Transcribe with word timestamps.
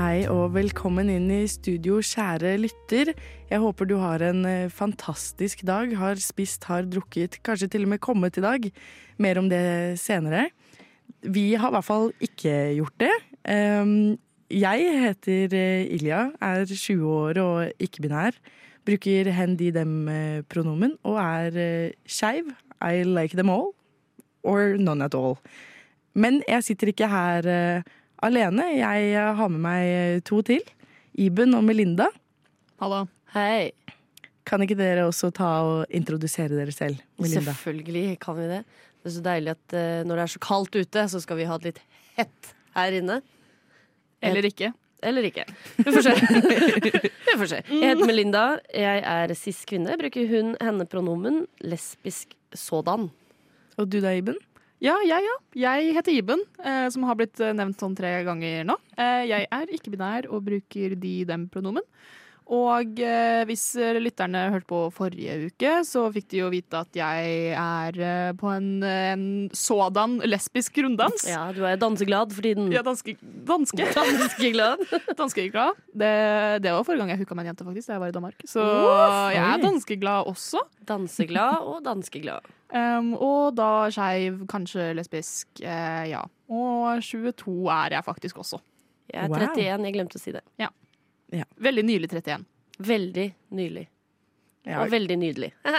Hei 0.00 0.22
og 0.32 0.54
velkommen 0.54 1.10
inn 1.12 1.26
i 1.28 1.42
studio, 1.50 1.98
kjære 2.00 2.54
lytter. 2.62 3.10
Jeg 3.50 3.60
håper 3.60 3.84
du 3.84 3.98
har 4.00 4.22
en 4.24 4.46
eh, 4.48 4.70
fantastisk 4.72 5.60
dag, 5.68 5.90
har 6.00 6.16
spist, 6.24 6.64
har 6.70 6.86
drukket, 6.88 7.36
kanskje 7.44 7.68
til 7.74 7.84
og 7.84 7.90
med 7.92 8.00
kommet 8.00 8.38
i 8.40 8.44
dag. 8.44 8.68
Mer 9.20 9.40
om 9.42 9.50
det 9.50 9.98
senere. 10.00 10.46
Vi 11.20 11.52
har 11.52 11.68
i 11.68 11.76
hvert 11.76 11.88
fall 11.90 12.08
ikke 12.16 12.54
gjort 12.78 12.96
det. 13.02 13.12
Um, 13.44 14.16
jeg 14.48 14.88
heter 15.04 15.58
eh, 15.58 15.92
Ilja, 15.98 16.30
er 16.40 16.64
20 16.64 17.04
år 17.04 17.42
og 17.44 17.84
ikke-binær. 17.84 18.40
Bruker 18.88 19.28
hen, 19.36 19.58
de, 19.60 19.68
dem-pronomen 19.76 20.96
og 21.04 21.20
er 21.26 21.92
skeiv. 22.08 22.48
I 22.80 23.04
like 23.04 23.36
them 23.36 23.52
all. 23.52 23.74
Or 24.40 24.78
none 24.80 25.04
at 25.04 25.18
all. 25.18 25.36
Men 26.14 26.40
jeg 26.48 26.70
sitter 26.72 26.88
ikke 26.88 27.12
her 27.12 27.46
eh, 27.52 27.96
alene. 28.26 28.66
Jeg 28.78 29.12
eh, 29.14 29.30
har 29.36 29.52
med 29.52 29.62
meg 29.64 29.86
eh, 29.88 30.20
to 30.26 30.40
til. 30.46 30.62
Iben 31.20 31.56
og 31.58 31.64
Melinda. 31.66 32.08
Hallo. 32.80 33.04
Hei. 33.34 33.72
Kan 34.48 34.64
ikke 34.64 34.78
dere 34.78 35.06
også 35.08 35.30
ta 35.34 35.50
og 35.66 35.94
introdusere 35.94 36.52
dere 36.52 36.74
selv? 36.74 37.00
Melinda? 37.20 37.50
Selvfølgelig 37.50 38.18
kan 38.22 38.38
vi 38.38 38.48
det. 38.50 38.62
Det 39.00 39.10
er 39.10 39.16
så 39.16 39.24
deilig 39.24 39.52
at 39.54 39.74
uh, 39.76 40.00
når 40.04 40.18
det 40.18 40.22
er 40.22 40.32
så 40.34 40.40
kaldt 40.44 40.76
ute, 40.76 41.04
så 41.08 41.20
skal 41.22 41.38
vi 41.38 41.46
ha 41.48 41.56
det 41.60 41.70
litt 41.70 41.78
hett 42.18 42.50
her 42.76 42.96
inne. 42.98 43.20
Eller 44.20 44.48
ikke. 44.48 44.72
Eller 45.00 45.24
ikke. 45.24 45.46
Vi 45.78 45.86
får 45.86 46.04
se. 46.04 46.12
vi 47.30 47.36
får 47.40 47.48
se. 47.54 47.62
Jeg 47.70 47.94
heter 47.94 48.10
Melinda. 48.10 48.44
Jeg 48.76 49.00
er 49.00 49.32
cis-kvinne. 49.38 49.96
Bruker 50.00 50.28
hun, 50.28 50.52
henne-pronomen. 50.60 51.46
Lesbisk 51.64 52.36
sådan. 52.52 53.08
Og 53.80 53.88
du 53.88 54.00
da, 54.04 54.12
Iben? 54.12 54.36
Ja, 54.80 54.94
jeg, 55.04 55.20
ja. 55.26 55.32
Jeg 55.60 55.92
heter 55.92 56.14
Iben, 56.14 56.40
eh, 56.64 56.86
som 56.88 57.04
har 57.04 57.16
blitt 57.18 57.36
eh, 57.44 57.52
nevnt 57.52 57.82
sånn 57.82 57.92
tre 57.96 58.14
ganger 58.24 58.64
nå. 58.64 58.78
Eh, 58.96 59.26
jeg 59.28 59.48
er 59.52 59.72
ikke-binær 59.76 60.30
og 60.32 60.46
bruker 60.46 60.94
de-dem-pronomen. 60.96 61.84
Og 62.50 62.98
eh, 62.98 63.44
hvis 63.46 63.62
eh, 63.78 63.94
lytterne 64.02 64.40
hørte 64.50 64.66
på 64.66 64.78
forrige 64.90 65.36
uke, 65.52 65.70
så 65.86 66.00
fikk 66.10 66.26
de 66.32 66.40
jo 66.40 66.48
vite 66.50 66.80
at 66.80 66.96
jeg 66.98 67.52
er 67.54 67.98
eh, 68.02 68.30
på 68.34 68.48
en, 68.50 68.82
en 68.82 69.26
sådan 69.54 70.16
lesbisk 70.26 70.80
runddans. 70.82 71.22
Ja, 71.30 71.44
du 71.54 71.62
er 71.68 71.78
danseglad 71.78 72.34
for 72.34 72.42
tiden. 72.42 72.72
Ja, 72.74 72.82
danske, 72.82 73.14
danske. 73.46 73.86
Danskeglad. 74.00 74.82
Danskeglad. 75.20 75.78
Det, 75.94 76.10
det 76.66 76.74
var 76.74 76.82
forrige 76.82 77.04
gang 77.04 77.14
jeg 77.14 77.22
hooka 77.22 77.38
med 77.38 77.46
en 77.46 77.52
jente, 77.52 77.68
faktisk, 77.70 77.86
da 77.86 77.94
jeg 77.94 78.02
var 78.02 78.10
i 78.10 78.16
Danmark. 78.18 78.42
Så 78.50 78.66
oh, 78.66 79.30
jeg 79.30 79.44
er 79.46 79.62
danskeglad 79.68 80.32
også. 80.34 80.64
Danseglad 80.90 81.62
og 81.70 81.78
danskeglad. 81.86 82.50
Um, 82.74 83.14
og 83.14 83.54
da 83.58 83.70
skeiv, 83.94 84.42
kanskje 84.50 84.90
lesbisk. 84.98 85.48
eh, 85.62 86.10
ja. 86.10 86.26
Og 86.50 86.98
22 87.02 87.56
er 87.78 87.96
jeg 88.00 88.06
faktisk 88.10 88.42
også. 88.42 88.58
Jeg 89.10 89.24
er 89.24 89.30
Wow. 89.30 89.38
31, 89.54 89.86
jeg 89.86 89.94
glemte 89.94 90.18
å 90.18 90.22
si 90.22 90.34
det. 90.34 90.42
Veldig 91.56 91.84
nylig 91.84 92.10
31. 92.10 92.44
Veldig 92.78 93.26
nylig. 93.48 93.88
Ja, 94.68 94.82
Og 94.84 94.90
veldig 94.92 95.14
nydelig. 95.16 95.48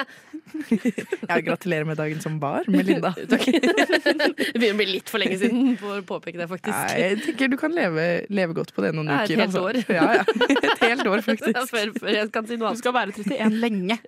ja, 1.30 1.36
gratulerer 1.46 1.86
med 1.86 2.00
dagen 2.00 2.18
som 2.24 2.40
var, 2.42 2.66
Melinda. 2.74 3.12
Takk. 3.30 3.44
Det 3.46 4.56
begynner 4.58 4.74
å 4.74 4.78
bli 4.80 4.88
litt 4.96 5.12
for 5.12 5.22
lenge 5.22 5.38
siden, 5.38 5.76
for 5.78 6.00
å 6.00 6.06
påpeke 6.10 6.40
det, 6.40 6.48
faktisk. 6.50 6.74
Nei, 6.74 6.96
jeg 7.04 7.20
tenker 7.28 7.52
du 7.54 7.58
kan 7.62 7.76
leve, 7.78 8.06
leve 8.34 8.56
godt 8.58 8.74
på 8.74 8.82
det 8.82 8.90
noen 8.98 9.12
uker. 9.14 9.36
et 9.36 9.44
helt 9.44 9.60
år. 9.62 9.80
Ja, 9.86 10.08
ja. 10.18 10.24
Et 10.26 10.82
helt 10.82 11.06
år, 11.06 11.22
Ja, 11.22 11.26
faktisk. 11.28 11.70
før, 11.70 11.92
før 12.02 12.10
jeg 12.18 12.32
kan 12.34 12.50
si 12.50 12.58
noe 12.58 12.72
Du 12.74 12.82
skal 12.82 12.96
være 12.98 13.14
31 13.22 13.60
lenge. 13.62 14.00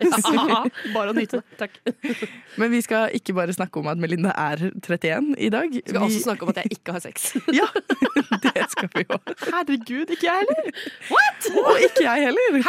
Bare 0.96 1.14
å 1.14 1.16
nyte 1.20 1.44
det. 1.44 1.46
Takk. 1.62 1.78
Men 2.58 2.74
vi 2.74 2.82
skal 2.86 3.14
ikke 3.22 3.38
bare 3.38 3.54
snakke 3.56 3.78
om 3.84 3.92
at 3.94 4.02
Melinda 4.02 4.34
er 4.34 4.66
31 4.74 5.36
i 5.38 5.52
dag. 5.54 5.70
Vi 5.70 5.86
skal 5.86 6.02
Vi- 6.02 6.08
også 6.10 6.24
snakke 6.26 6.48
om 6.50 6.54
at 6.56 6.64
jeg 6.64 6.80
ikke 6.80 6.98
har 6.98 7.06
sex. 7.06 7.30
Ja, 7.54 7.70
det 8.50 8.66
skal 8.74 8.90
vi 8.98 9.06
jo. 9.06 9.22
Herregud, 9.46 10.18
ikke 10.18 10.28
jeg 10.32 10.50
heller! 10.50 10.62
Og 11.62 11.86
ikke 11.86 12.04
jeg 12.10 12.26
heller. 12.26 12.60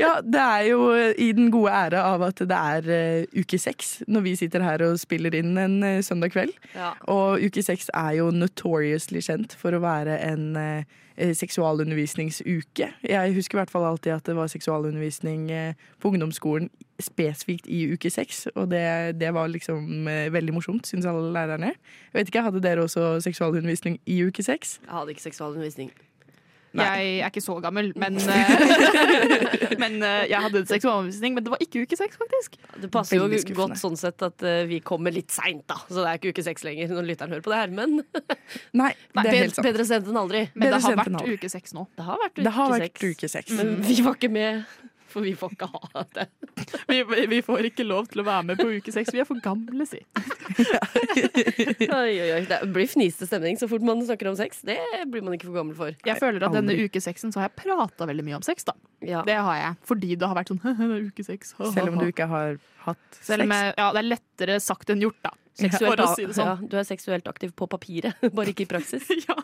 Ja, 0.00 0.14
det 0.24 0.40
er 0.40 0.62
jo 0.70 0.86
i 1.18 1.28
den 1.36 1.50
gode 1.52 1.72
ære 1.76 2.00
av 2.00 2.22
at 2.24 2.40
det 2.48 2.56
er 2.56 2.86
uh, 2.88 3.40
uke 3.42 3.58
seks 3.60 3.98
når 4.08 4.24
vi 4.24 4.32
sitter 4.38 4.64
her 4.64 4.84
og 4.86 5.00
spiller 5.00 5.34
inn 5.36 5.58
en 5.60 5.76
uh, 5.84 6.00
søndag 6.04 6.32
kveld. 6.32 6.54
Ja. 6.74 6.94
Og 7.12 7.42
uke 7.44 7.64
seks 7.64 7.90
er 7.92 8.16
jo 8.20 8.30
notoriously 8.32 9.20
kjent 9.24 9.56
for 9.60 9.76
å 9.76 9.82
være 9.82 10.16
en 10.24 10.56
eh, 10.56 10.98
seksualundervisningsuke. 11.36 12.88
Jeg 13.04 13.34
husker 13.36 13.58
i 13.58 13.60
hvert 13.60 13.72
fall 13.72 13.84
alltid 13.90 14.14
at 14.14 14.30
det 14.30 14.36
var 14.38 14.48
seksualundervisning 14.48 15.50
på 16.00 16.12
ungdomsskolen 16.14 16.70
spesifikt 17.00 17.68
i 17.68 17.82
uke 17.92 18.12
seks, 18.12 18.46
og 18.54 18.70
det, 18.72 19.20
det 19.20 19.32
var 19.36 19.52
liksom 19.52 20.08
veldig 20.32 20.56
morsomt, 20.56 20.88
syns 20.88 21.08
alle 21.08 21.28
lærerne. 21.34 21.74
Jeg 22.12 22.18
vet 22.18 22.32
ikke, 22.32 22.44
Hadde 22.48 22.64
dere 22.64 22.86
også 22.86 23.18
seksualundervisning 23.24 24.00
i 24.08 24.22
uke 24.24 24.44
seks? 24.44 24.78
Jeg 24.86 24.96
hadde 24.96 25.16
ikke 25.16 25.28
seksualundervisning. 25.28 25.92
Nei. 26.78 26.86
Jeg 26.86 27.22
er 27.24 27.32
ikke 27.32 27.42
så 27.42 27.56
gammel, 27.62 27.90
men, 27.98 28.18
eh, 28.30 29.72
men 29.82 29.96
eh, 30.06 30.26
jeg 30.30 30.42
hadde 30.44 30.62
seksualundervisning. 30.70 31.34
Men 31.36 31.46
det 31.46 31.52
var 31.54 31.64
ikke 31.64 31.82
uke 31.86 31.98
seks, 31.98 32.18
faktisk. 32.20 32.58
Det 32.82 32.90
passer 32.94 33.18
jo 33.18 33.26
godt 33.58 33.80
sånn 33.80 33.98
sett 33.98 34.22
at 34.26 34.44
eh, 34.46 34.62
vi 34.70 34.78
kommer 34.86 35.14
litt 35.14 35.34
seint, 35.34 35.64
da. 35.70 35.80
Så 35.88 35.98
det 35.98 36.06
er 36.06 36.20
ikke 36.20 36.34
uke 36.36 36.46
seks 36.46 36.66
lenger 36.66 36.94
når 36.94 37.08
lytteren 37.10 37.34
hører 37.34 37.46
på 37.46 37.54
det 37.54 37.62
her. 37.62 37.74
Men 37.74 37.98
Nei, 38.80 38.92
det 39.18 39.26
er 39.26 39.38
helt 39.40 39.58
sant. 39.58 39.66
bedre 39.66 39.88
sent 39.88 40.10
enn 40.10 40.20
aldri. 40.20 40.44
Men 40.54 40.68
Bedre 40.68 40.78
det 40.78 40.86
har 40.86 41.02
vært 41.02 41.34
uke 41.34 41.52
seks 41.52 41.74
nå. 41.76 41.86
Det 41.98 42.06
har 42.06 42.76
vært 42.76 43.02
uke 43.10 43.32
seks. 43.34 43.56
Men 43.58 43.80
vi 43.86 43.98
var 44.06 44.18
ikke 44.20 44.30
med, 44.32 44.62
for 45.12 45.24
vi 45.26 45.32
får 45.38 45.54
ikke 45.56 45.68
ha 45.72 46.04
det. 46.16 46.26
Vi, 46.90 47.00
vi 47.30 47.40
får 47.44 47.68
ikke 47.70 47.86
lov 47.86 48.08
til 48.12 48.22
å 48.22 48.26
være 48.26 48.46
med 48.50 48.60
på 48.60 48.68
uke 48.78 48.94
seks. 48.94 49.12
Vi 49.14 49.22
er 49.22 49.28
for 49.28 49.40
gamle, 49.44 49.86
si. 49.88 50.00
Oi, 52.00 52.12
oi, 52.20 52.28
oi. 52.36 52.40
Det 52.48 52.58
blir 52.74 52.88
fniste 52.90 53.26
stemning 53.28 53.58
så 53.60 53.68
fort 53.70 53.84
man 53.86 54.02
snakker 54.06 54.30
om 54.30 54.36
sex. 54.38 54.62
Det 54.66 54.78
blir 55.10 55.24
man 55.26 55.36
ikke 55.36 55.48
for 55.48 55.60
gammel 55.60 55.76
for. 55.78 55.96
Jeg 56.06 56.20
føler 56.20 56.46
at 56.46 56.54
denne 56.56 56.76
uke 56.86 57.02
6 57.02 57.26
så 57.28 57.40
har 57.40 57.48
jeg 57.48 57.56
prata 57.62 58.08
veldig 58.10 58.26
mye 58.26 58.38
om 58.40 58.46
sex, 58.46 58.66
da. 58.68 58.74
Ja. 59.06 59.22
Det 59.26 59.36
har 59.38 59.58
jeg. 59.60 59.78
Fordi 59.88 60.14
det 60.20 60.30
har 60.30 60.38
vært 60.38 60.52
sånn 60.52 60.62
uke 61.10 61.26
seks. 61.26 61.54
Selv 61.74 61.92
om 61.94 62.00
du 62.00 62.08
ikke 62.10 62.28
har 62.30 62.58
hatt 62.86 63.20
Selv 63.20 63.46
om 63.46 63.54
sex. 63.54 63.66
jeg, 63.66 63.76
ja, 63.80 63.90
det 63.96 64.02
er 64.02 64.10
lettere 64.10 64.58
sagt 64.64 64.92
enn 64.94 65.04
gjort, 65.06 65.20
da. 65.26 65.34
Seksuelt, 65.60 66.02
si 66.16 66.26
sånn. 66.36 66.48
ja, 66.48 66.54
du 66.72 66.76
er 66.80 66.86
seksuelt 66.88 67.28
aktiv 67.30 67.52
på 67.56 67.68
papiret, 67.70 68.18
bare 68.36 68.54
ikke 68.54 68.66
i 68.66 68.70
praksis. 68.70 69.08
Ja, 69.30 69.36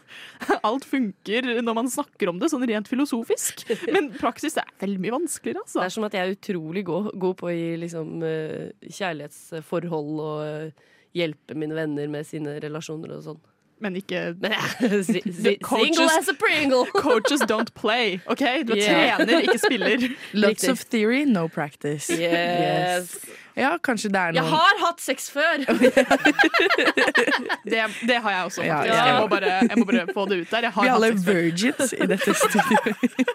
alt 0.64 0.86
funker 0.88 1.48
når 1.64 1.74
man 1.76 1.88
snakker 1.92 2.30
om 2.30 2.38
det, 2.40 2.48
sånn 2.52 2.64
rent 2.68 2.88
filosofisk. 2.88 3.64
Men 3.92 4.08
praksis 4.16 4.56
er 4.60 4.68
veldig 4.80 5.00
mye 5.02 5.14
vanskeligere, 5.16 5.60
Det 5.60 5.66
altså. 5.66 5.82
er 5.84 5.94
som 5.96 6.06
at 6.08 6.16
jeg 6.16 6.24
er 6.24 6.36
utrolig 6.36 6.84
god, 6.88 7.10
god 7.20 7.36
på 7.40 7.50
gi 7.52 7.66
liksom, 7.82 8.14
eh, 8.26 8.70
kjærlighetsforhold 8.86 10.22
og 10.24 10.40
eh, 10.46 10.86
hjelpe 11.16 11.56
mine 11.58 11.76
venner 11.76 12.08
med 12.12 12.28
sine 12.28 12.56
relasjoner 12.62 13.16
og 13.18 13.24
sånn. 13.26 13.42
Men 13.78 13.96
ikke 13.96 14.34
single 15.04 16.08
as 16.18 16.28
a 16.28 16.34
pringle! 16.34 16.86
Coaches 17.04 17.40
don't 17.44 17.74
play, 17.74 18.20
OK? 18.26 18.40
Du 18.64 18.72
er 18.72 18.76
Yeah. 18.76 19.16
trener, 19.18 19.40
ikke 19.44 19.58
spiller. 19.58 20.08
Lots 20.32 20.64
of 20.68 20.80
theory, 20.90 21.24
no 21.24 21.46
practice. 21.48 22.08
Yes. 22.10 23.16
Ja, 23.56 23.76
kanskje 23.80 24.08
det 24.12 24.20
er 24.20 24.32
Jeg 24.36 24.44
har 24.44 24.80
hatt 24.80 25.00
sex 25.00 25.30
før! 25.32 25.56
Det, 27.64 27.84
det 28.08 28.16
har 28.22 28.30
jeg 28.30 28.44
også, 28.44 28.62
faktisk. 28.62 28.94
ja. 28.94 29.04
Jeg, 29.06 29.20
må 29.20 29.26
bare, 29.32 29.52
jeg 29.68 29.78
må 29.80 29.84
bare 29.88 30.06
få 30.14 30.26
det 30.28 30.40
ut 30.40 30.50
der. 30.50 30.66
Jeg 30.68 30.72
Vi 30.72 30.80
har 30.80 30.88
er 30.88 30.94
alle 30.94 31.12
virgins 31.26 31.92
i 31.96 32.06
dette 32.10 32.34
studioet. 32.36 33.32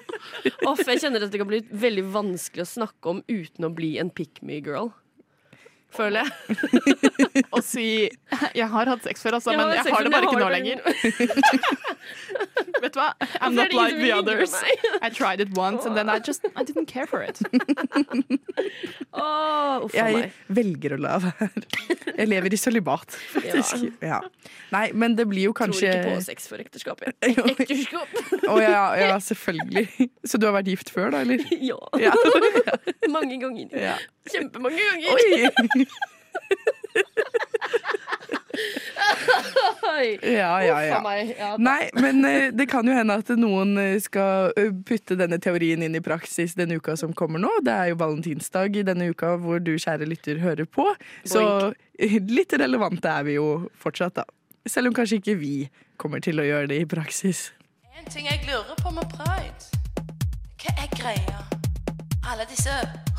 Off, 0.70 0.82
jeg 0.88 1.02
kjenner 1.02 1.26
at 1.26 1.32
det 1.34 1.42
kan 1.42 1.50
bli 1.50 1.62
veldig 1.72 2.06
vanskelig 2.14 2.66
å 2.66 2.70
snakke 2.70 3.14
om 3.16 3.24
uten 3.30 3.66
å 3.66 3.72
bli 3.74 3.96
en 4.02 4.10
pick 4.14 4.42
me 4.46 4.60
girl. 4.62 4.92
Føler 5.92 6.24
jeg. 6.24 6.32
Og 7.56 7.64
si 7.68 7.86
Jeg 8.56 8.68
har 8.72 8.92
hatt 8.94 9.04
sex 9.04 9.24
før, 9.26 9.38
altså, 9.40 9.52
Jeg 9.52 9.60
men 9.60 9.74
jeg 9.76 9.84
har 9.92 10.06
det 10.08 10.12
bare 10.14 10.28
ikke 10.30 10.40
nå 10.40 10.50
lenger. 10.54 10.78
Vet 12.84 12.94
du 12.96 13.00
hva? 13.00 13.12
I'm 13.40 13.54
not 13.56 13.74
like 13.74 13.96
the 14.00 14.12
others. 14.12 14.54
I 15.02 15.10
tried 15.10 15.42
it 15.42 15.56
once, 15.58 15.86
and 15.86 15.96
then 15.98 16.10
I 16.10 16.20
just 16.20 16.46
I 16.56 16.64
didn't 16.64 16.88
care 16.88 17.06
for 17.06 17.22
it. 17.22 17.40
A 19.14 19.82
Jeg 19.94 20.32
velger 20.50 20.96
å 20.96 21.00
la 21.02 21.18
være. 21.22 21.64
Jeg 22.18 22.28
lever 22.32 22.54
i 22.56 22.60
sølibat, 22.60 23.18
faktisk. 23.34 23.86
Ja. 24.04 24.22
Nei, 24.74 24.86
men 24.94 25.16
det 25.20 25.28
blir 25.32 25.50
jo 25.50 25.54
kanskje 25.58 25.92
Tror 25.92 26.00
ikke 26.12 26.16
på 26.22 26.26
sex 26.28 26.48
for 26.52 26.64
ekteskap. 26.64 27.04
Ekteskap! 27.22 28.18
Å 28.50 28.58
ja, 28.62 28.86
ja, 29.00 29.18
selvfølgelig. 29.24 30.10
Så 30.28 30.40
du 30.42 30.48
har 30.50 30.56
vært 30.58 30.72
gift 30.74 30.94
før, 30.94 31.12
da, 31.16 31.24
eller? 31.26 31.44
Ja. 31.62 31.80
Ja. 32.02 32.16
Mange 33.12 33.38
ganger. 33.42 33.68
ja. 33.78 33.98
Kjempemange 34.32 34.80
ganger. 34.80 35.10
Oi! 35.18 35.86
Oi! 39.92 40.20
Ja, 40.24 40.64
ja, 40.64 40.76
Uff 40.76 40.88
ja. 40.88 40.98
a 40.98 41.02
meg. 41.04 41.32
Ja, 41.38 41.52
Nei, 41.62 41.90
men 41.98 42.26
eh, 42.26 42.50
det 42.54 42.68
kan 42.72 42.88
jo 42.88 42.96
hende 42.96 43.18
at 43.22 43.32
noen 43.40 43.76
eh, 43.82 43.98
skal 44.02 44.54
eh, 44.58 44.72
putte 44.88 45.18
denne 45.20 45.40
teorien 45.42 45.84
inn 45.86 45.98
i 45.98 46.04
praksis 46.04 46.56
denne 46.58 46.78
uka 46.80 46.96
som 47.00 47.14
kommer 47.18 47.42
nå. 47.42 47.52
Det 47.66 47.74
er 47.74 47.92
jo 47.92 48.00
valentinsdag 48.02 48.82
i 48.82 48.86
denne 48.88 49.12
uka 49.12 49.36
hvor 49.42 49.62
du, 49.64 49.74
kjære 49.82 50.08
lytter, 50.10 50.42
hører 50.44 50.70
på. 50.70 50.88
Så 51.28 51.44
eh, 52.00 52.18
litt 52.38 52.54
relevante 52.58 53.12
er 53.12 53.28
vi 53.28 53.38
jo 53.40 53.48
fortsatt, 53.82 54.22
da. 54.22 54.28
Selv 54.70 54.92
om 54.92 54.98
kanskje 54.98 55.22
ikke 55.22 55.40
vi 55.42 55.56
kommer 56.02 56.22
til 56.22 56.42
å 56.42 56.46
gjøre 56.46 56.70
det 56.70 56.84
i 56.84 56.90
praksis. 56.90 57.50
En 57.98 58.06
ting 58.10 58.30
jeg 58.30 58.44
lurer 58.48 58.78
på 58.82 58.94
med 58.94 59.10
pride. 59.14 59.82
Hva 60.62 60.76
er 60.78 60.92
greia? 60.94 61.42
Alle 62.30 62.46
disse 62.50 62.74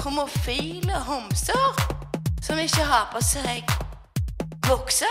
homofile 0.04 1.02
homser 1.06 1.82
som 2.42 2.58
ikke 2.58 2.86
har 2.86 3.10
på 3.12 3.22
seg 3.26 3.66
bukse, 4.68 5.08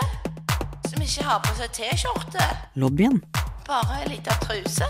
som 0.88 1.02
ikke 1.02 1.24
har 1.28 1.40
på 1.44 1.56
seg 1.60 1.72
T-skjorte, 1.76 2.50
Lobbyen 2.80 3.22
bare 3.66 4.02
ei 4.02 4.08
lita 4.16 4.34
truse. 4.42 4.86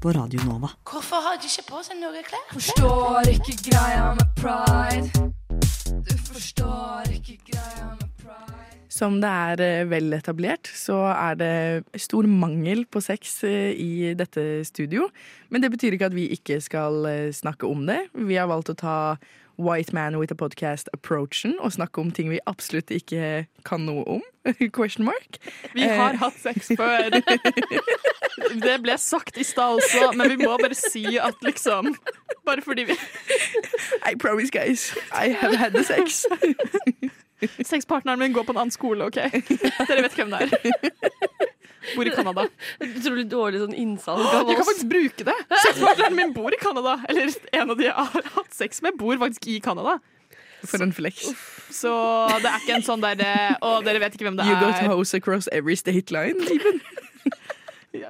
på 0.00 0.12
Radio 0.16 0.40
Nova. 0.48 0.68
Hvorfor 0.88 1.20
har 1.20 1.36
de 1.40 1.48
ikke 1.48 1.66
på 1.68 1.80
seg 1.84 1.98
noe 2.00 2.22
klær? 2.24 2.44
Forstår 2.54 3.28
ikke 3.34 3.56
greia 3.66 4.14
med 4.16 4.30
pride. 4.38 5.26
Du 6.08 6.14
forstår 6.24 7.10
ikke 7.12 7.36
greia 7.50 7.90
med 7.98 8.06
pride. 8.22 8.78
Som 8.88 9.18
det 9.20 9.28
er 9.28 9.62
eh, 9.64 9.88
vel 9.90 10.16
etablert, 10.16 10.70
så 10.72 11.02
er 11.12 11.36
det 11.40 12.00
stor 12.00 12.26
mangel 12.26 12.86
på 12.88 13.02
sex 13.04 13.42
eh, 13.44 13.76
i 13.76 14.14
dette 14.16 14.64
studio. 14.64 15.10
Men 15.52 15.62
det 15.62 15.72
betyr 15.74 15.98
ikke 15.98 16.08
at 16.08 16.16
vi 16.16 16.30
ikke 16.32 16.60
skal 16.64 17.04
eh, 17.10 17.28
snakke 17.36 17.68
om 17.68 17.84
det. 17.90 18.00
Vi 18.14 18.40
har 18.40 18.48
valgt 18.50 18.72
å 18.72 18.78
ta 18.80 18.96
White 19.60 19.92
Man 19.92 20.16
with 20.18 20.32
a 20.32 20.36
Podcast-approachen 20.40 21.58
og 21.60 21.72
snakke 21.72 22.00
om 22.00 22.10
ting 22.10 22.30
vi 22.32 22.40
absolutt 22.48 22.90
ikke 22.90 23.44
kan 23.68 23.84
noe 23.84 24.04
om. 24.08 24.22
Question 24.76 25.04
mark. 25.04 25.36
Vi 25.74 25.84
har 25.84 26.16
hatt 26.20 26.38
sex 26.40 26.72
før. 26.76 27.10
Det 28.64 28.76
ble 28.82 28.96
sagt 28.98 29.36
i 29.38 29.44
stad 29.44 29.78
også, 29.78 30.12
men 30.16 30.32
vi 30.32 30.38
må 30.40 30.56
bare 30.58 30.74
si 30.74 31.18
at 31.20 31.36
liksom 31.44 31.92
Bare 32.48 32.62
fordi 32.64 32.86
vi 32.88 32.96
I 34.08 34.16
promise, 34.16 34.50
guys. 34.50 34.94
I 35.12 35.28
have 35.28 35.56
had 35.56 35.76
the 35.76 35.84
sex. 35.84 36.24
Sexpartneren 37.62 38.18
min 38.18 38.32
går 38.32 38.42
på 38.48 38.52
en 38.52 38.58
annen 38.58 38.74
skole, 38.74 39.04
OK? 39.04 39.16
Dere 39.16 40.02
vet 40.02 40.16
hvem 40.16 40.32
det 40.32 40.40
er. 40.40 40.50
Bor 41.96 42.08
i 42.08 42.12
Canada. 42.14 42.46
Utrolig 42.84 43.26
dårlig 43.30 43.60
sånn 43.62 43.74
innsalg 43.76 44.22
Jeg 44.22 44.56
kan 44.58 44.66
faktisk 44.68 44.88
bruke 44.90 45.26
det! 45.30 45.36
Sexpartneren 45.66 46.16
min 46.18 46.32
bor 46.36 46.52
i 46.52 46.58
Canada. 46.60 46.98
Eller 47.08 47.32
en 47.56 47.72
av 47.72 47.78
de 47.80 47.88
jeg 47.88 47.96
har 47.96 48.30
hatt 48.36 48.56
sex 48.56 48.82
med, 48.84 48.98
bor 49.00 49.16
faktisk 49.20 49.48
i 49.50 49.60
Canada. 49.64 49.98
For 50.68 50.82
en 50.84 50.92
flex. 50.92 51.30
Så 51.72 51.90
det 52.42 52.50
er 52.50 52.58
ikke 52.60 52.74
en 52.76 52.84
sånn 52.84 53.00
der 53.00 53.22
Å, 53.64 53.78
dere 53.84 54.02
vet 54.02 54.16
ikke 54.16 54.28
hvem 54.28 54.36
det 54.36 54.44
er. 54.44 54.52
You 54.52 54.60
got 54.60 54.76
to 54.82 54.90
house 54.92 55.16
across 55.16 55.48
every 55.56 55.76
state 55.80 56.12
line. 56.12 56.36
Even. 56.52 56.82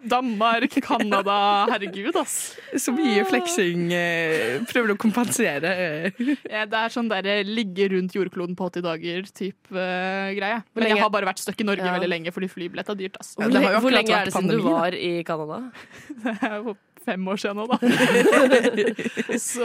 Danmark, 0.07 0.75
Canada. 0.85 1.67
Herregud, 1.71 2.17
ass. 2.21 2.57
Så 2.77 2.93
mye 2.93 3.23
fleksing. 3.25 3.87
eh, 3.97 4.59
Prøver 4.69 4.93
å 4.93 4.97
kompensere. 5.01 5.65
eh. 5.65 6.11
Ja, 6.51 6.67
Det 6.67 6.77
er 6.83 6.89
sånn 6.93 7.09
der 7.09 7.45
ligge 7.49 7.89
rundt 7.91 8.13
jordkloden 8.13 8.55
på 8.57 8.69
80 8.69 8.83
dager-type 8.85 9.73
greie. 9.73 10.63
Men 10.75 10.85
lenge- 10.85 10.89
jeg 10.97 10.99
har 11.01 11.11
bare 11.11 11.25
vært 11.27 11.39
stuck 11.39 11.61
i 11.61 11.65
Norge 11.65 11.81
Ja. 11.85 11.95
veldig 11.99 12.09
lenge 12.13 12.31
fordi 12.33 12.49
flybillett 12.53 12.89
er 12.91 12.95
dyrt. 12.95 13.17
ass. 13.21 13.35
Ja, 13.39 13.45
Hvor, 13.47 13.53
det 13.53 13.63
har 13.65 13.73
jo 13.73 13.81
hvor 13.81 13.91
lenge 13.91 14.09
vært 14.09 14.21
er 14.21 14.25
det 14.25 14.35
siden 14.35 14.49
du 14.51 14.61
var 14.63 14.93
i 14.93 15.23
Canada? 15.25 15.73
Det 17.01 17.07
er 17.07 17.15
fem 17.17 17.25
år 17.29 17.37
siden 17.41 17.57
nå, 17.57 17.67
da. 17.67 17.79
Så, 19.39 19.65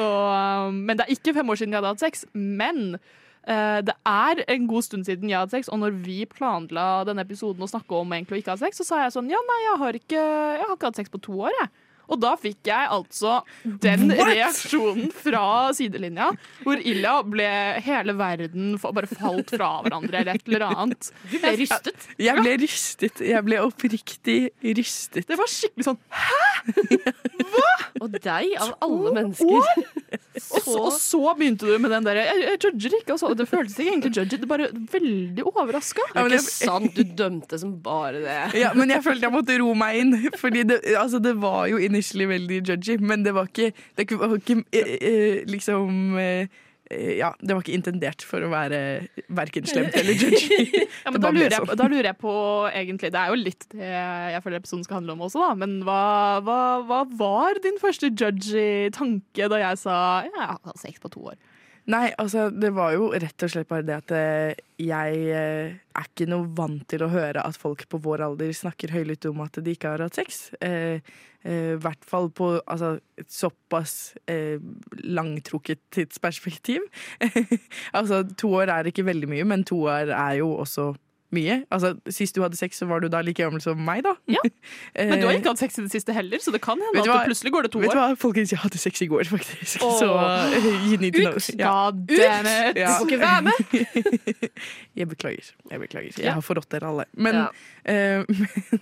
um, 0.70 0.86
men 0.86 0.96
det 0.98 1.06
er 1.10 1.14
ikke 1.16 1.34
fem 1.36 1.50
år 1.52 1.56
siden 1.60 1.72
jeg 1.76 1.82
hadde 1.84 1.92
hatt 1.92 2.00
sex. 2.00 2.26
Men 2.34 2.96
eh, 2.96 3.00
det 3.46 3.94
er 4.10 4.40
en 4.50 4.68
god 4.70 4.86
stund 4.88 5.06
siden 5.06 5.30
jeg 5.30 5.38
hadde 5.38 5.54
sex, 5.54 5.68
og 5.70 5.78
når 5.84 5.98
vi 6.06 6.24
planla 6.26 7.04
denne 7.06 7.22
episoden 7.22 7.62
å 7.62 7.70
snakke 7.70 8.00
om 8.00 8.14
egentlig 8.16 8.40
å 8.40 8.42
ikke 8.42 8.56
ha 8.56 8.62
sex, 8.62 8.80
så 8.82 8.88
sa 8.88 9.02
jeg 9.04 9.14
sånn 9.14 9.30
ja, 9.30 9.42
nei, 9.46 9.60
jeg 9.68 9.82
har 9.84 10.00
ikke, 10.00 10.22
jeg 10.22 10.64
har 10.64 10.74
ikke 10.74 10.90
hatt 10.90 11.02
sex 11.02 11.14
på 11.14 11.22
to 11.28 11.38
år, 11.46 11.54
jeg. 11.62 11.70
Og 12.10 12.20
da 12.22 12.36
fikk 12.40 12.70
jeg 12.70 12.90
altså 12.92 13.40
den 13.66 14.10
What? 14.12 14.30
reaksjonen 14.32 15.12
fra 15.16 15.46
sidelinja, 15.76 16.32
hvor 16.64 16.78
Ilja 16.82 17.16
ble 17.26 17.50
hele 17.86 18.16
verden 18.20 18.76
bare 18.82 19.08
falt 19.10 19.54
fra 19.56 19.72
hverandre 19.86 20.22
eller 20.22 20.36
et 20.38 20.48
eller 20.48 20.68
annet. 20.70 21.12
Du 21.32 21.38
ble 21.42 21.56
rystet. 21.62 22.08
Jeg 22.22 22.38
ble 22.42 22.56
rystet. 22.62 23.22
Jeg 23.26 23.44
ble 23.48 23.60
oppriktig 23.66 24.40
rystet. 24.78 25.26
Det 25.30 25.38
var 25.40 25.50
skikkelig 25.50 25.88
sånn 25.90 26.00
Hæ?! 26.10 26.44
Hva?! 27.56 27.72
Og 28.04 28.12
deg, 28.22 28.52
av 28.60 28.74
alle 28.84 29.12
mennesker. 29.16 29.64
Og 30.36 30.62
så, 30.66 30.74
og 30.82 30.90
så 31.00 31.22
begynte 31.38 31.68
du 31.70 31.78
med 31.80 31.94
den 31.94 32.04
der 32.06 32.18
Jeg, 32.20 32.42
jeg 32.44 32.60
judger 32.66 32.96
ikke. 33.00 33.14
Altså. 33.16 33.30
Det 33.40 33.46
føltes 33.50 33.78
ikke 33.80 33.92
egentlig 33.94 34.12
judget, 34.18 34.42
Det 34.44 34.50
bare 34.50 34.68
veldig 34.92 35.46
overraska. 35.48 36.04
Det 36.12 36.20
er 36.20 36.26
Ikke 36.26 36.36
jeg- 36.36 36.50
sant, 36.70 36.96
du 36.98 37.04
dømte 37.22 37.60
som 37.62 37.72
bare 37.86 38.20
det. 38.26 38.40
Ja, 38.60 38.74
men 38.76 38.92
jeg 38.92 39.04
følte 39.06 39.28
jeg 39.30 39.34
måtte 39.36 39.58
ro 39.62 39.72
meg 39.78 40.02
inn. 40.02 40.14
Fordi 40.42 40.64
det, 40.68 40.82
altså, 41.00 41.22
det 41.24 41.36
var 41.42 41.70
jo 41.72 41.80
initially 41.96 42.28
veldig 42.30 42.62
judgy, 42.68 43.00
men 43.00 43.26
det 43.26 43.34
var 43.36 43.50
ikke, 43.50 43.72
det 43.98 44.08
var 44.20 44.38
ikke 44.38 44.62
eh, 44.76 44.94
eh, 45.00 45.42
liksom 45.50 46.20
eh, 46.20 46.52
eh, 46.92 47.16
Ja, 47.18 47.32
det 47.42 47.56
var 47.56 47.64
ikke 47.64 47.78
intendert 47.78 48.26
for 48.28 48.46
å 48.46 48.52
være 48.52 48.82
verken 49.34 49.66
slemt 49.70 49.96
eller 49.98 50.20
judgy. 50.24 50.86
Ja, 51.06 51.14
men 51.14 51.24
da, 51.24 51.32
lurer 51.34 51.50
jeg, 51.50 51.62
sånn. 51.64 51.80
da 51.80 51.90
lurer 51.90 52.12
jeg 52.12 52.20
på 52.22 52.36
egentlig 52.70 53.12
Det 53.16 53.22
er 53.24 53.34
jo 53.34 53.40
litt 53.40 53.68
det 53.74 53.90
jeg 54.36 54.44
føler 54.46 54.62
episoden 54.62 54.86
skal 54.88 55.00
handle 55.00 55.18
om 55.18 55.26
også, 55.30 55.42
da. 55.48 55.52
Men 55.64 55.80
hva, 55.88 56.04
hva, 56.46 56.62
hva 56.86 57.02
var 57.18 57.62
din 57.64 57.82
første 57.82 58.12
judgy 58.14 58.94
tanke 58.96 59.52
da 59.52 59.62
jeg 59.64 59.84
sa 59.88 59.98
ja, 60.28 60.34
jeg 60.36 60.50
har 60.54 60.82
sex 60.82 61.02
på 61.02 61.14
to 61.16 61.30
år? 61.34 61.40
Nei, 61.94 62.08
altså, 62.18 62.48
det 62.50 62.72
var 62.74 62.96
jo 62.96 63.12
rett 63.14 63.44
og 63.46 63.52
slett 63.52 63.70
bare 63.70 63.86
det 63.86 63.98
at 64.00 64.14
eh, 64.18 64.64
jeg 64.82 65.20
eh, 65.30 65.76
er 65.78 66.08
ikke 66.10 66.26
noe 66.32 66.48
vant 66.58 66.82
til 66.90 67.06
å 67.06 67.12
høre 67.12 67.44
at 67.46 67.60
folk 67.62 67.86
på 67.92 68.00
vår 68.02 68.24
alder 68.26 68.56
snakker 68.58 68.94
høylytt 68.96 69.28
om 69.30 69.44
at 69.46 69.60
de 69.62 69.76
ikke 69.76 69.92
har 69.94 70.02
hatt 70.02 70.18
sex. 70.18 70.48
I 70.66 70.98
eh, 71.46 71.76
hvert 71.78 72.02
fall 72.10 72.32
på 72.34 72.56
altså, 72.58 72.96
et 73.22 73.30
såpass 73.30 74.16
eh, 74.26 74.58
langtrukket 75.06 75.84
tidsperspektiv. 75.94 76.88
altså, 77.98 78.24
to 78.34 78.56
år 78.58 78.74
er 78.74 78.90
ikke 78.90 79.06
veldig 79.06 79.30
mye, 79.36 79.46
men 79.54 79.68
to 79.68 79.84
år 79.86 80.10
er 80.10 80.40
jo 80.42 80.56
også 80.66 80.90
mye. 81.36 81.58
Altså, 81.76 81.94
Sist 82.12 82.36
du 82.38 82.42
hadde 82.44 82.58
sex, 82.60 82.80
så 82.82 82.88
var 82.90 83.04
du 83.04 83.10
da 83.12 83.20
like 83.26 83.40
gammel 83.44 83.62
som 83.64 83.80
meg, 83.86 84.04
da. 84.08 84.16
Ja. 84.32 84.42
Eh, 84.96 85.10
Men 85.10 85.20
du 85.20 85.26
har 85.28 85.36
ikke 85.36 85.52
hatt 85.52 85.60
sex 85.60 85.76
i 85.78 85.84
det 85.84 85.92
siste 85.92 86.14
heller, 86.16 86.40
så 86.42 86.52
det 86.56 86.62
kan 86.64 86.80
hende 86.80 87.02
at 87.02 87.08
du 87.08 87.28
plutselig 87.28 87.52
går 87.52 87.66
det 87.68 87.72
to 87.74 87.82
Vet 87.84 87.92
du 87.92 87.98
hva, 88.00 88.06
folkens, 88.20 88.54
jeg 88.54 88.62
hadde 88.62 88.80
sex 88.80 89.02
i 89.04 89.08
går, 89.12 89.28
faktisk. 89.28 89.82
Åh. 89.86 89.98
Så 90.00 90.08
uh, 90.08 90.56
you 90.88 90.98
need 91.02 91.14
to 91.18 91.26
know. 91.26 91.36
Ja. 91.60 91.74
God! 91.92 92.14
Ja. 92.16 92.96
Du 92.96 93.04
får 93.04 93.12
ikke 93.12 93.20
være 93.22 93.42
med. 93.50 94.26
Jeg 95.02 95.10
beklager. 95.12 95.52
Jeg 95.72 95.80
beklager. 95.84 96.20
Jeg 96.24 96.34
har 96.38 96.44
forrådt 96.46 96.70
dere 96.72 96.88
alle. 96.94 97.06
Men, 97.20 97.36
Ja. 97.36 97.48
uh, 97.92 98.24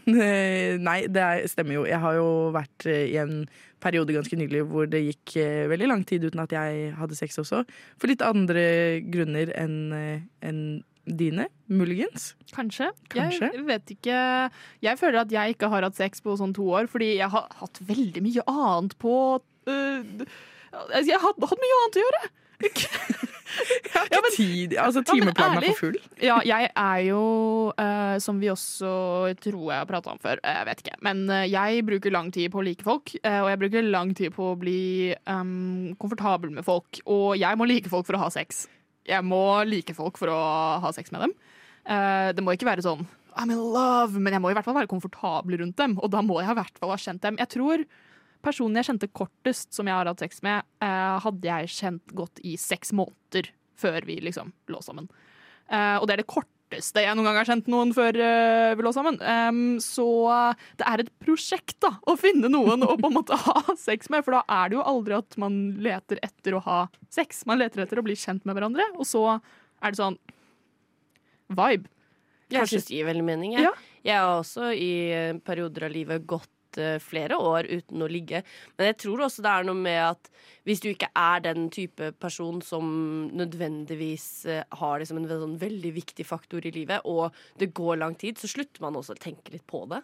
men 0.05 0.83
Nei, 0.85 0.99
det 1.09 1.23
er, 1.25 1.45
stemmer 1.51 1.79
jo. 1.79 1.85
Jeg 1.89 1.99
har 2.03 2.17
jo 2.19 2.27
vært 2.53 2.85
i 2.93 3.17
en 3.21 3.47
periode 3.83 4.13
ganske 4.15 4.37
nylig 4.39 4.61
hvor 4.69 4.87
det 4.87 5.01
gikk 5.09 5.33
eh, 5.41 5.65
veldig 5.67 5.89
lang 5.91 6.05
tid 6.07 6.23
uten 6.23 6.39
at 6.39 6.53
jeg 6.55 6.93
hadde 6.95 7.17
sex 7.19 7.35
også. 7.41 7.63
For 7.99 8.07
litt 8.11 8.21
andre 8.23 8.63
grunner 9.11 9.51
enn 9.59 9.75
enn 10.43 10.61
dine, 11.05 11.47
muligens. 11.67 12.33
Kanskje. 12.53 12.91
Kanskje. 13.11 13.49
Jeg 13.53 13.65
vet 13.67 13.95
ikke. 13.97 14.19
Jeg 14.83 14.99
føler 14.99 15.23
at 15.23 15.33
jeg 15.33 15.55
ikke 15.55 15.71
har 15.73 15.87
hatt 15.87 15.99
sex 15.99 16.23
på 16.23 16.37
sånn 16.39 16.55
to 16.55 16.69
år, 16.71 16.87
fordi 16.91 17.15
jeg 17.17 17.29
har 17.33 17.49
hatt 17.59 17.81
veldig 17.87 18.23
mye 18.23 18.45
annet 18.47 18.95
på 19.01 19.17
øh, 19.67 20.23
Jeg 20.95 21.17
har 21.17 21.25
hatt, 21.27 21.43
hatt 21.51 21.61
mye 21.65 21.81
annet 21.81 21.99
å 21.99 22.07
gjøre. 22.07 22.23
Jeg 22.63 23.91
har 23.99 24.07
ikke 24.07 24.31
tid. 24.35 24.75
Altså, 24.81 25.03
Ja, 25.03 25.13
timeplanen 25.13 25.59
er 25.59 25.67
for 25.67 25.81
full. 25.81 25.97
Ja, 26.23 26.37
jeg 26.47 26.69
er 26.71 26.99
jo, 27.05 27.23
uh, 27.77 28.15
som 28.23 28.39
vi 28.41 28.49
også 28.49 28.93
tror 29.43 29.67
jeg 29.67 29.81
har 29.81 29.89
prata 29.89 30.13
om 30.13 30.21
før, 30.21 30.41
jeg 30.41 30.67
vet 30.69 30.83
ikke, 30.83 30.95
men 31.05 31.25
uh, 31.29 31.43
jeg 31.45 31.83
bruker 31.85 32.15
lang 32.15 32.31
tid 32.33 32.49
på 32.53 32.61
å 32.61 32.65
like 32.65 32.85
folk, 32.85 33.13
Uh, 33.23 33.43
og 33.45 33.49
jeg 33.51 33.59
bruker 33.61 33.85
lang 33.85 34.13
tid 34.17 34.33
på 34.35 34.49
å 34.51 34.55
bli 34.59 35.13
um, 35.29 35.93
komfortabel 36.01 36.51
med 36.51 36.65
folk, 36.65 36.99
og 37.05 37.37
jeg 37.39 37.59
må 37.59 37.67
like 37.69 37.91
folk 37.91 38.07
for 38.07 38.17
å 38.17 38.23
ha 38.25 38.29
sex. 38.33 38.65
Jeg 39.09 39.25
må 39.27 39.43
like 39.67 39.95
folk 39.97 40.19
for 40.19 40.31
å 40.31 40.39
ha 40.83 40.91
sex 40.95 41.11
med 41.13 41.25
dem. 41.25 41.35
Eh, 41.83 42.29
det 42.35 42.43
må 42.43 42.55
ikke 42.55 42.69
være 42.69 42.85
sånn 42.85 43.03
I'm 43.33 43.49
in 43.49 43.57
love, 43.57 44.19
men 44.19 44.35
jeg 44.35 44.43
må 44.43 44.51
i 44.51 44.55
hvert 44.55 44.67
fall 44.67 44.77
være 44.77 44.91
komfortabel 44.91 45.57
rundt 45.57 45.77
dem, 45.79 45.95
og 45.97 46.11
da 46.13 46.21
må 46.21 46.37
jeg 46.41 46.53
i 46.53 46.57
hvert 46.59 46.77
fall 46.77 46.93
ha 46.93 46.99
kjent 47.01 47.23
dem. 47.23 47.39
Jeg 47.41 47.49
tror 47.55 47.83
personen 48.45 48.77
jeg 48.77 48.89
kjente 48.91 49.09
kortest 49.15 49.73
som 49.73 49.89
jeg 49.89 49.97
har 49.97 50.09
hatt 50.09 50.21
sex 50.21 50.43
med, 50.45 50.67
eh, 50.83 51.15
hadde 51.23 51.49
jeg 51.49 51.71
kjent 51.73 52.13
godt 52.13 52.43
i 52.45 52.55
seks 52.59 52.93
måneder 52.93 53.49
før 53.79 54.05
vi 54.05 54.19
liksom 54.21 54.53
lå 54.69 54.81
sammen. 54.85 55.09
Eh, 55.71 55.97
og 55.97 56.07
det 56.07 56.17
er 56.17 56.23
det 56.23 56.29
korteste 56.73 57.03
jeg 57.03 57.15
noen 57.15 57.27
gang 57.29 57.39
har 57.39 57.49
kjent 57.49 57.69
noen 57.71 57.93
før 57.95 58.17
uh, 58.17 58.73
vi 58.77 58.85
lå 58.85 58.91
sammen. 58.95 59.19
Um, 59.21 59.79
så 59.83 60.07
det 60.79 60.87
er 60.89 61.03
et 61.03 61.11
prosjekt 61.23 61.77
da, 61.83 61.95
å 62.09 62.15
finne 62.19 62.49
noen 62.51 62.83
å 62.85 62.95
på 62.97 63.09
en 63.09 63.17
måte 63.17 63.37
ha 63.37 63.75
sex 63.79 64.09
med, 64.13 64.25
for 64.25 64.39
da 64.39 64.43
er 64.61 64.71
det 64.71 64.79
jo 64.79 64.85
aldri 64.93 65.17
at 65.17 65.37
man 65.41 65.57
leter 65.83 66.21
etter 66.25 66.57
å 66.57 66.63
ha 66.65 66.79
sex. 67.13 67.45
Man 67.49 67.61
leter 67.61 67.85
etter 67.85 68.01
å 68.01 68.05
bli 68.05 68.17
kjent 68.17 68.45
med 68.47 68.57
hverandre, 68.57 68.87
og 68.97 69.07
så 69.07 69.25
er 69.83 69.93
det 69.93 69.99
sånn 69.99 70.19
vibe. 71.53 71.89
Jeg 72.53 72.69
syns 72.69 72.89
det 72.89 72.99
gir 72.99 73.07
veldig 73.07 73.25
mening. 73.25 73.55
Jeg. 73.57 73.65
Ja. 73.65 73.71
jeg 74.05 74.21
har 74.21 74.39
også 74.39 74.73
i 74.77 74.91
perioder 75.45 75.87
av 75.87 75.93
livet 75.93 76.25
gått 76.29 76.52
gått 76.73 76.77
eh, 76.77 76.99
flere 76.99 77.35
år 77.37 77.67
uten 77.69 78.01
å 78.01 78.09
ligge. 78.09 78.43
Men 78.77 78.91
jeg 78.91 78.97
tror 79.03 79.25
også 79.25 79.43
det 79.43 79.51
er 79.51 79.67
noe 79.67 79.75
med 79.75 80.01
at 80.11 80.29
hvis 80.65 80.81
du 80.81 80.89
ikke 80.91 81.11
er 81.15 81.43
den 81.43 81.69
type 81.69 82.11
person 82.19 82.61
som 82.61 83.29
nødvendigvis 83.33 84.45
eh, 84.45 84.63
har 84.79 84.99
liksom 84.99 85.17
en 85.21 85.29
sånn 85.29 85.59
veldig 85.59 85.93
viktig 85.93 86.25
faktor 86.25 86.65
i 86.65 86.71
livet, 86.71 87.01
og 87.05 87.33
det 87.59 87.73
går 87.73 87.97
lang 88.01 88.15
tid, 88.15 88.37
så 88.37 88.47
slutter 88.47 88.81
man 88.81 88.95
også 88.95 89.13
å 89.15 89.21
tenke 89.21 89.51
litt 89.53 89.65
på 89.67 89.85
det. 89.91 90.01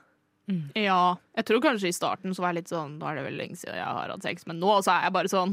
Ja, 0.73 1.19
jeg 1.37 1.45
tror 1.45 1.59
kanskje 1.61 1.91
i 1.91 1.93
starten 1.93 2.33
så 2.33 2.41
var 2.41 2.49
jeg 2.49 2.63
litt 2.63 2.71
sånn 2.71 2.95
Nå 2.97 3.05
er 3.05 3.19
det 3.19 3.25
veldig 3.27 3.37
lenge 3.37 3.57
siden 3.59 3.75
jeg 3.77 3.85
har 3.85 4.09
hatt 4.09 4.23
sex, 4.25 4.47
men 4.49 4.57
nå 4.57 4.79
så 4.81 4.95
er 4.95 5.03
jeg 5.05 5.13
bare 5.13 5.29
sånn 5.29 5.51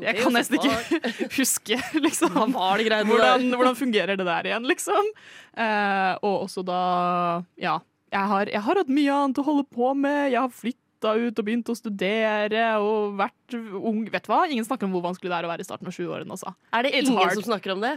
Jeg 0.00 0.14
kan 0.22 0.32
nesten 0.32 0.56
ikke 0.56 1.10
huske, 1.36 1.76
liksom. 2.00 2.32
Det 2.32 3.02
Hvordan, 3.10 3.44
hvordan 3.60 3.76
fungerer 3.76 4.16
det 4.16 4.24
der 4.24 4.48
igjen, 4.48 4.70
liksom? 4.72 5.10
Eh, 5.52 6.14
og 6.24 6.46
også 6.46 6.64
da 6.64 6.80
Ja. 7.60 7.76
Jeg 8.14 8.30
har, 8.30 8.50
jeg 8.52 8.62
har 8.62 8.78
hatt 8.78 8.92
mye 8.92 9.14
annet 9.14 9.40
å 9.42 9.46
holde 9.46 9.66
på 9.72 9.90
med. 9.98 10.30
Jeg 10.30 10.40
har 10.40 10.52
flytta 11.06 11.28
ut 11.28 11.38
og 11.38 11.46
begynt 11.46 11.70
å 11.70 11.76
studere 11.76 12.64
og 12.82 13.16
vært 13.18 13.54
ung. 13.54 14.04
Vet 14.10 14.26
du 14.26 14.30
hva? 14.30 14.40
Ingen 14.50 14.66
snakker 14.66 14.88
om 14.88 14.94
hvor 14.96 15.04
vanskelig 15.04 15.30
det 15.30 15.36
er 15.38 15.46
å 15.46 15.50
være 15.50 15.62
i 15.62 15.66
starten 15.66 15.88
av 15.88 15.94
20-årene. 15.94 16.34
Altså. 16.34 16.52
Er 16.74 16.86
det 16.86 16.92
It's 16.92 17.10
ingen 17.10 17.20
hard. 17.20 17.34
som 17.34 17.46
snakker 17.46 17.74
om 17.76 17.84
det? 17.84 17.92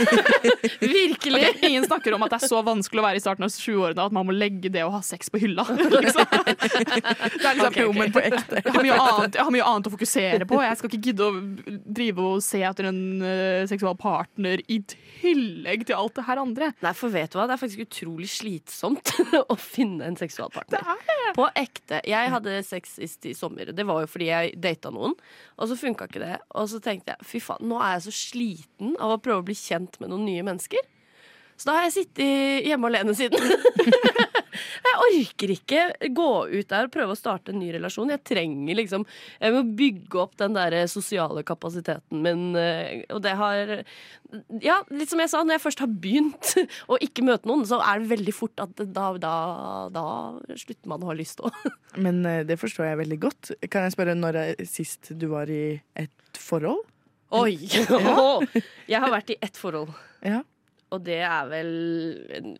Virkelig? 0.80 1.40
Okay, 1.40 1.70
ingen 1.70 1.86
snakker 1.86 2.14
om 2.14 2.26
at 2.26 2.34
det 2.34 2.40
er 2.40 2.52
så 2.52 2.62
vanskelig 2.66 3.02
å 3.02 3.06
være 3.06 3.20
i 3.20 3.24
starten 3.24 3.46
av 3.46 3.54
20-årene 3.54 4.06
at 4.06 4.14
man 4.14 4.28
må 4.28 4.36
legge 4.36 4.70
det 4.72 4.84
å 4.86 4.92
ha 4.94 5.02
sex 5.02 5.32
på 5.32 5.42
hylla. 5.42 5.66
Liksom. 6.00 6.26
Det 6.30 7.46
er 7.46 7.56
liksom, 7.58 7.66
okay, 7.66 7.84
okay. 7.88 8.12
På 8.14 8.22
ekte. 8.22 8.60
Jeg 8.62 8.94
har, 8.94 9.00
annet, 9.00 9.36
jeg 9.36 9.44
har 9.44 9.52
mye 9.54 9.66
annet 9.66 9.88
å 9.88 9.92
fokusere 9.92 10.46
på. 10.48 10.60
Jeg 10.64 10.78
skal 10.78 10.90
ikke 10.90 11.02
gidde 11.10 11.26
å 11.26 11.40
drive 11.98 12.26
og 12.30 12.44
se 12.44 12.62
etter 12.66 12.88
en 12.90 13.00
uh, 13.22 13.66
seksual 13.70 13.96
partner 14.00 14.62
i 14.70 14.80
tillegg 14.88 15.84
til 15.88 15.98
alt 15.98 16.16
det 16.16 16.24
her 16.28 16.40
andre. 16.42 16.70
Nei, 16.84 16.94
for 16.96 17.12
vet 17.12 17.32
du 17.32 17.38
hva? 17.38 17.46
Det 17.50 17.56
er 17.56 17.62
faktisk 17.62 17.84
utrolig 17.84 18.30
slitsomt 18.32 19.12
å 19.52 19.58
finne 19.60 20.08
en 20.08 20.18
seksualpartner. 20.20 20.86
På 21.36 21.48
ekte. 21.58 22.00
Jeg 22.08 22.19
hadde 22.32 22.60
sex 22.66 22.96
sist 22.98 23.26
i 23.26 23.34
sommer. 23.34 23.72
Det 23.72 23.86
var 23.88 24.02
jo 24.04 24.10
fordi 24.10 24.28
jeg 24.28 24.54
data 24.60 24.92
noen, 24.94 25.16
og 25.56 25.70
så 25.70 25.78
funka 25.80 26.10
ikke 26.10 26.22
det. 26.22 26.36
Og 26.60 26.68
så 26.72 26.80
tenkte 26.84 27.14
jeg 27.14 27.28
fy 27.32 27.42
faen, 27.44 27.68
nå 27.70 27.80
er 27.80 27.96
jeg 27.96 28.06
så 28.08 28.16
sliten 28.20 28.96
av 29.00 29.16
å 29.16 29.20
prøve 29.22 29.44
å 29.44 29.48
bli 29.48 29.56
kjent 29.58 29.96
med 30.02 30.12
noen 30.12 30.26
nye 30.28 30.44
mennesker. 30.46 30.84
Så 31.60 31.68
da 31.68 31.74
har 31.76 31.84
jeg 31.90 31.92
sittet 31.98 32.64
hjemme 32.64 32.88
alene 32.88 33.12
siden. 33.12 33.36
jeg 34.86 34.94
orker 35.04 35.50
ikke 35.52 35.82
gå 36.16 36.28
ut 36.54 36.70
der 36.70 36.86
og 36.88 36.92
prøve 36.94 37.12
å 37.12 37.18
starte 37.18 37.52
en 37.52 37.60
ny 37.60 37.68
relasjon. 37.74 38.08
Jeg 38.14 38.22
trenger 38.26 38.78
liksom 38.78 39.04
Jeg 39.42 39.52
må 39.54 39.60
bygge 39.76 40.22
opp 40.22 40.38
den 40.40 40.56
der 40.56 40.78
sosiale 40.90 41.42
kapasiteten 41.46 42.22
min. 42.24 42.46
eh, 42.56 43.02
Og 43.12 43.20
det 43.24 43.34
har 43.36 43.74
Ja, 44.64 44.78
litt 44.94 45.12
som 45.12 45.20
jeg 45.20 45.32
sa, 45.32 45.42
når 45.44 45.58
jeg 45.58 45.64
først 45.66 45.82
har 45.84 45.90
begynt 46.00 46.54
å 46.92 46.98
ikke 47.04 47.24
møte 47.28 47.50
noen, 47.50 47.66
så 47.68 47.80
er 47.84 48.00
det 48.00 48.12
veldig 48.14 48.34
fort 48.36 48.64
at 48.64 48.80
da, 48.96 49.10
da, 49.20 49.34
da 49.92 50.04
slutter 50.54 50.88
man 50.94 51.04
å 51.04 51.10
ha 51.12 51.16
lyst 51.18 51.42
òg. 51.44 51.60
Men 52.06 52.22
eh, 52.24 52.40
det 52.48 52.56
forstår 52.62 52.88
jeg 52.92 53.02
veldig 53.04 53.20
godt. 53.26 53.52
Kan 53.68 53.84
jeg 53.84 53.96
spørre 53.98 54.16
når 54.16 54.40
sist 54.70 55.12
du 55.12 55.28
var 55.34 55.50
i 55.52 55.76
et 55.98 56.40
forhold? 56.40 56.86
Oi! 57.36 57.52
Jeg 57.60 58.98
har 59.04 59.12
vært 59.12 59.34
i 59.36 59.38
ett 59.44 59.60
forhold. 59.60 59.92
Ja. 60.24 60.40
Og 60.90 61.02
det 61.06 61.20
er 61.22 61.48
vel 61.50 61.72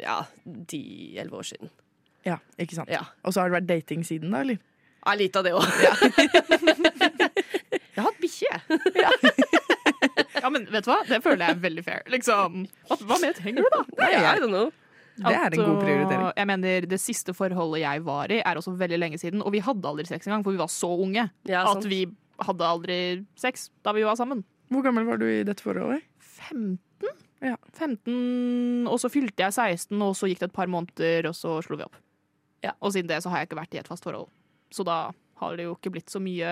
ja, 0.01 0.21
ti-elleve 0.71 1.41
år 1.41 1.47
siden. 1.51 1.71
Ja, 2.27 2.37
ikke 2.61 2.77
sant? 2.77 2.91
Ja. 2.93 3.03
Og 3.25 3.35
så 3.35 3.43
har 3.43 3.51
det 3.51 3.57
vært 3.59 3.71
dating 3.71 4.05
siden, 4.07 4.31
da, 4.35 4.43
eller? 4.45 4.61
Ja, 5.01 5.15
litt 5.17 5.37
av 5.41 5.47
det 5.47 5.55
òg. 5.57 5.65
jeg 7.91 7.97
har 7.97 8.05
hatt 8.07 8.21
bikkje, 8.23 8.51
jeg. 8.51 8.63
Ja, 10.41 10.49
men 10.49 10.65
vet 10.73 10.87
du 10.87 10.89
hva? 10.89 11.01
Det 11.05 11.19
føler 11.21 11.43
jeg 11.45 11.57
er 11.57 11.59
veldig 11.61 11.83
fair. 11.85 12.05
Liksom, 12.09 12.63
hva, 12.89 12.97
hva 13.09 13.17
mer 13.21 13.35
trenger 13.37 13.67
du, 13.67 13.69
da? 13.75 13.81
Nei, 13.99 14.09
I 14.17 14.39
don't 14.41 14.53
know. 14.55 14.71
Det 15.21 15.33
er 15.37 15.53
en 15.57 15.61
god 15.61 15.81
prioritering. 15.83 16.23
uh, 16.25 16.33
Jeg 16.39 16.49
mener, 16.49 16.87
Det 16.89 16.99
siste 17.03 17.35
forholdet 17.37 17.83
jeg 17.83 18.05
var 18.07 18.33
i, 18.33 18.39
er 18.41 18.61
også 18.61 18.73
veldig 18.81 18.99
lenge 19.03 19.19
siden. 19.21 19.43
Og 19.45 19.53
vi 19.53 19.61
hadde 19.65 19.91
aldri 19.91 20.07
sex 20.09 20.29
engang, 20.29 20.45
for 20.47 20.57
vi 20.57 20.63
var 20.63 20.71
så 20.73 20.89
unge. 21.05 21.27
Ja, 21.51 21.65
at 21.69 21.85
vi 21.89 22.07
hadde 22.41 22.65
aldri 22.71 22.99
sex 23.37 23.69
da 23.85 23.93
vi 23.97 24.07
var 24.07 24.17
sammen. 24.17 24.41
Hvor 24.73 24.87
gammel 24.87 25.05
var 25.09 25.21
du 25.21 25.27
i 25.29 25.43
dette 25.45 25.65
forholdet? 25.65 26.07
15? 26.49 26.79
Ja. 27.41 27.57
15, 27.73 28.87
og 28.91 28.99
så 29.01 29.09
fylte 29.13 29.47
jeg 29.47 29.55
16, 29.57 29.97
og 30.05 30.15
så 30.19 30.29
gikk 30.29 30.43
det 30.43 30.51
et 30.51 30.57
par 30.57 30.69
måneder, 30.69 31.29
og 31.31 31.35
så 31.39 31.55
slo 31.65 31.79
vi 31.81 31.87
opp. 31.87 31.97
Ja. 32.65 32.75
Og 32.85 32.93
siden 32.93 33.09
det 33.09 33.23
så 33.25 33.31
har 33.33 33.41
jeg 33.41 33.49
ikke 33.49 33.61
vært 33.63 33.75
i 33.75 33.81
et 33.81 33.89
fast 33.89 34.05
forhold. 34.05 34.29
Så 34.71 34.85
da 34.85 34.99
har 35.41 35.57
det 35.57 35.65
jo 35.65 35.73
ikke 35.79 35.93
blitt 35.95 36.13
så 36.13 36.21
mye 36.21 36.51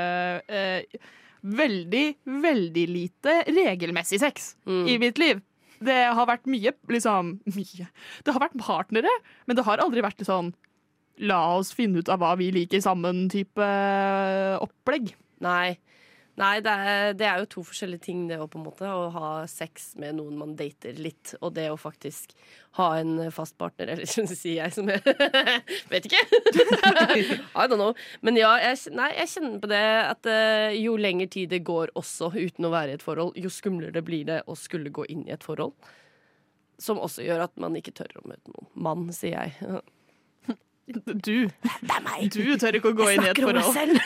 eh, 0.49 0.99
Veldig, 1.45 2.07
veldig 2.43 2.87
lite 2.91 3.35
regelmessig 3.47 4.19
sex 4.19 4.57
Mm. 4.67 4.89
i 4.91 4.97
mitt 4.99 5.19
liv. 5.23 5.43
Det 5.79 5.99
har 6.17 6.27
vært 6.27 6.49
mye, 6.51 6.73
liksom 6.91 7.37
Mye. 7.55 7.87
Det 8.27 8.33
har 8.35 8.41
vært 8.43 8.57
partnere, 8.59 9.13
men 9.47 9.55
det 9.57 9.65
har 9.69 9.79
aldri 9.85 10.03
vært 10.03 10.25
sånn 10.27 10.51
La 11.21 11.39
oss 11.59 11.71
finne 11.75 11.99
ut 12.03 12.09
av 12.11 12.19
hva 12.23 12.33
vi 12.39 12.49
liker 12.55 12.79
sammen-type 12.83 13.69
opplegg. 14.63 15.13
Nei. 15.43 15.77
Nei, 16.39 16.61
det 16.63 16.71
er, 16.71 17.15
det 17.19 17.27
er 17.27 17.41
jo 17.43 17.49
to 17.51 17.63
forskjellige 17.67 18.05
ting, 18.05 18.21
det 18.31 18.37
å 18.39 18.47
på 18.51 18.61
en 18.61 18.67
måte 18.69 18.87
å 18.87 19.09
ha 19.11 19.31
sex 19.51 19.91
med 19.99 20.19
noen 20.21 20.37
man 20.39 20.55
dater 20.59 20.95
litt, 21.01 21.33
og 21.41 21.57
det 21.57 21.67
å 21.73 21.79
faktisk 21.81 22.37
ha 22.79 22.93
en 23.01 23.33
fast 23.35 23.57
partner, 23.59 23.91
eller 23.95 24.07
sier 24.07 24.61
jeg 24.61 24.77
som 24.77 24.91
jeg 24.93 25.03
Vet 25.93 26.07
ikke. 26.07 26.23
I 27.59 27.67
don't 27.67 27.81
know. 27.81 27.95
Men 28.23 28.39
ja, 28.39 28.53
jeg, 28.63 28.95
nei, 28.95 29.11
jeg 29.19 29.33
kjenner 29.35 29.59
på 29.65 29.73
det 29.73 29.85
at 30.05 30.31
uh, 30.31 30.71
jo 30.79 30.95
lengre 31.01 31.27
tid 31.33 31.51
det 31.55 31.65
går 31.67 31.95
også 31.99 32.31
uten 32.37 32.69
å 32.69 32.75
være 32.75 32.95
i 32.95 32.99
et 33.01 33.07
forhold, 33.07 33.35
jo 33.39 33.51
skumlere 33.51 34.05
blir 34.07 34.29
det 34.29 34.43
å 34.47 34.59
skulle 34.59 34.95
gå 34.95 35.09
inn 35.11 35.27
i 35.27 35.35
et 35.35 35.47
forhold. 35.47 35.75
Som 36.79 37.01
også 37.03 37.25
gjør 37.27 37.49
at 37.49 37.57
man 37.59 37.75
ikke 37.75 37.97
tør 37.99 38.21
å 38.21 38.29
møte 38.31 38.55
noen 38.55 38.71
mann, 38.79 39.09
sier 39.15 39.41
jeg. 39.43 39.81
Du, 40.89 41.49
du 42.33 42.55
tør 42.61 42.79
ikke 42.79 42.93
å 42.93 42.97
gå 42.97 43.09
inn 43.13 43.25
i 43.27 43.31
et 43.33 43.41
forhold. 43.43 43.99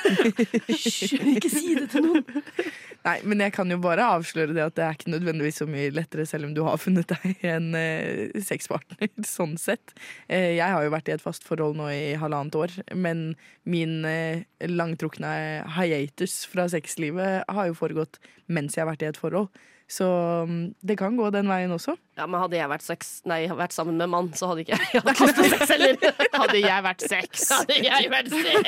Hysj, 0.66 1.14
ikke 1.36 1.50
si 1.52 1.76
det 1.78 1.88
til 1.92 2.08
noen. 2.08 2.42
Nei, 3.06 3.16
men 3.26 3.42
jeg 3.42 3.54
kan 3.56 3.70
jo 3.70 3.78
bare 3.82 4.06
avsløre 4.14 4.54
det 4.54 4.62
at 4.62 4.76
det 4.78 4.84
er 4.86 4.96
ikke 4.96 5.10
nødvendigvis 5.14 5.58
så 5.62 5.66
mye 5.70 5.90
lettere 5.94 6.26
selv 6.28 6.46
om 6.46 6.52
du 6.54 6.62
har 6.66 6.78
funnet 6.78 7.10
deg 7.10 7.42
en 7.50 7.72
eh, 7.78 8.42
sexpartner, 8.46 9.10
sånn 9.26 9.56
sett. 9.60 9.94
Eh, 10.28 10.54
jeg 10.58 10.68
har 10.74 10.86
jo 10.86 10.94
vært 10.94 11.10
i 11.10 11.16
et 11.16 11.24
fast 11.24 11.46
forhold 11.46 11.78
nå 11.78 11.88
i 11.94 12.14
halvannet 12.18 12.58
år, 12.58 12.76
men 12.94 13.32
min 13.66 14.06
eh, 14.08 14.46
langtrukne 14.70 15.32
hiatus 15.78 16.42
fra 16.50 16.68
sexlivet 16.70 17.42
har 17.46 17.70
jo 17.70 17.78
foregått 17.78 18.22
mens 18.52 18.76
jeg 18.76 18.84
har 18.84 18.92
vært 18.92 19.06
i 19.06 19.10
et 19.10 19.22
forhold. 19.22 19.50
Så 19.92 20.06
mm, 20.48 20.74
det 20.88 20.94
kan 20.96 21.16
gå 21.20 21.26
den 21.34 21.50
veien 21.50 21.72
også. 21.74 21.92
Ja, 22.16 22.24
men 22.26 22.40
hadde 22.40 22.56
jeg 22.56 22.68
vært, 22.70 22.84
sex, 22.86 23.10
nei, 23.28 23.42
vært 23.52 23.74
sammen 23.76 23.98
med 24.00 24.08
mann, 24.08 24.30
så 24.38 24.48
hadde 24.48 24.62
ikke 24.64 24.78
jeg 24.78 25.02
hatt 25.04 25.20
lyst 25.20 25.36
sex 25.42 25.68
heller. 25.74 25.96
Hadde 26.42 26.60
jeg 26.62 26.84
vært 26.86 27.02
sex. 27.10 27.44
Hadde 27.52 27.76
jeg 27.84 28.08
vært 28.12 28.30
sex. 28.32 28.62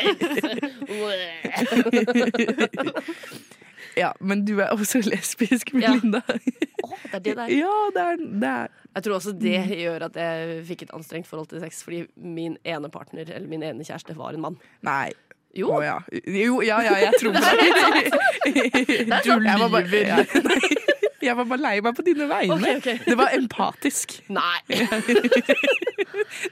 Ja, 3.97 4.11
Men 4.21 4.43
du 4.45 4.59
er 4.61 4.73
også 4.75 5.01
lesbisk, 5.07 5.71
Ja. 5.79 5.95
Melinda. 5.95 6.21
Å, 6.27 6.89
det 6.99 7.15
er 7.15 7.21
det 7.25 7.35
der. 7.39 7.49
Ja, 7.55 7.75
det 7.95 8.03
er, 8.05 8.17
det 8.43 8.49
er 8.51 8.69
Jeg 8.97 9.05
tror 9.07 9.15
også 9.21 9.33
det 9.39 9.61
gjør 9.81 10.05
at 10.09 10.17
jeg 10.19 10.65
fikk 10.69 10.83
et 10.89 10.93
anstrengt 10.99 11.29
forhold 11.31 11.49
til 11.53 11.63
sex, 11.63 11.81
fordi 11.87 12.01
min 12.17 12.59
ene 12.69 12.91
partner, 12.93 13.25
eller 13.31 13.49
min 13.51 13.63
ene 13.65 13.87
kjæreste, 13.87 14.17
var 14.19 14.35
en 14.37 14.43
mann. 14.49 14.59
Nei. 14.87 15.09
Jo, 15.55 15.69
Oh, 15.71 15.83
ja. 15.87 16.01
Jo, 16.27 16.59
ja, 16.67 16.81
ja, 16.83 16.95
jeg 16.99 17.13
tror 17.21 17.33
på 17.33 17.39
deg. 17.39 17.59
Du 19.23 19.31
jeg 19.31 19.41
lyver. 19.63 19.87
ja, 20.03 20.19
jeg 21.25 21.37
var 21.39 21.49
bare 21.51 21.63
lei 21.65 21.75
meg 21.85 21.97
på 21.97 22.05
dine 22.07 22.29
vegne. 22.31 22.59
Okay, 22.59 22.77
okay. 22.81 22.99
Det 23.07 23.17
var 23.19 23.35
empatisk. 23.37 24.19
nei. 24.29 24.61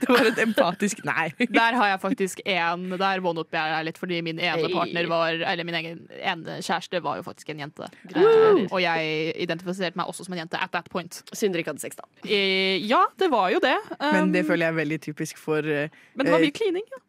Det 0.02 0.09
var 0.09 0.26
et 0.29 0.38
empatisk 0.43 1.00
nei. 1.07 1.29
Der 1.52 1.76
har 1.79 1.88
jeg 1.93 2.00
faktisk 2.02 2.41
en 2.49 2.85
Der 3.00 3.23
one-up 3.25 3.52
jeg 3.55 3.87
litt, 3.87 3.99
fordi 4.00 4.21
min 4.25 4.38
ene 4.43 4.69
partner 4.73 5.07
var 5.11 5.37
Eller 5.38 5.64
min 5.67 5.76
egen 5.79 6.00
ene 6.19 6.59
kjæreste 6.64 7.00
var 7.05 7.19
jo 7.21 7.25
faktisk 7.26 7.50
en 7.55 7.62
jente. 7.64 7.88
Gratulerer. 8.11 8.67
Og 8.71 8.83
jeg 8.83 9.33
identifiserte 9.43 9.99
meg 9.99 10.11
også 10.11 10.26
som 10.26 10.37
en 10.37 10.43
jente 10.45 10.61
at 10.61 10.73
that 10.75 10.88
point. 10.93 11.23
Synder 11.33 11.62
ikke 11.62 11.73
hadde 11.75 11.83
sex, 11.85 11.99
da. 11.99 12.07
Ja, 12.29 13.02
det 13.21 13.31
var 13.33 13.50
jo 13.55 13.61
det. 13.62 13.76
Men 14.00 14.23
Um, 14.23 14.33
det 14.35 14.45
føler 14.47 14.67
jeg 14.67 14.73
er 14.73 14.76
veldig 14.76 14.99
typisk 15.02 15.38
for 15.41 15.64
uh, 15.67 15.88
men 16.14 16.26
det 16.26 16.33
var 16.33 16.38
eh, 16.43 16.47
mye 16.47 16.55
klining. 16.55 16.85
Ja. 16.93 17.00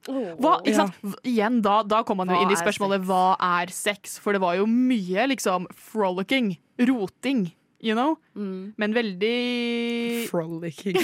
Hva, 0.41 0.53
ikke 0.63 0.71
Ja. 0.73 0.85
sant? 0.87 1.17
Igjen, 1.27 1.59
da, 1.65 1.75
da 1.83 2.01
kom 2.07 2.17
man 2.21 2.31
jo 2.31 2.39
inn 2.41 2.51
i 2.53 2.57
spørsmålet 2.59 3.03
hva 3.07 3.35
er 3.43 3.71
sex? 3.73 4.17
For 4.23 4.33
det 4.35 4.41
var 4.43 4.55
jo 4.57 4.65
mye 4.69 5.27
liksom 5.33 5.67
frolicking, 5.77 6.53
roting, 6.77 7.55
you 7.79 7.93
know? 7.95 8.17
Mm. 8.35 8.73
Men 8.77 8.93
veldig 8.93 10.27
Frolicking. 10.29 10.97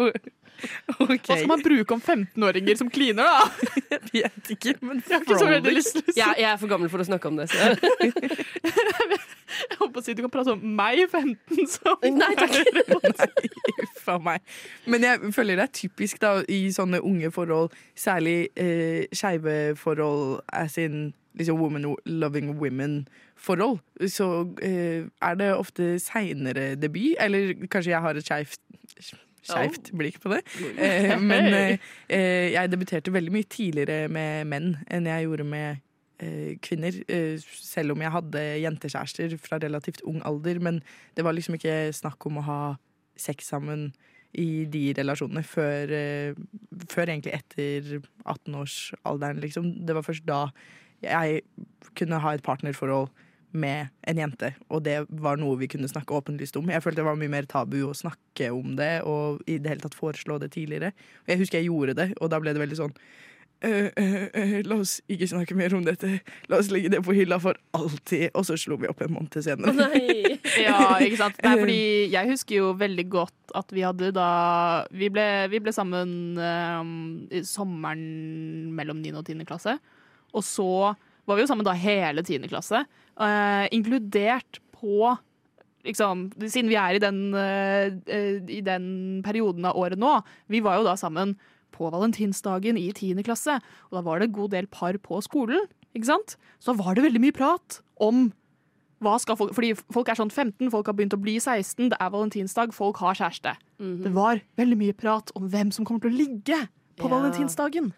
okay. 0.00 1.18
Hva 1.18 1.36
skal 1.36 1.48
man 1.48 1.62
bruke 1.64 1.94
om 1.94 2.00
15-åringer 2.02 2.76
som 2.80 2.90
kliner, 2.92 3.24
da? 3.24 3.48
Jeg 3.90 4.00
vet 4.12 4.50
ikke, 4.56 4.74
men 4.84 5.02
Jeg 5.06 5.14
har 5.16 5.24
ikke 5.24 5.38
så 5.38 5.48
veldig 5.50 5.74
lyst 5.74 5.94
til 5.96 6.02
å 6.02 6.12
si 6.12 6.20
Jeg, 6.20 6.34
jeg 6.42 6.48
er 6.50 6.58
for 6.60 6.72
gammel 6.72 6.90
for 6.92 7.02
å 7.02 7.06
snakke 7.06 7.30
om 7.30 7.38
det. 7.40 7.48
Så. 7.50 7.56
Jeg 9.60 9.76
holdt 9.80 9.92
på 9.94 10.00
å 10.00 10.04
si 10.04 10.14
du 10.16 10.22
kan 10.24 10.32
prate 10.32 10.54
om 10.54 10.60
meg 10.78 11.02
15 11.10 11.66
som 11.68 12.04
Nei 12.16 12.32
takk. 12.38 12.54
Nei, 14.10 14.18
meg. 14.24 14.44
Men 14.90 15.04
jeg 15.06 15.32
føler 15.34 15.58
det 15.60 15.64
er 15.68 15.72
typisk 15.74 16.20
da 16.22 16.30
i 16.50 16.60
sånne 16.74 16.98
unge 17.06 17.30
forhold, 17.34 17.74
særlig 17.98 18.48
eh, 18.58 19.06
skeive 19.14 19.76
forhold, 19.78 20.40
as 20.50 20.78
in 20.80 21.12
liksom 21.38 21.60
woman 21.60 21.96
loving 22.06 22.54
women-forhold, 22.58 23.78
så 24.10 24.30
eh, 24.62 25.06
er 25.22 25.34
det 25.38 25.50
ofte 25.54 25.98
seinere 26.02 26.74
debut. 26.74 27.14
Eller 27.20 27.54
kanskje 27.70 27.94
jeg 27.94 28.04
har 28.04 28.18
et 28.18 28.26
skeivt 28.26 28.58
skeivt 29.46 29.92
blikk 29.96 30.20
på 30.22 30.32
det. 30.34 30.42
Eh, 30.80 31.14
men 31.20 31.52
eh, 31.54 31.86
eh, 32.08 32.50
jeg 32.54 32.70
debuterte 32.72 33.12
veldig 33.12 33.32
mye 33.34 33.48
tidligere 33.50 34.08
med 34.12 34.48
menn 34.48 34.74
enn 34.90 35.08
jeg 35.08 35.26
gjorde 35.26 35.48
med 35.48 35.86
kvinner. 36.60 36.92
Selv 37.40 37.94
om 37.94 38.02
jeg 38.04 38.12
hadde 38.12 38.40
jentekjærester 38.60 39.34
fra 39.40 39.56
relativt 39.62 40.02
ung 40.04 40.18
alder. 40.28 40.58
Men 40.60 40.82
det 41.16 41.24
var 41.24 41.32
liksom 41.32 41.56
ikke 41.56 41.94
snakk 41.96 42.26
om 42.28 42.36
å 42.36 42.44
ha 42.44 42.58
sex 43.16 43.48
sammen 43.54 43.86
i 44.36 44.66
de 44.68 44.82
relasjonene 44.98 45.40
før, 45.48 45.94
før 46.92 47.14
egentlig 47.14 47.32
etter 47.38 48.02
18-årsalderen, 48.28 49.40
liksom. 49.40 49.72
Det 49.88 49.96
var 49.96 50.04
først 50.04 50.28
da 50.28 50.42
jeg 51.04 51.42
kunne 51.98 52.20
ha 52.22 52.34
et 52.34 52.44
partnerforhold 52.46 53.08
med 53.50 53.90
en 54.06 54.20
jente, 54.20 54.52
og 54.70 54.84
det 54.86 55.00
var 55.22 55.40
noe 55.40 55.58
vi 55.58 55.68
kunne 55.70 55.88
snakke 55.90 56.14
åpenlyst 56.14 56.58
om. 56.60 56.70
Jeg 56.70 56.84
følte 56.84 57.00
det 57.00 57.08
var 57.08 57.18
mye 57.18 57.32
mer 57.32 57.48
tabu 57.50 57.80
å 57.88 57.96
snakke 57.96 58.52
om 58.54 58.76
det, 58.78 59.00
og 59.02 59.42
i 59.50 59.58
det 59.58 59.72
hele 59.72 59.82
tatt 59.82 59.98
foreslå 59.98 60.38
det 60.42 60.52
tidligere. 60.54 60.92
Og 61.24 61.34
jeg 61.34 61.42
husker 61.42 61.58
jeg 61.58 61.70
gjorde 61.70 61.96
det, 61.98 62.08
og 62.20 62.30
da 62.30 62.38
ble 62.42 62.54
det 62.54 62.62
veldig 62.62 62.78
sånn 62.84 62.94
«Øh, 63.60 63.90
øh, 63.98 64.26
øh, 64.34 64.62
La 64.64 64.78
oss 64.80 65.02
ikke 65.08 65.26
snakke 65.28 65.54
mer 65.54 65.74
om 65.76 65.82
dette. 65.84 66.22
La 66.48 66.56
oss 66.56 66.70
legge 66.72 66.88
det 66.88 67.02
på 67.04 67.12
hylla 67.12 67.36
for 67.36 67.58
alltid. 67.76 68.30
Og 68.32 68.46
så 68.48 68.56
slo 68.56 68.78
vi 68.80 68.88
opp 68.88 69.02
en 69.04 69.12
måned 69.12 69.36
senere. 69.44 69.74
Nei. 69.76 70.38
Ja, 70.64 70.96
ikke 70.96 71.18
sant? 71.20 71.36
Nei, 71.44 71.52
fordi 71.60 71.82
jeg 72.10 72.30
husker 72.30 72.56
jo 72.56 72.70
veldig 72.80 73.04
godt 73.12 73.52
at 73.54 73.70
vi 73.76 73.84
hadde 73.84 74.08
da 74.16 74.30
Vi 74.96 75.10
ble, 75.12 75.26
vi 75.52 75.60
ble 75.60 75.72
sammen 75.76 76.40
um, 76.40 76.94
i 77.28 77.42
sommeren 77.46 78.72
mellom 78.74 79.02
9. 79.04 79.12
og 79.20 79.28
10. 79.28 79.44
klasse. 79.44 79.76
Og 80.36 80.44
så 80.46 80.70
var 81.28 81.38
vi 81.38 81.44
jo 81.44 81.50
sammen 81.50 81.66
da 81.66 81.74
hele 81.76 82.24
10. 82.24 82.48
klasse, 82.50 82.84
uh, 83.20 83.66
inkludert 83.74 84.62
på 84.76 85.16
Liksom, 85.80 86.26
siden 86.44 86.68
vi 86.68 86.76
er 86.76 86.92
i 86.92 87.00
den, 87.00 87.32
uh, 87.32 87.86
i 88.52 88.58
den 88.60 89.22
perioden 89.24 89.64
av 89.64 89.78
året 89.80 89.96
nå. 89.96 90.10
Vi 90.52 90.60
var 90.60 90.76
jo 90.76 90.84
da 90.84 90.92
sammen 91.00 91.38
på 91.72 91.88
valentinsdagen 91.88 92.76
i 92.76 92.90
10. 92.92 93.22
klasse, 93.24 93.54
og 93.88 93.96
da 93.96 94.02
var 94.04 94.20
det 94.20 94.28
en 94.28 94.34
god 94.36 94.52
del 94.52 94.68
par 94.68 94.98
på 95.00 95.22
skolen. 95.24 95.64
Ikke 95.96 96.10
sant? 96.10 96.36
Så 96.60 96.74
da 96.74 96.82
var 96.82 96.98
det 96.98 97.06
veldig 97.06 97.22
mye 97.24 97.36
prat 97.36 97.80
om 97.96 98.28
hva 99.00 99.14
skal 99.22 99.38
folk, 99.40 99.54
fordi 99.56 99.72
folk 99.88 100.10
er 100.12 100.18
sånn 100.18 100.28
15, 100.28 100.68
folk 100.72 100.90
har 100.90 100.96
begynt 100.98 101.16
å 101.16 101.20
bli 101.22 101.38
16, 101.40 101.88
det 101.94 101.96
er 101.96 102.12
valentinsdag, 102.12 102.74
folk 102.76 103.00
har 103.00 103.16
kjæreste. 103.16 103.54
Det 104.04 104.12
var 104.12 104.42
veldig 104.60 104.76
mye 104.82 104.96
prat 105.00 105.32
om 105.38 105.48
hvem 105.48 105.72
som 105.72 105.88
kommer 105.88 106.04
til 106.04 106.12
å 106.12 106.20
ligge 106.20 106.58
på 107.00 107.08
Ja. 107.08 107.14
valentinsdagen. 107.16 107.88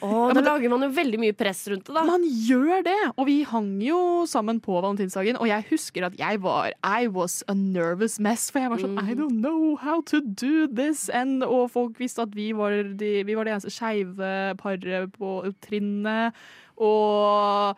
Å, 0.00 0.08
da 0.36 0.40
lager 0.46 0.70
man 0.72 0.86
jo 0.86 0.90
veldig 0.94 1.18
mye 1.20 1.34
press 1.36 1.64
rundt 1.70 1.84
det, 1.88 1.94
da. 1.96 2.04
Man 2.08 2.22
gjør 2.24 2.84
det! 2.86 2.96
Og 3.18 3.26
vi 3.28 3.36
hang 3.50 3.72
jo 3.84 3.98
sammen 4.30 4.60
på 4.64 4.78
valentinsdagen, 4.78 5.36
og 5.42 5.50
jeg 5.50 5.66
husker 5.72 6.06
at 6.08 6.18
jeg 6.18 6.40
var 6.44 6.72
I 6.86 7.06
was 7.10 7.42
a 7.50 7.54
nervous 7.58 8.18
mess, 8.22 8.48
for 8.54 8.62
jeg 8.64 8.72
var 8.74 8.82
sånn 8.82 8.98
I 9.02 9.14
don't 9.18 9.40
know 9.42 9.74
how 9.82 10.00
to 10.12 10.20
do 10.22 10.66
this. 10.70 11.08
And, 11.12 11.42
og 11.44 11.68
folk 11.74 11.98
visste 12.00 12.22
at 12.24 12.34
vi 12.38 12.52
var 12.56 12.78
de, 12.94 13.12
vi 13.26 13.34
var 13.38 13.44
det 13.48 13.56
eneste 13.58 13.74
skeive 13.74 14.32
paret 14.62 15.12
på 15.18 15.36
trinnet. 15.66 16.34
Og 16.78 17.76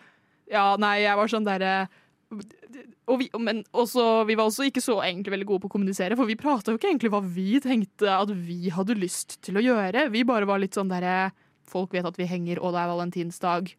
ja, 0.52 0.66
nei, 0.80 0.98
jeg 1.04 1.16
var 1.18 1.30
sånn 1.32 1.46
derre 1.46 1.76
og 3.06 3.20
vi, 3.20 3.28
men 3.38 3.62
også, 3.70 4.24
vi 4.26 4.34
var 4.38 4.48
også 4.48 4.66
ikke 4.66 4.82
så 4.82 4.98
egentlig 5.04 5.30
veldig 5.36 5.46
gode 5.46 5.62
på 5.62 5.68
å 5.70 5.74
kommunisere, 5.76 6.16
for 6.18 6.26
vi 6.26 6.38
prata 6.38 6.72
jo 6.72 6.80
ikke 6.80 6.88
egentlig 6.90 7.12
hva 7.14 7.20
vi 7.22 7.60
tenkte 7.62 8.10
at 8.10 8.32
vi 8.34 8.72
hadde 8.74 8.96
lyst 8.98 9.38
til 9.46 9.60
å 9.60 9.62
gjøre. 9.62 10.08
Vi 10.10 10.24
bare 10.26 10.48
var 10.48 10.62
litt 10.62 10.76
sånn 10.78 10.92
derre 10.92 11.32
Folk 11.66 11.96
vet 11.96 12.06
at 12.06 12.14
vi 12.14 12.28
henger, 12.30 12.60
og 12.62 12.76
det 12.76 12.78
er 12.78 12.90
valentinsdag. 12.92 13.72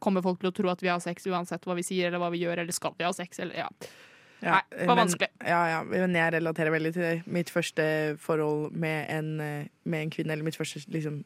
Kommer 0.00 0.22
folk 0.24 0.38
til 0.40 0.48
å 0.48 0.54
tro 0.56 0.70
at 0.72 0.80
vi 0.80 0.88
har 0.88 1.02
sex 1.04 1.26
uansett 1.28 1.66
hva 1.68 1.74
vi 1.76 1.84
sier 1.84 2.08
eller 2.08 2.22
hva 2.22 2.30
vi 2.32 2.40
gjør, 2.40 2.62
eller 2.62 2.72
skal 2.72 2.94
vi 2.96 3.04
ha 3.04 3.10
sex? 3.12 3.42
Eller, 3.44 3.58
ja. 3.60 3.66
Nei, 4.40 4.62
det 4.72 4.86
var 4.88 4.96
men- 4.96 5.02
vanskelig. 5.02 5.28
Ja, 5.44 5.58
ja, 5.68 5.82
men 5.84 6.16
jeg 6.16 6.32
relaterer 6.38 6.72
veldig 6.72 6.92
til 6.96 7.04
det. 7.04 7.12
Mitt 7.28 7.52
første 7.52 7.84
forhold 8.24 8.72
med 8.72 9.12
en, 9.12 9.28
med 9.84 10.06
en 10.06 10.14
kvinne, 10.16 10.32
eller 10.32 10.48
mitt 10.48 10.56
første 10.56 10.80
liksom, 10.88 11.20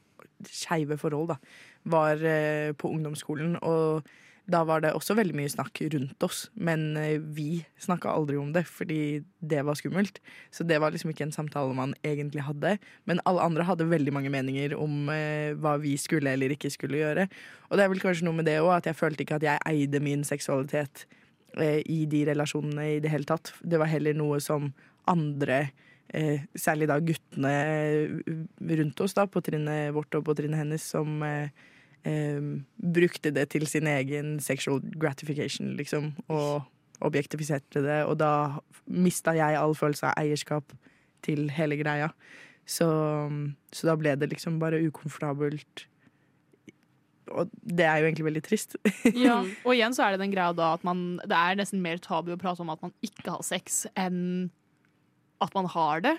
skeive 0.50 0.98
forhold, 0.98 1.30
da, 1.30 1.38
var 1.94 2.18
eh, 2.26 2.72
på 2.74 2.90
ungdomsskolen. 2.90 3.54
Og 3.62 4.02
da 4.50 4.60
var 4.68 4.82
det 4.84 4.92
også 4.92 5.16
veldig 5.16 5.36
mye 5.38 5.48
snakk 5.48 5.80
rundt 5.94 6.24
oss, 6.26 6.48
men 6.52 6.98
eh, 7.00 7.16
vi 7.16 7.62
snakka 7.80 8.12
aldri 8.12 8.36
om 8.36 8.50
det 8.52 8.66
fordi 8.68 9.22
det 9.40 9.62
var 9.64 9.78
skummelt. 9.78 10.20
Så 10.52 10.66
det 10.68 10.80
var 10.82 10.92
liksom 10.92 11.14
ikke 11.14 11.24
en 11.24 11.32
samtale 11.32 11.72
man 11.76 11.94
egentlig 12.04 12.44
hadde. 12.44 12.76
Men 13.08 13.22
alle 13.24 13.44
andre 13.44 13.64
hadde 13.64 13.88
veldig 13.88 14.12
mange 14.12 14.32
meninger 14.32 14.76
om 14.76 15.08
eh, 15.12 15.56
hva 15.56 15.78
vi 15.80 15.96
skulle 16.00 16.36
eller 16.36 16.52
ikke 16.52 16.72
skulle 16.72 17.00
gjøre. 17.00 17.28
Og 17.70 17.78
det 17.78 17.86
er 17.86 17.92
vel 17.94 18.04
kanskje 18.04 18.28
noe 18.28 18.36
med 18.36 18.48
det 18.50 18.58
òg, 18.60 18.74
at 18.76 18.90
jeg 18.90 19.00
følte 19.00 19.24
ikke 19.24 19.40
at 19.40 19.48
jeg 19.48 19.64
eide 19.72 20.04
min 20.04 20.28
seksualitet 20.28 21.06
eh, 21.56 21.80
i 21.80 22.04
de 22.10 22.26
relasjonene 22.28 22.90
i 22.98 23.02
det 23.04 23.12
hele 23.14 23.28
tatt. 23.28 23.54
Det 23.64 23.80
var 23.80 23.88
heller 23.88 24.16
noe 24.18 24.42
som 24.44 24.74
andre, 25.08 25.70
eh, 26.12 26.44
særlig 26.52 26.92
da 26.92 27.00
guttene 27.00 27.54
eh, 27.64 28.34
rundt 28.76 29.00
oss 29.00 29.16
da, 29.16 29.24
på 29.24 29.40
trinnet 29.44 29.94
vårt 29.96 30.20
og 30.20 30.28
på 30.28 30.36
trinnet 30.36 30.66
hennes, 30.66 30.84
som 30.84 31.24
eh, 31.24 31.48
brukte 32.04 33.32
det 33.32 33.48
til 33.54 33.66
sin 33.70 33.86
egen 33.88 34.38
sexual 34.44 34.80
gratification, 35.00 35.74
liksom, 35.78 36.12
og 36.28 36.62
objektifiserte 37.04 37.82
det. 37.84 38.02
Og 38.08 38.18
da 38.20 38.60
mista 38.86 39.32
jeg 39.36 39.56
all 39.56 39.74
følelse 39.76 40.10
av 40.10 40.18
eierskap 40.20 40.74
til 41.24 41.48
hele 41.56 41.78
greia. 41.80 42.10
Så, 42.68 42.86
så 43.72 43.88
da 43.90 43.96
ble 44.00 44.14
det 44.20 44.30
liksom 44.32 44.58
bare 44.60 44.80
ukomfortabelt. 44.86 45.86
Og 47.34 47.48
det 47.64 47.86
er 47.88 48.00
jo 48.00 48.08
egentlig 48.08 48.26
veldig 48.28 48.44
trist. 48.44 48.76
Ja. 49.26 49.38
Og 49.64 49.72
igjen 49.74 49.96
så 49.96 50.04
er 50.06 50.14
det 50.14 50.24
den 50.24 50.32
greia 50.34 50.52
da 50.56 50.74
at 50.76 50.84
man, 50.84 51.18
det 51.24 51.36
er 51.36 51.56
nesten 51.60 51.82
mer 51.84 52.00
tabu 52.04 52.32
å 52.34 52.40
prate 52.40 52.60
om 52.64 52.72
at 52.72 52.82
man 52.84 52.92
ikke 53.04 53.32
har 53.32 53.44
sex, 53.44 53.84
enn 53.96 54.50
at 55.44 55.54
man 55.56 55.68
har 55.72 56.04
det. 56.04 56.18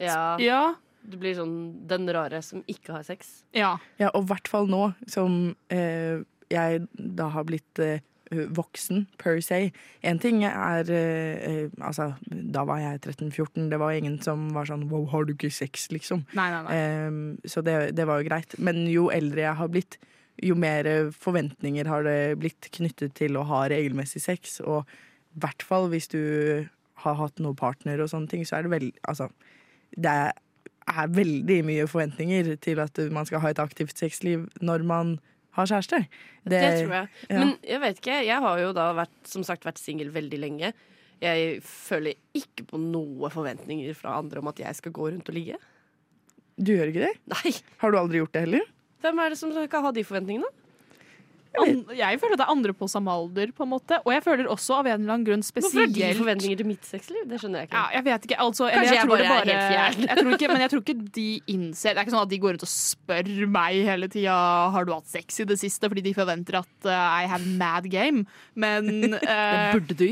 Ja, 0.00 0.36
Ja. 0.40 0.62
Du 1.02 1.16
blir 1.20 1.34
sånn 1.38 1.56
den 1.88 2.08
rare 2.12 2.42
som 2.44 2.62
ikke 2.68 2.92
har 2.98 3.02
sex. 3.06 3.42
ja. 3.56 3.78
Ja, 3.98 4.10
og 4.14 4.24
i 4.24 4.30
hvert 4.34 4.48
fall 4.48 4.68
nå 4.70 4.92
som 5.08 5.56
eh, 5.72 6.20
jeg 6.50 6.86
da 6.94 7.28
har 7.32 7.44
blitt 7.48 7.78
eh, 7.78 8.00
voksen, 8.30 9.06
per 9.18 9.40
se. 9.42 9.72
En 10.06 10.18
ting 10.22 10.44
er 10.46 10.86
eh, 10.94 11.40
eh, 11.48 11.70
Altså, 11.82 12.12
da 12.30 12.62
var 12.68 12.78
jeg 12.82 13.00
13-14. 13.00 13.68
Det 13.72 13.78
var 13.80 13.96
ingen 13.96 14.20
som 14.22 14.48
var 14.54 14.68
sånn 14.70 14.88
wow, 14.90 15.06
har 15.10 15.26
du 15.26 15.32
ikke 15.34 15.50
sex, 15.50 15.88
liksom. 15.90 16.24
Nei, 16.38 16.48
nei, 16.52 16.62
nei. 16.66 16.76
Eh, 16.78 17.50
så 17.50 17.62
det, 17.66 17.76
det 17.98 18.06
var 18.06 18.20
jo 18.22 18.28
greit. 18.28 18.54
Men 18.58 18.84
jo 18.90 19.08
eldre 19.14 19.46
jeg 19.48 19.58
har 19.58 19.72
blitt, 19.72 19.98
jo 20.40 20.54
mer 20.56 20.86
forventninger 21.12 21.88
har 21.90 22.06
det 22.06 22.18
blitt 22.40 22.70
knyttet 22.72 23.16
til 23.18 23.36
å 23.36 23.42
ha 23.50 23.64
regelmessig 23.68 24.22
sex. 24.24 24.60
Og 24.62 24.86
i 25.34 25.42
hvert 25.42 25.62
fall 25.66 25.90
hvis 25.92 26.08
du 26.12 26.20
har 27.02 27.18
hatt 27.18 27.40
noen 27.42 27.56
partner 27.58 28.00
og 28.04 28.10
sånne 28.12 28.30
ting, 28.30 28.46
så 28.46 28.58
er 28.58 28.66
det 28.66 28.72
vel 28.72 28.86
Altså, 29.08 29.26
det 29.96 30.10
er, 30.10 30.32
er 30.90 31.10
veldig 31.14 31.58
mye 31.66 31.86
forventninger 31.90 32.54
til 32.62 32.80
at 32.82 32.98
man 33.14 33.28
skal 33.28 33.42
ha 33.44 33.52
et 33.52 33.62
aktivt 33.62 33.98
sexliv 33.98 34.48
når 34.64 34.84
man 34.86 35.18
har 35.58 35.66
kjæreste. 35.66 36.04
Det, 36.46 36.60
tror 36.60 36.94
jeg. 36.94 37.08
ja. 37.28 37.38
Men 37.38 37.56
jeg 37.66 37.82
vet 37.82 38.00
ikke. 38.02 38.20
Jeg 38.26 38.44
har 38.44 38.62
jo 38.62 38.70
da 38.76 38.90
vært, 38.96 39.16
som 39.26 39.44
sagt 39.46 39.66
vært 39.66 39.80
singel 39.82 40.12
veldig 40.14 40.40
lenge. 40.40 40.72
Jeg 41.20 41.58
føler 41.66 42.16
ikke 42.36 42.64
på 42.70 42.80
noe 42.80 43.28
forventninger 43.32 43.96
fra 43.98 44.16
andre 44.22 44.40
om 44.40 44.50
at 44.52 44.62
jeg 44.62 44.78
skal 44.78 44.94
gå 44.96 45.10
rundt 45.10 45.28
og 45.28 45.36
ligge. 45.36 45.58
Du 46.60 46.72
gjør 46.74 46.92
ikke 46.92 47.08
det? 47.08 47.14
Nei! 47.34 47.52
Har 47.82 47.92
du 47.92 47.98
aldri 48.00 48.22
gjort 48.22 48.34
det 48.36 48.44
heller? 48.46 48.64
Hvem 49.00 49.20
er 49.22 49.32
det 49.32 49.38
som 49.40 49.52
skal 49.56 49.84
ha 49.84 49.92
de 49.96 50.04
forventningene? 50.04 50.48
An 51.58 51.80
jeg 51.98 52.18
føler 52.22 52.38
det 52.38 52.44
er 52.44 52.52
andre 52.52 52.72
på 52.76 52.86
samme 52.90 53.10
alder, 53.10 53.50
på 53.56 53.64
en 53.66 53.70
måte. 53.72 53.98
Og 54.04 54.12
jeg 54.14 54.22
føler 54.22 54.46
også 54.50 54.76
av 54.78 54.86
en 54.86 55.00
eller 55.00 55.14
annen 55.16 55.26
grunn 55.26 55.42
Hvorfor 55.42 55.66
spesielt 55.66 55.96
har 55.98 56.12
de 56.14 56.18
forventninger 56.20 56.60
til 56.60 56.68
mitt 56.68 56.86
sexliv? 56.86 57.24
Det 57.26 57.40
skjønner 57.42 57.64
jeg 57.64 57.70
ikke. 57.70 57.80
Ja, 57.80 57.96
jeg 57.96 58.06
vet 58.06 58.28
ikke. 58.28 58.38
Altså, 58.44 58.68
Kanskje 58.70 58.94
jeg 58.94 59.02
tror 59.02 59.10
bare 59.10 59.24
det 59.24 59.26
er 59.30 59.50
helt 59.50 59.72
fjern. 59.74 60.06
jeg 60.06 60.20
tror 60.20 60.36
ikke, 60.36 60.50
men 60.52 60.62
jeg 60.62 60.72
tror 60.72 60.84
ikke 60.84 60.96
de 61.18 61.26
innser 61.54 61.90
Det 61.90 61.98
er 61.98 62.06
ikke 62.06 62.14
sånn 62.14 62.22
at 62.22 62.32
de 62.32 62.40
går 62.44 62.54
rundt 62.54 62.66
og 62.66 62.72
spør 62.72 63.30
meg 63.58 63.80
hele 63.90 64.10
tida 64.12 64.36
Har 64.76 64.86
du 64.86 64.94
hatt 64.94 65.10
sex 65.10 65.42
i 65.42 65.48
det 65.50 65.58
siste, 65.60 65.90
fordi 65.90 66.06
de 66.06 66.14
forventer 66.14 66.60
at 66.60 66.88
uh, 66.88 66.94
I 66.94 67.26
have 67.30 67.46
mad 67.58 67.90
game. 67.90 68.26
Men 68.54 68.90
Det 69.16 69.22
uh, 69.26 69.74
burde 69.74 69.98
du. 69.98 70.08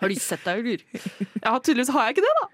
Har 0.00 0.10
de 0.10 0.18
sett 0.20 0.42
deg, 0.46 0.64
eller? 0.64 1.10
ja, 1.44 1.54
tydeligvis 1.58 1.92
har 1.94 2.08
jeg 2.08 2.16
ikke 2.16 2.26
det, 2.26 2.34
da. 2.40 2.48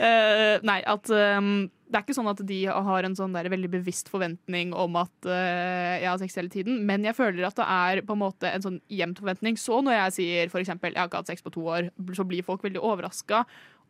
uh, 0.00 0.54
nei, 0.70 0.80
at 0.88 1.12
um, 1.12 1.68
det 1.88 1.96
er 1.96 2.04
ikke 2.04 2.16
sånn 2.18 2.28
at 2.28 2.40
de 2.44 2.58
har 2.68 3.06
en 3.06 3.16
sånn 3.16 3.32
der 3.32 3.48
veldig 3.48 3.70
bevisst 3.72 4.10
forventning 4.12 4.74
om 4.76 4.98
at 5.00 5.28
uh, 5.28 5.94
jeg 5.96 6.08
har 6.08 6.20
sex 6.20 6.36
hele 6.36 6.52
tiden, 6.52 6.82
men 6.88 7.06
jeg 7.08 7.16
føler 7.16 7.46
at 7.48 7.56
det 7.56 7.64
er 7.64 8.02
på 8.04 8.16
en 8.16 8.22
måte 8.26 8.50
en 8.50 8.64
sånn 8.64 8.78
jevnt 8.92 9.22
forventning. 9.22 9.56
Så 9.60 9.80
når 9.84 9.96
jeg 9.96 10.16
sier 10.18 10.52
f.eks. 10.52 10.74
jeg 10.74 10.96
har 10.98 11.08
ikke 11.08 11.22
hatt 11.22 11.32
sex 11.32 11.44
på 11.44 11.54
to 11.54 11.64
år, 11.64 11.88
så 12.16 12.26
blir 12.28 12.44
folk 12.46 12.66
veldig 12.66 12.82
overraska. 12.84 13.44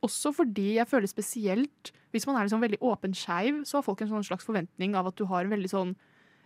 Også 0.06 0.30
fordi 0.36 0.76
jeg 0.76 0.86
føler 0.86 1.10
spesielt 1.10 1.92
hvis 2.14 2.24
man 2.28 2.38
er 2.38 2.46
liksom 2.46 2.62
veldig 2.62 2.80
åpen 2.86 3.16
skeiv, 3.16 3.64
så 3.68 3.78
har 3.78 3.86
folk 3.86 4.04
en 4.04 4.12
sånn 4.12 4.28
slags 4.30 4.46
forventning 4.46 4.94
av 4.96 5.10
at 5.10 5.18
du 5.18 5.26
har 5.28 5.50
veldig 5.50 5.72
sånn 5.72 5.96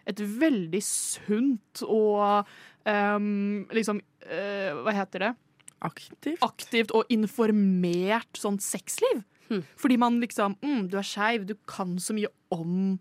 et 0.08 0.18
veldig 0.18 0.80
sunt 0.82 1.84
og 1.86 2.48
um, 2.88 3.62
liksom 3.70 4.00
uh, 4.26 4.70
Hva 4.82 4.94
heter 4.96 5.28
det? 5.28 5.32
Aktivt? 5.82 6.42
aktivt 6.46 6.92
og 6.94 7.08
informert 7.10 8.38
sånn 8.38 8.60
sexliv. 8.62 9.24
Hm. 9.52 9.62
Fordi 9.76 9.96
man 10.00 10.18
liksom 10.22 10.56
mm, 10.62 10.88
Du 10.88 10.96
er 10.96 11.06
skeiv, 11.06 11.44
du 11.48 11.54
kan 11.68 11.98
så 12.00 12.16
mye 12.16 12.30
om 12.54 12.98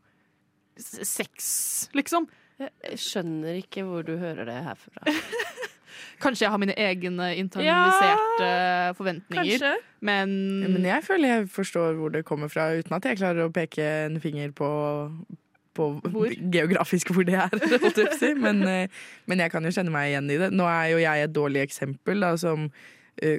sex, 0.82 1.90
liksom. 1.96 2.28
Jeg 2.62 2.98
skjønner 3.02 3.58
ikke 3.62 3.84
hvor 3.88 4.04
du 4.06 4.16
hører 4.22 4.46
det 4.50 4.60
herfra. 4.66 5.14
Kanskje 6.22 6.46
jeg 6.46 6.54
har 6.54 6.60
mine 6.62 6.76
egne 6.78 7.28
internaliserte 7.42 8.50
forventninger, 8.98 9.58
Kanskje. 9.58 9.72
men, 10.06 10.34
Men 10.76 10.86
jeg 10.86 11.04
føler 11.04 11.34
jeg 11.34 11.48
forstår 11.50 11.98
hvor 11.98 12.14
det 12.14 12.24
kommer 12.26 12.48
fra, 12.54 12.70
uten 12.78 12.96
at 12.98 13.06
jeg 13.10 13.18
klarer 13.20 13.48
å 13.48 13.54
peke 13.54 13.86
en 14.06 14.20
finger 14.22 14.54
på, 14.56 14.70
på 15.78 15.88
Hvor? 16.06 16.34
geografisk 16.54 17.12
hvor 17.16 17.26
det 17.28 17.38
er. 17.42 17.54
Men, 18.46 18.64
eh, 18.68 19.04
men 19.26 19.40
jeg 19.40 19.52
kan 19.52 19.66
jo 19.66 19.72
kjenne 19.74 19.94
meg 19.94 20.12
igjen 20.12 20.30
i 20.30 20.38
det. 20.42 20.50
Nå 20.54 20.66
er 20.70 20.92
jo 20.94 21.02
jeg 21.02 21.26
et 21.28 21.34
dårlig 21.36 21.62
eksempel 21.66 22.22
da, 22.24 22.34
som 22.38 22.70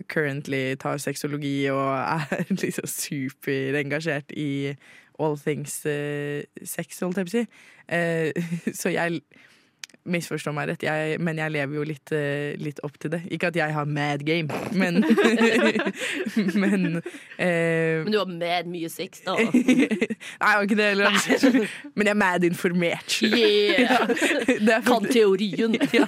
currently 0.09 0.77
tar 0.79 1.01
sexologi 1.03 1.67
og 1.73 1.95
er 1.99 2.45
liksom 2.63 2.87
superengasjert 2.87 4.35
i 4.39 4.75
all 5.21 5.39
things 5.39 5.83
uh, 5.87 6.43
sex, 6.65 7.01
holdt 7.01 7.21
jeg 7.21 7.29
på 7.29 7.33
å 7.33 7.37
si. 7.37 7.45
Eh, 7.93 8.45
så 8.81 8.93
jeg 8.95 9.21
Misforstå 10.03 10.51
meg 10.55 10.67
rett, 10.73 10.83
jeg, 10.83 11.19
men 11.23 11.39
jeg 11.39 11.53
lever 11.55 11.77
jo 11.79 11.85
litt, 11.87 12.13
eh, 12.17 12.57
litt 12.59 12.81
opp 12.83 12.97
til 12.99 13.13
det. 13.15 13.21
Ikke 13.31 13.53
at 13.53 13.59
jeg 13.59 13.75
har 13.75 13.87
mad 13.87 14.25
game, 14.27 14.51
men 14.75 14.99
Men 16.63 16.99
eh, 17.39 18.03
Men 18.03 18.11
du 18.11 18.19
har 18.19 18.27
med 18.31 18.71
mye 18.73 18.91
sex, 18.91 19.23
da. 19.23 19.37
Nei, 19.43 19.87
jeg 19.87 20.43
har 20.43 20.67
ikke 20.67 20.79
det 20.81 20.89
heller. 20.91 21.19
Men 21.95 22.09
jeg 22.09 22.15
er 22.15 22.19
mad 22.19 22.47
informert. 22.49 23.19
Yeah! 23.23 24.83
Kan 24.87 25.07
teorien. 25.07 25.79
ja. 25.95 26.07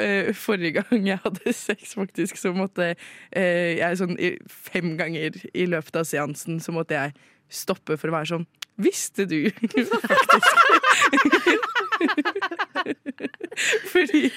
Eh, 0.00 0.34
Forrige 0.34 0.82
gang 0.82 1.06
jeg 1.06 1.20
hadde 1.22 1.54
sex, 1.54 1.94
faktisk, 1.94 2.38
så 2.40 2.52
måtte 2.56 2.94
eh, 3.30 3.76
jeg 3.78 4.00
sånn 4.00 4.16
fem 4.50 4.96
ganger 4.98 5.38
i 5.54 5.66
løpet 5.70 6.02
av 6.02 6.08
seansen 6.08 6.58
så 6.62 6.74
måtte 6.74 6.98
jeg 6.98 7.14
stoppe 7.50 7.96
for 7.98 8.10
å 8.10 8.18
være 8.18 8.34
sånn 8.34 8.48
Visste 8.80 9.26
du 9.28 9.50
faktisk 9.52 10.69
Fordi, 13.92 14.30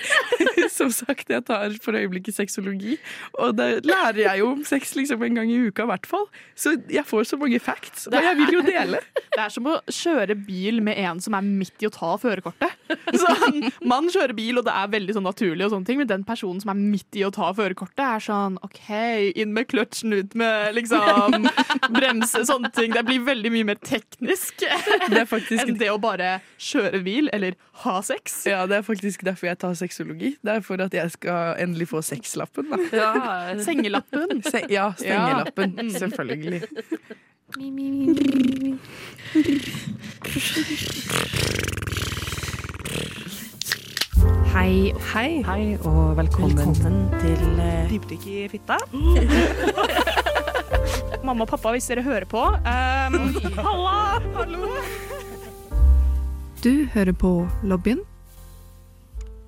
som 0.83 1.07
sagt, 1.07 1.29
jeg 1.31 1.45
tar 1.47 1.77
for 1.83 1.97
øyeblikket 1.97 2.35
sexologi, 2.35 2.97
og 3.39 3.55
da 3.57 3.69
lærer 3.83 4.21
jeg 4.23 4.41
jo 4.41 4.49
om 4.53 4.63
sex 4.67 4.93
liksom 4.97 5.23
en 5.25 5.39
gang 5.39 5.51
i 5.51 5.59
uka 5.67 5.85
i 5.85 5.91
hvert 5.93 6.09
fall. 6.09 6.27
Så 6.55 6.75
jeg 6.91 7.05
får 7.07 7.29
så 7.31 7.39
mange 7.39 7.59
facts, 7.63 8.07
og 8.11 8.17
jeg 8.17 8.37
vil 8.39 8.57
jo 8.57 8.63
dele. 8.65 9.01
det 9.35 9.41
er 9.45 9.53
som 9.53 9.69
å 9.69 9.77
kjøre 9.89 10.37
bil 10.37 10.81
med 10.85 10.99
en 11.03 11.21
som 11.23 11.37
er 11.37 11.45
midt 11.45 11.83
i 11.83 11.89
å 11.89 11.93
ta 11.93 12.13
førerkortet. 12.21 12.75
Sånn, 13.23 13.69
man 13.87 14.09
kjører 14.13 14.35
bil, 14.37 14.59
og 14.59 14.67
det 14.67 14.73
er 14.75 14.91
veldig 14.93 15.15
sånn 15.17 15.27
naturlig, 15.27 15.65
og 15.67 15.73
sånne 15.73 15.87
ting, 15.87 15.99
men 16.01 16.09
den 16.09 16.25
personen 16.27 16.61
som 16.63 16.73
er 16.73 16.79
midt 16.79 17.19
i 17.19 17.25
å 17.25 17.31
ta 17.33 17.51
førerkortet, 17.55 18.03
er 18.03 18.23
sånn 18.23 18.57
OK, 18.65 18.89
inn 19.39 19.53
med 19.55 19.69
kløtsjen, 19.71 20.15
ut 20.17 20.35
med 20.39 20.73
liksom 20.77 21.47
bremse, 21.97 22.43
sånne 22.49 22.71
ting. 22.75 22.93
Det 22.95 23.05
blir 23.07 23.23
veldig 23.25 23.53
mye 23.53 23.69
mer 23.73 23.79
teknisk 23.83 24.63
Det 24.63 25.23
enn 25.23 25.77
det 25.79 25.89
å 25.91 25.99
bare 26.01 26.37
kjøre 26.61 27.01
bil 27.05 27.29
eller 27.33 27.57
ha 27.83 27.97
sex. 28.05 28.43
Ja, 28.49 28.63
det 28.69 28.79
er 28.79 28.85
faktisk 28.85 29.23
derfor 29.25 29.49
jeg 29.49 29.59
tar 29.61 29.75
sexologi. 29.77 30.35
Det 30.43 30.57
er 30.57 30.65
for 30.73 30.85
at 30.87 30.95
jeg 30.97 31.11
skal 31.13 31.59
endelig 31.61 31.89
få 31.91 32.01
sexlappen. 32.05 32.71
Da. 32.71 32.79
Ja. 32.97 33.11
Sengelappen. 33.67 34.41
Se 34.45 34.63
ja, 34.71 34.89
stengelappen. 34.97 35.77
Selvfølgelig. 35.93 36.63
Hei, 44.53 44.93
hei. 45.13 45.29
Hei 45.45 45.77
og 45.81 46.17
velkommen. 46.17 46.57
Velkommen 46.57 46.97
til 47.21 47.43
uh... 47.57 47.91
Dypdykk 47.91 48.27
i 48.29 48.37
fitta. 48.49 48.79
Mamma 51.23 51.45
og 51.45 51.53
pappa, 51.53 51.71
hvis 51.71 51.87
dere 51.87 52.03
hører 52.03 52.25
på 52.27 52.41
um, 52.43 53.19
Halla! 53.63 53.99
Hallo! 54.35 54.73
Du 56.63 56.87
hører 56.93 57.15
på 57.15 57.35
Lobbyen 57.63 58.03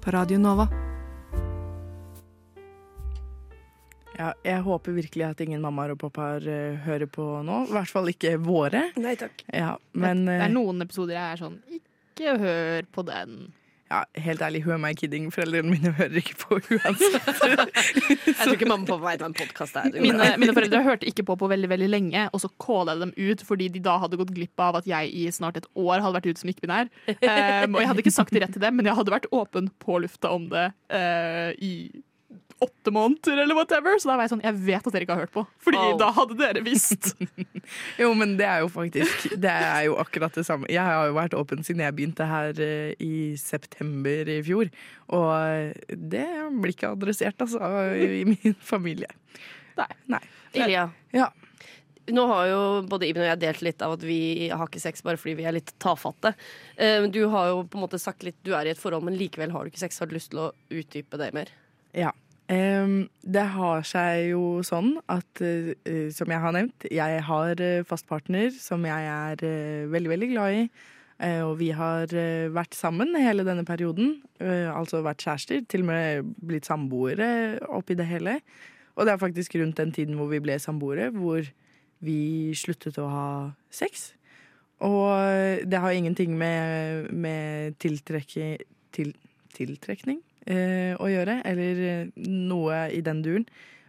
på 0.04 0.14
Radio 0.14 0.40
Nova. 0.40 0.85
Ja, 4.16 4.32
jeg 4.48 4.64
håper 4.64 4.96
virkelig 4.96 5.28
at 5.28 5.44
ingen 5.44 5.64
mammaer 5.64 5.96
og 5.96 6.00
pappaer 6.06 6.48
eh, 6.48 6.80
hører 6.86 7.10
på 7.12 7.26
nå. 7.46 7.66
I 7.68 7.76
hvert 7.76 7.92
fall 7.92 8.08
ikke 8.12 8.38
våre. 8.44 8.88
Nei 9.02 9.18
takk. 9.20 9.44
Ja, 9.52 9.76
men 9.98 10.26
det 10.30 10.40
eh, 10.40 10.48
er 10.48 10.56
noen 10.56 10.86
episoder 10.86 11.18
jeg 11.18 11.36
er 11.36 11.44
sånn 11.44 11.60
Ikke 11.76 12.40
hør 12.40 12.90
på 12.96 13.04
den. 13.08 13.38
ja, 13.92 14.00
helt 14.24 14.42
ærlig, 14.42 14.64
who 14.66 14.74
am 14.74 14.86
I 14.88 14.94
kidding? 14.98 15.28
Foreldrene 15.34 15.70
mine 15.70 15.92
hører 15.98 16.16
ikke 16.22 16.38
på 16.42 16.58
uansett. 16.58 17.28
Jeg 18.26 18.38
tror 18.40 18.56
ikke 18.56 18.70
mamma 18.70 18.88
og 18.88 18.94
pappa 18.94 19.12
vet 19.12 19.22
hva 19.22 19.30
en 19.30 19.38
podkast 19.38 19.78
er. 19.82 19.92
Mine, 20.02 20.32
mine 20.42 20.56
foreldre 20.56 20.82
hørte 20.88 21.12
ikke 21.12 21.28
på 21.28 21.36
på 21.44 21.52
veldig 21.52 21.70
veldig 21.76 21.92
lenge, 21.92 22.26
og 22.32 22.42
så 22.42 22.50
calla 22.62 22.96
jeg 22.96 23.04
dem 23.04 23.14
ut 23.20 23.46
fordi 23.46 23.70
de 23.76 23.84
da 23.84 24.00
hadde 24.02 24.20
gått 24.22 24.34
glipp 24.36 24.64
av 24.64 24.80
at 24.80 24.90
jeg 24.90 25.12
i 25.12 25.28
snart 25.36 25.60
et 25.60 25.70
år 25.76 26.00
hadde 26.00 26.16
vært 26.18 26.32
ute 26.32 26.42
som 26.42 26.56
ikke-binær. 26.56 26.90
Um, 27.12 27.20
og 27.76 27.84
jeg 27.84 27.92
hadde 27.92 28.06
ikke 28.06 28.18
sagt 28.18 28.36
det 28.36 28.46
rett 28.46 28.56
til 28.56 28.64
dem, 28.64 28.80
men 28.80 28.88
jeg 28.88 28.98
hadde 28.98 29.16
vært 29.20 29.30
åpen 29.36 29.70
på 29.84 30.00
lufta 30.08 30.32
om 30.34 30.48
det 30.56 30.70
uh, 30.72 31.52
i 31.60 31.76
åtte 32.64 32.92
måneder 32.96 33.42
eller 33.44 33.56
whatever. 33.58 33.98
Så 34.00 34.08
da 34.08 34.16
var 34.16 34.24
jeg 34.26 34.32
sånn 34.36 34.44
Jeg 34.46 34.56
vet 34.66 34.86
at 34.88 34.94
dere 34.96 35.04
ikke 35.06 35.16
har 35.18 35.26
hørt 35.26 35.34
på, 35.36 35.44
Fordi 35.66 35.78
Oh. 35.82 35.98
da 36.00 36.12
hadde 36.16 36.38
dere 36.40 36.62
visst. 36.64 37.12
Jo, 38.02 38.14
men 38.16 38.36
det 38.38 38.46
er 38.48 38.60
jo 38.64 38.70
faktisk 38.70 39.34
Det 39.42 39.52
er 39.52 39.86
jo 39.88 39.96
akkurat 40.00 40.34
det 40.38 40.46
samme. 40.48 40.70
Jeg 40.72 40.84
har 40.86 41.08
jo 41.10 41.16
vært 41.18 41.34
åpen 41.38 41.64
siden 41.66 41.82
jeg 41.84 41.96
begynte 41.98 42.28
her 42.30 42.54
eh, 42.62 42.94
i 43.04 43.36
september 43.42 44.30
i 44.30 44.40
fjor. 44.46 44.70
Og 45.10 45.32
eh, 45.36 45.96
det 45.96 46.28
blir 46.62 46.76
ikke 46.76 46.94
adressert, 46.96 47.42
altså, 47.42 47.60
i 47.98 48.24
min 48.30 48.56
familie. 48.74 49.10
Nei. 49.76 49.90
Nei. 50.16 50.22
Ilja. 50.56 50.86
Ja. 51.12 51.32
Nå 52.14 52.22
har 52.30 52.46
jo 52.52 52.60
både 52.86 53.08
Ibn 53.10 53.24
og 53.24 53.28
jeg 53.32 53.40
delt 53.42 53.62
litt 53.66 53.82
av 53.82 53.96
at 53.96 54.04
vi 54.06 54.48
har 54.54 54.68
ikke 54.70 54.80
sex 54.84 55.02
bare 55.02 55.18
fordi 55.18 55.40
vi 55.40 55.48
er 55.50 55.56
litt 55.58 55.72
tafatte. 55.82 56.36
Eh, 56.78 57.02
Du 57.10 57.24
har 57.34 57.50
jo 57.50 57.64
på 57.66 57.80
en 57.80 57.84
måte 57.88 57.98
sagt 58.00 58.22
litt 58.24 58.38
Du 58.46 58.54
er 58.54 58.70
i 58.70 58.76
et 58.76 58.80
forhold, 58.80 59.04
men 59.10 59.18
likevel 59.18 59.52
har 59.52 59.66
du 59.66 59.72
ikke 59.74 59.82
sex. 59.82 59.98
Har 60.00 60.08
du 60.08 60.14
lyst 60.16 60.30
til 60.32 60.44
å 60.46 60.52
utdype 60.70 61.18
det 61.18 61.32
mer? 61.34 61.50
Ja. 61.98 62.12
Det 62.48 63.46
har 63.56 63.86
seg 63.90 64.30
jo 64.30 64.62
sånn 64.66 65.00
at, 65.10 65.42
eh, 65.42 66.12
som 66.14 66.30
jeg 66.30 66.42
har 66.44 66.54
nevnt, 66.54 66.86
jeg 66.94 67.22
har 67.26 67.62
eh, 67.62 67.86
fast 67.88 68.06
partner 68.06 68.52
som 68.54 68.86
jeg 68.86 69.08
er 69.10 69.42
eh, 69.42 69.88
veldig, 69.90 70.12
veldig 70.14 70.30
glad 70.34 70.60
i. 70.60 70.68
Og 71.16 71.54
vi 71.56 71.70
har 71.72 72.12
vært 72.52 72.74
sammen 72.76 73.14
hele 73.16 73.46
denne 73.48 73.64
perioden. 73.64 74.18
altså 74.36 75.00
vært 75.00 75.24
kjærester, 75.24 75.62
til 75.64 75.86
og 75.86 75.88
med 75.88 76.34
blitt 76.44 76.68
samboere 76.68 77.56
oppi 77.72 77.96
det 77.96 78.04
hele. 78.10 78.42
Og 78.98 79.08
det 79.08 79.14
er 79.14 79.22
faktisk 79.22 79.56
rundt 79.56 79.78
den 79.78 79.94
tiden 79.96 80.18
hvor 80.20 80.28
vi 80.28 80.42
ble 80.44 80.60
samboere, 80.60 81.14
hvor 81.16 81.48
vi 82.04 82.52
sluttet 82.52 83.00
å 83.00 83.08
ha 83.08 83.30
sex. 83.72 84.12
Og 84.84 85.64
det 85.64 85.80
har 85.80 85.96
ingenting 85.96 86.36
med, 86.36 87.08
med 87.16 87.80
tiltrekke, 87.80 88.58
til, 88.92 89.16
tiltrekning 89.56 90.20
eh, 90.48 90.94
å 91.02 91.10
gjøre, 91.12 91.40
eller 91.46 91.82
eh, 91.90 92.08
noe 92.26 92.86
i 92.94 93.02
den 93.06 93.22
duren. 93.26 93.46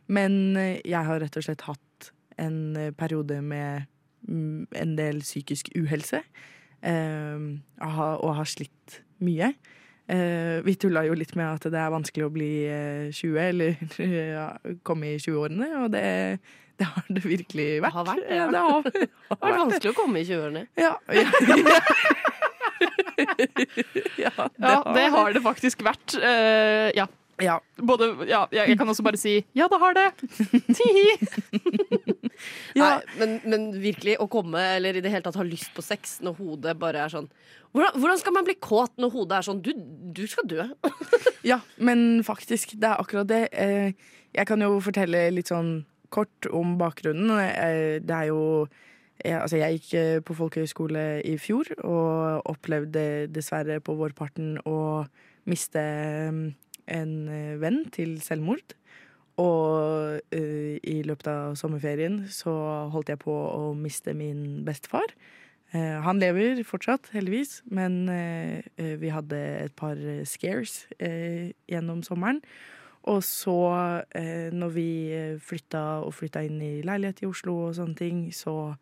Men 0.09 0.57
eh, 0.57 0.81
jeg 0.87 1.05
har 1.09 1.21
rett 1.23 1.37
og 1.37 1.47
slett 1.47 1.65
hatt 1.69 2.11
en 2.41 2.77
eh, 2.77 2.93
periode 2.97 3.41
med 3.43 3.87
mm, 4.29 4.67
en 4.83 4.97
del 4.99 5.23
psykisk 5.25 5.73
uhelse. 5.77 6.23
Eh, 6.83 7.49
og 7.81 8.31
har- 8.37 8.45
slitt 8.47 9.01
mye. 9.25 9.55
Eh, 10.09 10.61
vi 10.63 10.77
tulla 10.79 11.03
jo 11.07 11.17
litt 11.19 11.33
med 11.35 11.49
at 11.57 11.65
det 11.73 11.81
er 11.81 11.91
vanskelig 11.91 12.27
å 12.29 12.31
bli 12.31 12.51
eh, 12.71 13.09
20, 13.11 13.41
eller 13.43 13.75
ja, 14.37 14.47
komme 14.87 15.17
i 15.17 15.19
20-årene, 15.19 15.67
og 15.83 15.89
det, 15.97 16.05
det 16.79 16.87
har 16.93 17.09
det 17.11 17.25
virkelig 17.25 17.67
vært. 17.83 17.91
Det 17.91 17.97
har 17.97 18.07
vært 18.13 18.29
det, 18.29 18.37
ja. 18.39 18.47
det 18.55 18.63
har, 18.63 18.87
Det 18.93 19.09
har 19.33 19.41
vært 19.43 19.59
vanskelig 19.65 19.91
å 19.91 19.97
komme 19.99 20.23
i 20.23 20.29
20-årene. 20.29 20.63
Ja, 20.79 20.93
ja. 21.11 21.27
ja, 21.27 21.81
Ja, 24.27 24.49
det 24.95 25.07
har 25.15 25.33
det 25.37 25.43
faktisk 25.45 25.85
vært. 25.87 26.17
Uh, 26.21 26.91
ja. 26.97 27.07
Ja. 27.43 27.59
Både, 27.77 28.07
ja, 28.25 28.47
jeg, 28.49 28.71
jeg 28.71 28.79
kan 28.81 28.89
også 28.89 29.05
bare 29.05 29.19
si 29.21 29.35
ja, 29.57 29.67
det 29.69 29.79
har 29.83 29.97
det. 29.97 30.07
Tihi. 30.73 31.09
Ja. 32.77 32.85
Nei, 32.85 32.97
men, 33.17 33.31
men 33.49 33.63
virkelig 33.81 34.19
å 34.21 34.27
komme, 34.29 34.61
eller 34.77 34.99
i 34.99 35.01
det 35.01 35.09
hele 35.09 35.25
tatt 35.25 35.39
ha 35.41 35.45
lyst 35.47 35.71
på 35.73 35.81
sex 35.81 36.19
når 36.21 36.35
hodet 36.37 36.75
bare 36.77 37.01
er 37.07 37.13
sånn 37.15 37.31
Hvordan, 37.73 37.95
hvordan 37.97 38.19
skal 38.21 38.35
man 38.37 38.45
bli 38.45 38.55
kåt 38.61 38.93
når 39.01 39.13
hodet 39.15 39.39
er 39.39 39.47
sånn 39.47 39.63
Du, 39.65 39.71
du 40.13 40.21
skal 40.29 40.45
dø. 40.51 40.67
Ja, 41.49 41.63
men 41.81 42.21
faktisk, 42.27 42.75
det 42.77 42.91
er 42.91 43.01
akkurat 43.01 43.31
det. 43.31 43.41
Eh, 43.57 43.97
Jeg 44.37 44.49
kan 44.51 44.61
jo 44.61 44.77
fortelle 44.85 45.23
litt 45.33 45.49
sånn 45.49 45.79
kort 46.13 46.49
om 46.53 46.77
bakgrunnen. 46.81 47.33
Eh, 47.41 47.97
Det 48.05 48.17
er 48.21 48.29
jo 48.35 48.43
jeg, 49.25 49.41
altså 49.41 49.61
jeg 49.61 49.79
gikk 49.79 49.93
eh, 49.99 50.21
på 50.25 50.37
folkehøyskole 50.37 51.05
i 51.25 51.37
fjor 51.41 51.71
og 51.81 52.47
opplevde 52.53 53.27
dessverre 53.33 53.81
på 53.81 53.97
vårparten 53.99 54.57
å 54.69 54.79
miste 55.49 55.83
eh, 55.83 56.43
en 56.87 57.15
eh, 57.29 57.55
venn 57.61 57.85
til 57.95 58.19
selvmord. 58.25 58.77
Og 59.37 60.17
uh, 60.17 60.77
i 60.81 61.03
løpet 61.05 61.29
av 61.29 61.57
sommerferien 61.61 62.23
så 62.33 62.53
holdt 62.93 63.13
jeg 63.13 63.21
på 63.21 63.33
å 63.33 63.75
miste 63.77 64.15
min 64.17 64.63
bestefar. 64.65 65.13
Uh, 65.75 66.01
han 66.07 66.23
lever 66.23 66.63
fortsatt, 66.65 67.11
heldigvis, 67.13 67.59
men 67.69 68.07
eh, 68.09 68.65
vi 68.97 69.13
hadde 69.13 69.37
et 69.67 69.75
par 69.77 69.99
scares 70.25 70.87
gjennom 70.97 72.01
sommeren. 72.07 72.41
Og 73.07 73.21
så, 73.23 73.55
når 74.51 74.71
vi 74.75 74.89
flytta 75.39 76.01
og 76.03 76.11
flytta 76.17 76.41
inn 76.43 76.57
i 76.59 76.81
leilighet 76.83 77.21
i 77.23 77.29
Oslo 77.29 77.53
og 77.69 77.77
sånne 77.77 77.95
ting, 77.95 78.25
så 78.35 78.73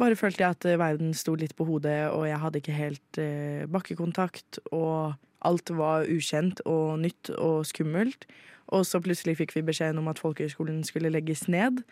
bare 0.00 0.18
følte 0.18 0.44
jeg 0.44 0.56
at 0.56 0.68
eh, 0.68 0.78
verden 0.80 1.12
sto 1.16 1.36
litt 1.38 1.54
på 1.58 1.66
hodet, 1.68 2.10
og 2.14 2.26
jeg 2.28 2.40
hadde 2.42 2.62
ikke 2.62 2.76
helt 2.76 3.20
eh, 3.22 3.66
bakkekontakt. 3.70 4.60
Og 4.72 5.14
alt 5.46 5.72
var 5.76 6.08
ukjent 6.10 6.62
og 6.68 7.00
nytt 7.04 7.32
og 7.36 7.64
skummelt. 7.68 8.26
Og 8.70 8.86
så 8.86 9.00
plutselig 9.02 9.38
fikk 9.40 9.56
vi 9.56 9.66
beskjeden 9.66 9.98
om 10.02 10.08
at 10.10 10.20
folkehøyskolen 10.22 10.82
skulle 10.86 11.12
legges 11.12 11.46
ned. 11.50 11.82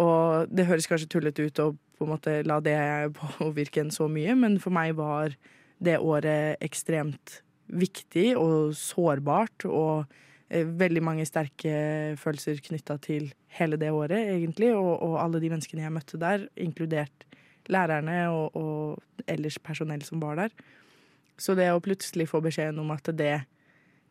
Og 0.00 0.50
det 0.50 0.66
høres 0.66 0.88
kanskje 0.90 1.10
tullete 1.12 1.46
ut 1.46 1.62
å 1.62 1.72
på 1.94 2.06
en 2.06 2.10
måte 2.10 2.40
la 2.46 2.58
det 2.64 2.76
påvirke 3.38 3.84
en 3.84 3.92
så 3.94 4.08
mye, 4.10 4.34
men 4.38 4.58
for 4.62 4.74
meg 4.74 4.96
var 4.98 5.36
det 5.84 6.00
året 6.02 6.62
ekstremt 6.64 7.40
viktig 7.70 8.32
og 8.38 8.74
sårbart. 8.78 9.66
Og 9.68 10.04
eh, 10.50 10.66
veldig 10.66 11.04
mange 11.06 11.28
sterke 11.28 12.16
følelser 12.20 12.60
knytta 12.64 12.98
til 13.04 13.30
hele 13.58 13.78
det 13.80 13.92
året, 13.94 14.34
egentlig. 14.34 14.72
Og, 14.74 14.96
og, 14.98 15.20
alle 15.22 15.42
de 15.42 15.52
menneskene 15.52 15.86
jeg 15.86 15.94
møtte 15.94 16.20
der, 16.20 16.48
inkludert 16.58 17.28
lærerne 17.72 18.18
og, 18.32 18.56
og 18.58 19.26
ellers 19.30 19.58
personell 19.62 20.04
som 20.06 20.22
var 20.22 20.38
der. 20.40 20.54
Så 21.40 21.56
det 21.58 21.70
å 21.72 21.82
plutselig 21.82 22.28
få 22.30 22.40
beskjeden 22.44 22.78
om 22.82 22.92
at 22.94 23.08
det, 23.16 23.32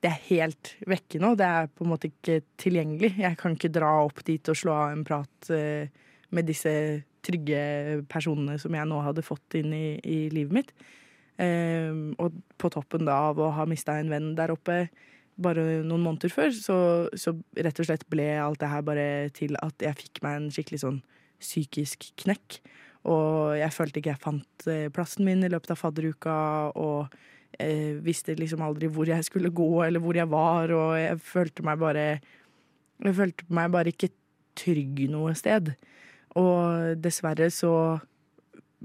det 0.04 0.10
er 0.10 0.26
helt 0.28 0.74
vekke 0.90 1.22
nå, 1.24 1.34
det 1.40 1.48
er 1.48 1.70
på 1.72 1.86
en 1.86 1.94
måte 1.94 2.10
ikke 2.12 2.42
tilgjengelig. 2.60 3.14
Jeg 3.24 3.40
kan 3.40 3.56
ikke 3.56 3.72
dra 3.74 3.94
opp 4.04 4.24
dit 4.28 4.52
og 4.52 4.60
slå 4.60 4.76
av 4.76 4.96
en 4.96 5.06
prat 5.08 5.54
eh, 5.56 5.88
med 6.34 6.50
disse 6.50 6.74
trygge 7.24 8.04
personene 8.12 8.58
som 8.60 8.76
jeg 8.76 8.90
nå 8.90 9.00
hadde 9.06 9.24
fått 9.24 9.56
inn 9.62 9.72
i, 9.76 9.88
i 10.04 10.20
livet 10.34 10.60
mitt. 10.60 10.76
Eh, 11.42 11.94
og 12.20 12.36
på 12.60 12.72
toppen 12.74 13.08
da 13.08 13.22
av 13.30 13.40
å 13.42 13.54
ha 13.56 13.66
mista 13.70 13.96
en 14.00 14.12
venn 14.12 14.34
der 14.38 14.54
oppe 14.54 14.86
bare 15.42 15.82
noen 15.82 16.04
måneder 16.04 16.30
før, 16.30 16.52
så, 16.54 16.78
så, 17.18 17.34
rett 17.58 17.80
og 17.82 17.88
slett 17.88 18.06
ble 18.12 18.28
alt 18.38 18.62
det 18.62 18.70
her 18.70 18.84
bare 18.86 19.08
til 19.34 19.58
at 19.64 19.82
jeg 19.82 19.98
fikk 19.98 20.22
meg 20.26 20.38
en 20.38 20.52
skikkelig 20.54 20.84
sånn 20.84 21.00
psykisk 21.42 22.12
knekk. 22.22 22.60
Og 23.12 23.58
jeg 23.60 23.76
følte 23.76 24.00
ikke 24.00 24.14
jeg 24.14 24.24
fant 24.24 24.68
eh, 24.72 24.88
plassen 24.94 25.26
min 25.28 25.44
i 25.44 25.52
løpet 25.52 25.74
av 25.76 25.80
fadderuka, 25.82 26.36
og 26.80 27.14
eh, 27.60 28.00
visste 28.04 28.38
liksom 28.40 28.64
aldri 28.64 28.88
hvor 28.92 29.10
jeg 29.10 29.28
skulle 29.28 29.52
gå 29.54 29.70
eller 29.84 30.04
hvor 30.04 30.16
jeg 30.18 30.32
var, 30.32 30.72
og 30.72 30.96
jeg 31.00 31.20
følte 31.24 31.66
meg 31.68 31.82
bare 31.84 32.08
Jeg 33.04 33.16
følte 33.18 33.46
meg 33.52 33.72
bare 33.74 33.92
ikke 33.92 34.14
trygg 34.56 35.08
noe 35.12 35.34
sted. 35.36 35.74
Og 36.40 36.96
dessverre 37.04 37.50
så 37.52 38.00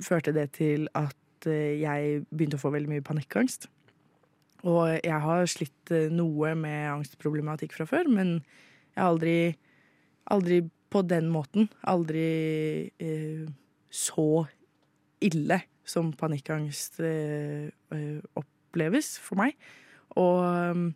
førte 0.03 0.35
det 0.35 0.51
til 0.59 0.89
at 0.99 1.49
eh, 1.49 1.79
jeg 1.81 2.25
begynte 2.31 2.59
å 2.59 2.63
få 2.63 2.73
veldig 2.75 2.91
mye 2.97 3.05
panikkangst. 3.05 3.69
Og 4.67 4.99
jeg 5.05 5.21
har 5.23 5.47
slitt 5.51 5.93
eh, 5.95 6.11
noe 6.11 6.55
med 6.59 6.91
angstproblematikk 6.97 7.77
fra 7.77 7.87
før, 7.89 8.11
men 8.11 8.39
jeg 8.95 8.99
har 8.99 9.13
aldri, 9.13 9.39
aldri 10.35 10.63
på 10.91 11.05
den 11.07 11.31
måten. 11.31 11.69
Aldri 11.87 12.29
eh, 12.99 13.47
så 13.91 14.47
ille 15.25 15.63
som 15.89 16.13
panikkangst 16.13 17.01
eh, 17.05 17.69
eh, 17.95 18.19
oppleves 18.39 19.17
for 19.23 19.41
meg. 19.41 19.57
Og 20.21 20.45
um, 20.45 20.89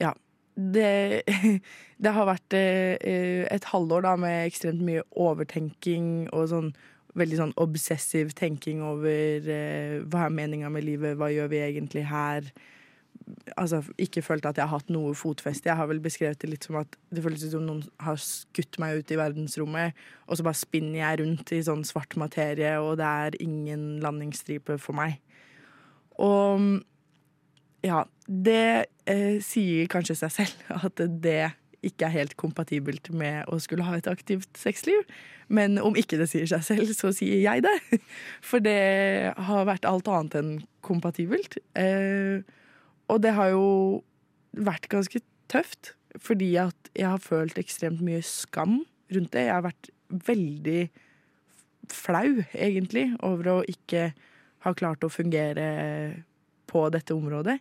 ja. 0.00 0.12
Det, 0.56 1.22
det 2.02 2.12
har 2.16 2.28
vært 2.28 2.54
eh, 2.56 3.44
et 3.52 3.66
halvår 3.72 4.06
da 4.06 4.14
med 4.20 4.46
ekstremt 4.46 4.80
mye 4.84 5.02
overtenking 5.12 6.30
og 6.32 6.46
sånn 6.52 6.70
veldig 7.16 7.36
sånn 7.40 7.52
obsessiv 7.60 8.32
tenking 8.36 8.82
over 8.84 9.46
hva 10.04 10.26
er 10.26 10.32
meninga 10.36 10.68
med 10.68 10.84
livet, 10.84 11.14
hva 11.16 11.30
gjør 11.32 11.48
vi 11.48 11.62
egentlig 11.64 12.02
her? 12.10 12.50
Altså, 13.58 13.80
ikke 13.98 14.22
følt 14.22 14.46
at 14.46 14.58
jeg 14.58 14.68
har 14.68 14.78
hatt 14.78 14.90
noe 14.94 15.14
fotfeste. 15.18 15.66
Jeg 15.66 15.78
har 15.78 15.88
vel 15.90 16.00
beskrevet 16.02 16.38
det 16.42 16.50
litt 16.52 16.66
som 16.68 16.78
at 16.78 16.94
det 17.10 17.24
føles 17.24 17.42
som 17.50 17.64
noen 17.66 17.82
har 18.04 18.20
skutt 18.22 18.78
meg 18.82 19.00
ut 19.00 19.10
i 19.10 19.18
verdensrommet, 19.18 19.98
og 20.26 20.38
så 20.38 20.46
bare 20.46 20.60
spinner 20.60 21.00
jeg 21.00 21.20
rundt 21.22 21.52
i 21.56 21.62
sånn 21.66 21.82
svart 21.88 22.14
materie, 22.20 22.76
og 22.78 23.00
det 23.00 23.08
er 23.26 23.38
ingen 23.42 23.96
landingsstripe 24.04 24.78
for 24.82 24.98
meg. 24.98 25.18
Og 26.22 26.84
ja, 27.86 28.04
det 28.26 28.66
eh, 29.10 29.38
sier 29.44 29.90
kanskje 29.90 30.18
seg 30.22 30.34
selv 30.38 30.74
at 30.86 31.02
det 31.22 31.40
ikke 31.86 32.08
er 32.08 32.14
helt 32.16 32.34
kompatibelt 32.40 33.10
med 33.14 33.46
å 33.52 33.58
skulle 33.62 33.86
ha 33.86 33.98
et 33.98 34.08
aktivt 34.10 34.58
sexliv. 34.58 35.02
Men 35.46 35.78
om 35.78 35.94
ikke 35.98 36.18
det 36.18 36.28
sier 36.32 36.48
seg 36.50 36.64
selv, 36.66 36.90
så 36.96 37.12
sier 37.14 37.38
jeg 37.44 37.62
det. 37.66 37.74
For 38.48 38.62
det 38.62 39.34
har 39.48 39.68
vært 39.68 39.86
alt 39.86 40.08
annet 40.10 40.38
enn 40.40 40.52
kompatibelt. 40.86 41.58
Eh, 41.78 42.42
og 43.12 43.22
det 43.22 43.34
har 43.36 43.52
jo 43.54 43.66
vært 44.56 44.88
ganske 44.90 45.20
tøft, 45.52 45.94
fordi 46.16 46.54
at 46.60 46.90
jeg 46.96 47.08
har 47.12 47.22
følt 47.22 47.58
ekstremt 47.60 48.00
mye 48.04 48.22
skam 48.24 48.80
rundt 49.12 49.32
det. 49.34 49.46
Jeg 49.46 49.54
har 49.54 49.66
vært 49.66 49.90
veldig 50.26 50.86
flau, 51.92 52.42
egentlig, 52.54 53.10
over 53.26 53.52
å 53.52 53.56
ikke 53.70 54.10
ha 54.66 54.72
klart 54.74 55.04
å 55.06 55.12
fungere 55.12 55.66
på 56.66 56.86
dette 56.94 57.14
området. 57.14 57.58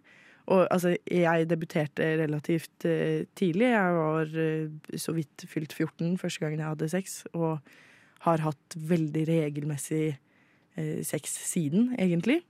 Og 0.54 0.68
altså, 0.70 0.94
jeg 1.10 1.48
debuterte 1.50 2.12
relativt 2.22 2.86
uh, 2.86 3.26
tidlig. 3.38 3.72
Jeg 3.72 3.96
var 3.98 4.30
uh, 4.30 4.98
så 5.02 5.16
vidt 5.18 5.46
fylt 5.50 5.74
14 5.74 6.18
første 6.22 6.44
gangen 6.44 6.62
jeg 6.62 6.70
hadde 6.70 6.92
sex, 6.94 7.24
og 7.34 7.60
har 8.26 8.42
hatt 8.46 8.78
veldig 8.78 9.26
regelmessig 9.30 10.16
uh, 10.78 11.02
sex 11.06 11.38
siden, 11.50 11.94
egentlig. 12.00 12.42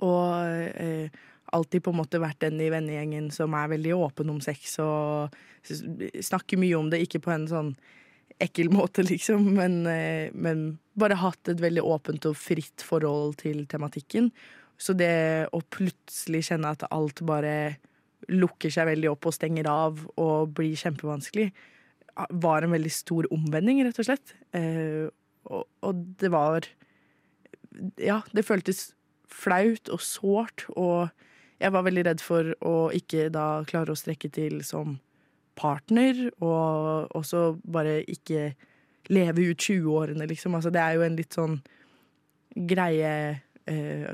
Og 0.00 1.10
alltid 1.56 1.84
på 1.84 1.92
en 1.92 2.00
måte 2.00 2.20
vært 2.22 2.40
den 2.44 2.60
i 2.62 2.70
vennegjengen 2.72 3.30
som 3.34 3.54
er 3.58 3.72
veldig 3.72 3.96
åpen 3.96 4.30
om 4.32 4.40
sex 4.44 4.76
og 4.82 5.34
snakker 5.66 6.60
mye 6.60 6.78
om 6.78 6.90
det, 6.92 7.02
ikke 7.04 7.22
på 7.24 7.34
en 7.34 7.48
sånn 7.50 7.74
ekkel 8.40 8.70
måte, 8.72 9.04
liksom, 9.10 9.50
men, 9.58 9.82
men 10.32 10.64
bare 10.98 11.18
hatt 11.20 11.50
et 11.52 11.60
veldig 11.60 11.84
åpent 11.84 12.30
og 12.30 12.38
fritt 12.38 12.84
forhold 12.86 13.36
til 13.42 13.66
tematikken. 13.68 14.30
Så 14.80 14.94
det 14.96 15.50
å 15.52 15.60
plutselig 15.68 16.46
kjenne 16.48 16.72
at 16.72 16.86
alt 16.88 17.20
bare 17.28 17.76
lukker 18.30 18.72
seg 18.72 18.88
veldig 18.88 19.10
opp 19.12 19.28
og 19.28 19.36
stenger 19.36 19.68
av 19.70 20.00
og 20.20 20.54
blir 20.56 20.78
kjempevanskelig, 20.78 21.50
var 22.42 22.64
en 22.64 22.74
veldig 22.74 22.92
stor 22.92 23.28
omvending, 23.32 23.82
rett 23.86 24.00
og 24.00 24.08
slett. 24.08 24.34
Eh, 24.56 25.08
og, 25.48 25.66
og, 25.84 26.04
det 26.20 26.30
var 26.32 26.68
Ja, 28.00 28.20
det 28.34 28.44
føltes 28.44 28.90
flaut 29.30 29.88
og 29.94 30.02
sårt, 30.02 30.66
og 30.74 31.12
jeg 31.60 31.74
var 31.74 31.84
veldig 31.86 32.04
redd 32.08 32.24
for 32.24 32.54
å 32.64 32.74
ikke 32.96 33.28
da 33.32 33.62
klare 33.68 33.92
å 33.92 33.98
strekke 33.98 34.30
til 34.32 34.62
som 34.66 34.96
partner, 35.60 36.30
og 36.40 37.10
også 37.16 37.60
bare 37.68 38.00
ikke 38.08 38.54
leve 39.12 39.50
ut 39.50 39.60
20-årene, 39.60 40.26
liksom. 40.30 40.56
Altså, 40.56 40.72
det 40.72 40.80
er 40.80 40.96
jo 40.96 41.04
en 41.04 41.18
litt 41.18 41.36
sånn 41.36 41.58
greie 42.70 43.12
eh, 43.70 44.06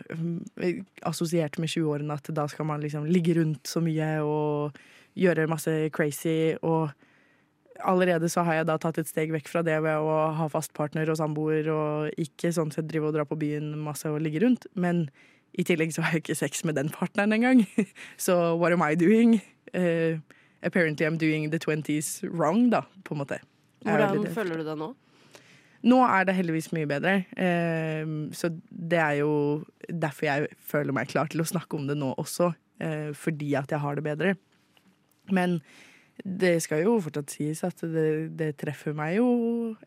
assosiert 1.06 1.59
med 1.62 1.70
20-årene 1.70 2.16
at 2.16 2.30
da 2.35 2.46
skal 2.50 2.68
man 2.68 2.82
liksom 2.82 3.06
ligge 3.09 3.37
rundt 3.38 3.68
så 3.68 3.82
mye 3.85 4.11
og 4.26 4.78
gjøre 5.16 5.48
masse 5.50 5.74
crazy. 5.94 6.56
Og 6.66 6.90
allerede 7.85 8.30
så 8.32 8.44
har 8.46 8.61
jeg 8.61 8.68
da 8.70 8.78
tatt 8.80 9.00
et 9.00 9.11
steg 9.11 9.32
vekk 9.35 9.52
fra 9.52 9.62
det 9.66 9.78
ved 9.85 10.02
å 10.02 10.18
ha 10.37 10.50
fast 10.52 10.74
partner 10.76 11.09
og 11.12 11.20
samboer 11.20 11.70
og 11.72 12.20
ikke 12.20 12.52
sånn 12.54 12.72
sett 12.74 12.88
drive 12.90 13.11
og 13.11 13.16
dra 13.16 13.26
på 13.28 13.38
byen 13.40 13.74
masse 13.85 14.11
og 14.11 14.22
ligge 14.24 14.42
rundt. 14.44 14.68
Men 14.74 15.06
i 15.56 15.64
tillegg 15.64 15.94
så 15.94 16.04
har 16.04 16.16
jeg 16.16 16.24
ikke 16.24 16.38
sex 16.38 16.64
med 16.68 16.76
den 16.76 16.90
partneren 16.92 17.32
engang. 17.32 17.64
Så 18.26 18.56
what 18.61 18.72
am 18.72 18.85
I 18.85 18.94
doing? 18.94 19.40
Uh, 19.72 20.20
apparently 20.62 21.06
I'm 21.06 21.16
doing 21.16 21.50
the 21.50 21.59
20s 21.59 22.24
wrong, 22.28 22.70
da, 22.70 22.82
på 23.04 23.14
en 23.14 23.22
måte. 23.22 23.40
Hvordan 23.87 24.26
føler 24.35 24.61
du 24.61 24.66
deg 24.66 24.78
nå? 24.80 24.92
Nå 25.87 25.98
er 26.02 26.26
det 26.26 26.37
heldigvis 26.37 26.72
mye 26.74 26.88
bedre, 26.90 27.16
Uh, 27.37 28.28
så 28.35 28.50
det 28.70 29.00
er 29.00 29.18
jo 29.22 29.64
derfor 29.88 30.26
jeg 30.26 30.48
føler 30.59 30.96
meg 30.96 31.09
klar 31.12 31.28
til 31.30 31.40
å 31.40 31.48
snakke 31.48 31.78
om 31.78 31.88
det 31.90 31.98
nå 31.98 32.14
også, 32.16 32.52
Uh, 32.76 33.14
fordi 33.16 33.54
at 33.56 33.70
jeg 33.72 33.80
har 33.80 33.94
det 33.96 34.02
bedre. 34.04 34.35
Men 35.32 35.54
det 36.20 36.59
skal 36.61 36.82
jo 36.82 36.98
fortsatt 37.00 37.32
sies 37.32 37.62
at 37.64 37.80
det, 37.80 38.37
det 38.37 38.50
treffer 38.61 38.92
meg 38.92 39.14
jo 39.16 39.30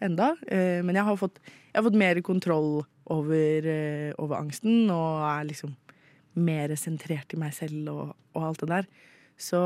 enda. 0.02 0.32
Men 0.50 0.98
jeg 0.98 1.06
har, 1.06 1.20
fått, 1.22 1.38
jeg 1.46 1.78
har 1.78 1.86
fått, 1.86 2.00
mer 2.02 2.22
kontroll 2.26 2.82
over, 3.10 3.68
eh, 3.68 4.12
over, 4.18 4.38
angsten 4.40 4.90
og 4.94 5.24
er 5.26 5.48
liksom 5.50 5.76
mer 6.40 6.74
sentrert 6.80 7.34
i 7.34 7.40
meg 7.42 7.54
selv 7.58 7.90
og, 7.92 8.04
og, 8.34 8.44
alt 8.48 8.62
det 8.62 8.70
der. 8.70 8.90
Så 9.40 9.60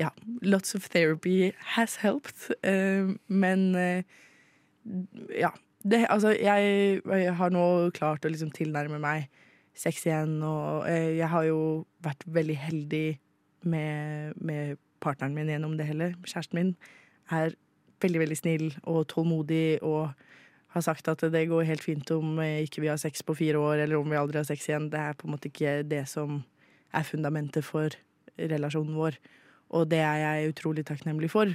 ja, 0.00 0.10
lots 0.42 0.74
of 0.74 0.88
therapy 0.90 1.52
has 1.76 1.96
helped. 2.02 2.50
Uh, 2.66 3.14
men 3.28 3.74
uh, 3.74 4.02
ja. 5.30 5.50
Det, 5.84 6.06
altså, 6.08 6.30
jeg, 6.32 7.00
jeg, 7.04 7.34
har 7.36 7.50
nå 7.52 7.90
klart 7.92 8.24
å 8.24 8.30
liksom 8.32 8.54
tilnærme 8.56 8.96
meg 9.02 9.26
sex 9.76 10.06
igjen, 10.06 10.38
og 10.40 10.86
uh, 10.88 11.10
jeg 11.12 11.28
har 11.28 11.44
jo 11.44 11.58
vært 12.04 12.24
veldig 12.24 12.56
heldig 12.56 13.08
med, 13.68 14.38
med 14.40 14.78
partneren 15.04 15.36
min 15.36 15.50
gjennom 15.52 15.76
det 15.76 15.86
hele. 15.90 16.14
Kjæresten 16.24 16.58
min 16.58 16.72
er 17.30 17.52
veldig, 18.00 18.22
veldig 18.24 18.38
snill 18.38 18.66
og 18.82 19.04
tålmodig 19.12 19.82
og 19.84 20.14
har 20.74 20.82
sagt 20.82 21.08
at 21.08 21.22
det 21.30 21.44
går 21.50 21.68
helt 21.68 21.84
fint 21.84 22.10
om 22.10 22.40
ikke 22.42 22.82
vi 22.82 22.90
har 22.90 22.98
sex 22.98 23.22
på 23.22 23.36
fire 23.38 23.60
år, 23.62 23.84
eller 23.84 24.00
om 24.00 24.10
vi 24.10 24.18
aldri 24.18 24.40
har 24.40 24.48
sex 24.48 24.66
igjen. 24.68 24.90
Det 24.90 24.98
er 25.00 25.14
på 25.18 25.28
en 25.28 25.34
måte 25.36 25.50
ikke 25.50 25.82
det 25.86 26.02
som 26.10 26.42
er 26.94 27.06
fundamentet 27.06 27.66
for 27.66 27.94
relasjonen 28.38 28.96
vår. 28.98 29.18
Og 29.74 29.88
det 29.90 30.02
er 30.02 30.20
jeg 30.22 30.54
utrolig 30.54 30.84
takknemlig 30.86 31.30
for. 31.30 31.54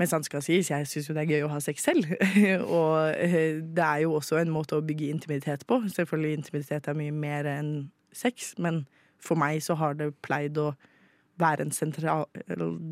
Men 0.00 0.08
sant 0.08 0.26
skal 0.26 0.42
sies, 0.44 0.70
jeg 0.72 0.88
syns 0.88 1.08
jo 1.08 1.14
det 1.14 1.26
er 1.26 1.34
gøy 1.36 1.44
å 1.46 1.52
ha 1.52 1.60
sex 1.62 1.84
selv. 1.84 2.08
og 2.78 3.12
eh, 3.12 3.60
det 3.60 3.84
er 3.84 4.04
jo 4.06 4.16
også 4.18 4.40
en 4.40 4.52
måte 4.54 4.78
å 4.78 4.84
bygge 4.84 5.12
intimitet 5.12 5.66
på. 5.68 5.82
Selvfølgelig 5.92 6.40
intimitet 6.40 6.88
er 6.88 6.98
mye 6.98 7.12
mer 7.14 7.48
enn 7.50 7.72
sex, 8.16 8.54
men 8.58 8.82
for 9.22 9.38
meg 9.38 9.60
så 9.64 9.76
har 9.78 9.96
det 9.98 10.10
pleid 10.24 10.58
å 10.58 10.72
være 11.40 11.66
en 11.66 11.74
sentral 11.74 12.26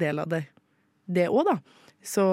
del 0.00 0.22
av 0.22 0.30
det, 0.32 0.44
det 1.10 1.26
òg, 1.32 1.48
da. 1.48 1.56
Så 2.06 2.24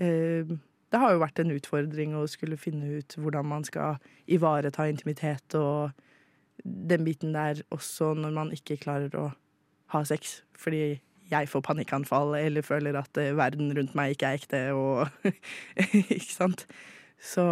eh, 0.00 0.48
det 0.92 1.00
har 1.00 1.14
jo 1.14 1.22
vært 1.22 1.40
en 1.40 1.54
utfordring 1.54 2.16
å 2.18 2.26
skulle 2.28 2.60
finne 2.60 2.98
ut 3.00 3.16
hvordan 3.16 3.48
man 3.48 3.64
skal 3.64 3.96
ivareta 4.30 4.84
intimitet 4.90 5.56
og 5.56 5.94
den 6.62 7.06
biten 7.06 7.32
der 7.34 7.62
også 7.74 8.12
når 8.18 8.34
man 8.36 8.52
ikke 8.54 8.76
klarer 8.82 9.14
å 9.18 9.30
ha 9.94 10.02
sex. 10.08 10.42
Fordi 10.58 11.00
jeg 11.32 11.48
får 11.48 11.64
panikkanfall 11.64 12.36
eller 12.36 12.64
føler 12.66 12.98
at 13.00 13.16
eh, 13.20 13.32
verden 13.36 13.72
rundt 13.76 13.96
meg 13.96 14.14
ikke 14.14 14.28
er 14.28 14.40
ekte 14.40 14.60
og 14.76 15.08
Ikke 16.12 16.28
sant? 16.28 16.66
Så 17.22 17.44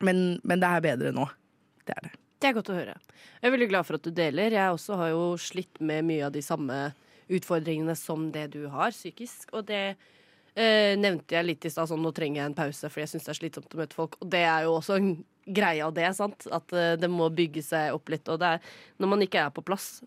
men, 0.00 0.24
men 0.44 0.62
det 0.62 0.70
er 0.70 0.84
bedre 0.84 1.12
nå. 1.16 1.26
Det 1.84 1.96
er 1.96 2.06
det. 2.06 2.14
Det 2.40 2.48
er 2.48 2.56
godt 2.56 2.70
å 2.72 2.78
høre. 2.78 2.94
Jeg 3.40 3.48
er 3.48 3.52
veldig 3.52 3.68
glad 3.68 3.86
for 3.88 3.98
at 3.98 4.06
du 4.06 4.14
deler. 4.16 4.54
Jeg 4.54 4.72
også 4.72 4.96
har 4.96 5.10
jo 5.12 5.24
slitt 5.40 5.80
med 5.84 6.06
mye 6.08 6.28
av 6.28 6.32
de 6.32 6.42
samme 6.44 6.78
utfordringene 7.30 7.96
som 7.98 8.30
det 8.32 8.46
du 8.54 8.62
har 8.72 8.94
psykisk. 8.94 9.50
Og 9.52 9.66
det 9.68 9.98
eh, 10.54 10.96
nevnte 10.98 11.36
jeg 11.36 11.48
litt 11.48 11.66
i 11.66 11.72
stad, 11.72 11.90
sånn 11.90 12.02
nå 12.04 12.12
trenger 12.16 12.42
jeg 12.42 12.50
en 12.50 12.58
pause 12.58 12.90
fordi 12.90 13.06
jeg 13.06 13.14
syns 13.14 13.28
det 13.28 13.34
er 13.34 13.40
slitsomt 13.40 13.74
å 13.76 13.82
møte 13.82 13.98
folk. 13.98 14.16
Og 14.20 14.30
det 14.32 14.44
er 14.46 14.68
jo 14.68 14.76
også 14.78 14.98
en 14.98 15.10
greie 15.50 15.84
av 15.84 15.94
det, 15.96 16.08
sant. 16.18 16.46
At 16.52 16.72
eh, 16.76 16.94
det 17.00 17.10
må 17.10 17.30
bygge 17.34 17.64
seg 17.66 17.96
opp 17.96 18.12
litt. 18.12 18.28
Og 18.30 18.40
det 18.42 18.54
er 18.56 18.70
når 19.02 19.14
man 19.14 19.26
ikke 19.26 19.44
er 19.46 19.54
på 19.54 19.64
plass 19.66 19.98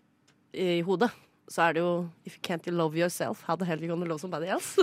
i 0.54 0.80
hodet, 0.86 1.10
så 1.48 1.62
er 1.62 1.74
det 1.76 1.80
jo 1.80 2.08
If 2.24 2.36
you 2.36 2.42
can't 2.42 2.66
love 2.72 2.96
yourself, 2.96 3.42
how 3.42 3.56
the 3.56 3.64
hell 3.64 3.80
you 3.80 3.88
gonna 3.88 4.06
love 4.06 4.20
somebody 4.20 4.46
else? 4.46 4.80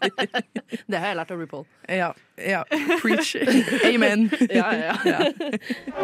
det 0.90 0.98
har 0.98 1.06
jeg 1.06 1.16
lært 1.16 1.30
av 1.30 1.38
RuPaul. 1.40 1.64
Ja. 1.88 2.12
ja. 2.36 2.64
Preach. 3.00 3.36
Amen. 3.94 4.30
Ja, 4.50 4.72
ja, 4.74 4.96
ja. 5.04 5.18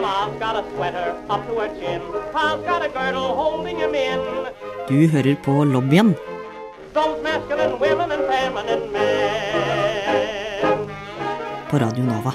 Mom's 0.00 0.38
got 0.38 0.56
a 0.56 0.64
sweater 0.74 1.12
up 1.28 1.46
to 1.46 1.60
her 1.60 1.68
chin. 1.80 2.00
Pa's 2.32 2.62
got 2.64 2.82
a 2.82 2.88
girdle 2.88 3.34
holding 3.34 3.76
him 3.76 3.94
in. 3.94 4.20
Du 4.88 5.06
hører 5.08 5.34
på 5.44 5.64
lobbyen 5.64 6.14
Those 6.96 7.20
masculine 7.22 7.78
women 7.78 8.10
and 8.10 8.24
feminine 8.24 8.92
men. 8.92 9.76
på 11.70 11.78
Radio 11.78 12.04
Nova. 12.04 12.32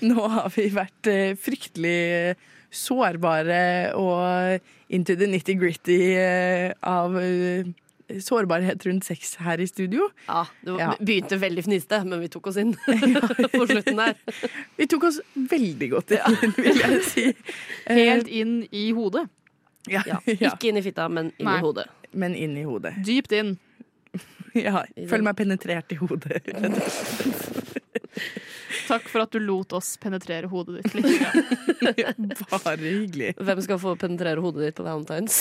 Nå 0.00 0.28
har 0.28 0.52
vi 0.54 0.68
vært 0.70 1.10
eh, 1.10 1.34
fryktelig 1.34 2.36
sårbare 2.70 3.90
og 3.98 4.94
into 4.94 5.18
the 5.18 5.26
nitty-gritty 5.26 6.00
eh, 6.22 6.70
av 6.86 7.18
eh, 7.18 7.66
sårbarhet 8.20 8.84
rundt 8.86 9.04
sex 9.06 9.36
her 9.40 9.60
i 9.60 9.66
studio. 9.66 10.10
Ja, 10.28 10.44
det 10.66 10.76
Ja. 10.78 10.90
begynte 11.00 11.38
veldig 11.40 11.64
fniste, 11.64 12.04
men 12.04 12.20
vi 12.20 12.28
tok 12.28 12.46
oss 12.52 12.56
inn 12.60 12.74
på 13.56 13.66
slutten 13.66 13.96
der. 13.96 14.14
Vi 14.76 14.86
tok 14.86 15.04
oss 15.04 15.20
veldig 15.34 15.90
godt 15.90 16.10
inn, 16.18 16.52
vil 16.56 16.80
jeg 16.82 17.02
si. 17.08 17.26
Helt 17.88 18.28
inn 18.28 18.66
i 18.70 18.90
hodet. 18.92 19.28
ja, 19.88 20.02
Ja. 20.06 20.20
ja. 20.26 20.50
Ikke 20.52 20.68
inn 20.70 20.76
i 20.76 20.82
fitta, 20.82 21.08
men 21.08 21.32
inn 21.38 21.46
Nei. 21.48 21.58
i 21.58 21.62
hodet. 21.64 21.86
Men 22.12 22.34
inn 22.36 22.56
i 22.60 22.62
hodet. 22.68 22.94
Dypt 23.06 23.32
inn. 23.32 23.54
Ja, 24.54 24.82
føl 25.08 25.22
meg 25.24 25.36
penetrert 25.38 25.92
i 25.92 25.96
hodet. 25.96 26.42
Takk 28.88 29.06
for 29.08 29.22
at 29.24 29.32
du 29.32 29.38
lot 29.40 29.72
oss 29.72 29.94
penetrere 30.02 30.48
hodet 30.52 30.82
ditt 30.82 30.94
litt. 30.98 32.42
Bare 32.50 32.76
hyggelig. 32.82 33.30
Hvem 33.40 33.62
skal 33.64 33.78
få 33.80 33.94
penetrere 33.96 34.42
hodet 34.44 34.66
ditt 34.68 34.76
på 34.76 34.84
Valentine's? 34.84 35.38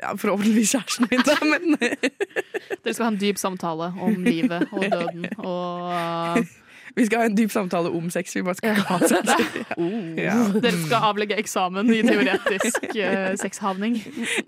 Ja, 0.00 0.14
forhåpentligvis 0.16 0.70
kjæresten 0.72 1.08
min, 1.10 1.20
da, 1.26 1.34
men 1.44 1.76
Dere 2.82 2.94
skal 2.96 3.04
ha 3.04 3.10
en 3.12 3.18
dyp 3.20 3.36
samtale 3.40 3.90
om 4.00 4.14
livet 4.24 4.64
og 4.72 4.86
døden 4.88 5.26
og 5.36 6.38
vi 6.96 7.04
skal 7.08 7.22
ha 7.22 7.26
en 7.28 7.36
dyp 7.36 7.52
samtale 7.52 7.88
om 7.92 8.08
sex. 8.12 8.34
Vi 8.36 8.42
bare 8.44 8.56
skal 8.58 8.74
ikke 8.76 8.88
ha 8.88 8.98
sex. 9.08 9.28
Ja. 10.26 10.34
Dere 10.60 10.72
skal 10.82 11.06
avlegge 11.08 11.36
eksamen 11.40 11.88
i 11.94 12.02
teoretisk 12.04 12.84
uh, 12.90 13.30
sexhavning. 13.40 13.96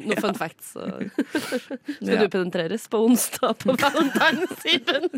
Noen 0.02 0.20
fun 0.20 0.36
facts. 0.36 0.74
så. 0.74 0.88
Skal 2.02 2.20
du 2.20 2.28
penetreres 2.34 2.84
på 2.92 3.00
onsdag 3.06 3.56
på 3.64 3.76
Valentine's-tiden? 3.80 5.08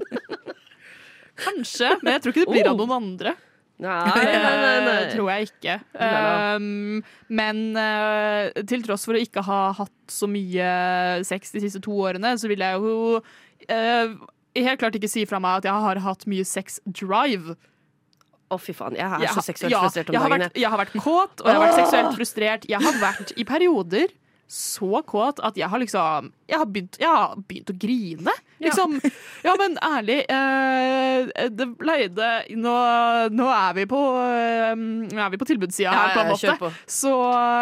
Kanskje, 1.36 1.90
men 2.02 2.14
jeg 2.14 2.22
tror 2.24 2.32
ikke 2.36 2.44
det 2.46 2.54
blir 2.54 2.70
av 2.70 2.76
Oh. 2.78 2.86
noen 2.86 2.94
andre. 2.96 3.34
Nei, 3.82 4.24
nei, 4.24 4.38
nei, 4.40 4.76
nei. 4.86 5.00
Tror 5.12 5.28
jeg 5.34 5.50
ikke. 5.50 5.74
Um, 6.00 7.02
men 7.28 7.62
uh, 7.76 8.48
til 8.68 8.84
tross 8.86 9.04
for 9.08 9.18
å 9.18 9.20
ikke 9.20 9.44
ha 9.44 9.60
hatt 9.76 10.12
så 10.12 10.28
mye 10.30 10.70
sex 11.28 11.52
de 11.52 11.64
siste 11.66 11.82
to 11.84 11.92
årene, 12.06 12.36
så 12.40 12.48
vil 12.48 12.64
jeg 12.64 12.80
jo 12.80 13.20
uh, 13.20 14.16
helt 14.56 14.80
klart 14.80 14.96
ikke 14.96 15.10
si 15.12 15.26
fra 15.28 15.40
meg 15.42 15.60
at 15.60 15.68
jeg 15.68 15.86
har 15.86 16.02
hatt 16.06 16.24
mye 16.30 16.46
sex 16.48 16.80
drive. 16.86 17.56
Å, 18.46 18.56
fy 18.62 18.72
faen. 18.78 18.96
Jeg 18.96 19.04
er 19.04 19.26
Jeg 19.26 19.34
så 19.34 19.42
seksuelt 19.44 19.74
ja, 19.74 19.82
frustrert 19.84 20.10
om 20.10 20.16
jeg 20.16 20.22
har 20.22 20.32
dagen. 20.32 20.46
Vært, 20.46 20.60
jeg 20.62 20.72
har 20.72 20.80
vært 20.80 20.96
kåt, 20.96 21.42
og 21.42 21.50
jeg 21.50 21.58
har 21.58 21.64
vært 21.66 21.80
seksuelt 21.82 22.16
frustrert. 22.16 22.68
Jeg 22.70 22.84
har 22.84 23.00
vært 23.02 23.34
i 23.36 23.46
perioder 23.48 24.14
så 24.46 25.02
kåt 25.02 25.40
at 25.42 25.56
jeg 25.58 25.66
har 25.66 25.82
liksom 25.82 26.28
Jeg 26.46 26.60
har 26.60 26.68
begynt, 26.70 27.00
jeg 27.02 27.10
har 27.10 27.34
begynt 27.48 27.72
å 27.72 27.74
grine. 27.82 28.34
Liksom. 28.62 28.96
Ja, 29.44 29.52
men 29.60 29.76
ærlig, 29.84 30.18
eh, 30.32 31.48
det 31.52 31.66
pleide 31.78 32.28
nå, 32.56 32.72
nå 33.36 33.46
er 33.52 33.74
vi 33.76 33.84
på 33.90 34.00
eh, 34.22 34.72
Nå 34.76 35.26
vi 35.34 35.40
på 35.40 35.48
tilbudssida 35.48 35.90
Ja, 35.92 36.04
her, 36.06 36.14
på 36.16 36.22
en 36.24 36.30
måte. 36.32 36.54
på. 36.60 36.70
Så 36.88 37.12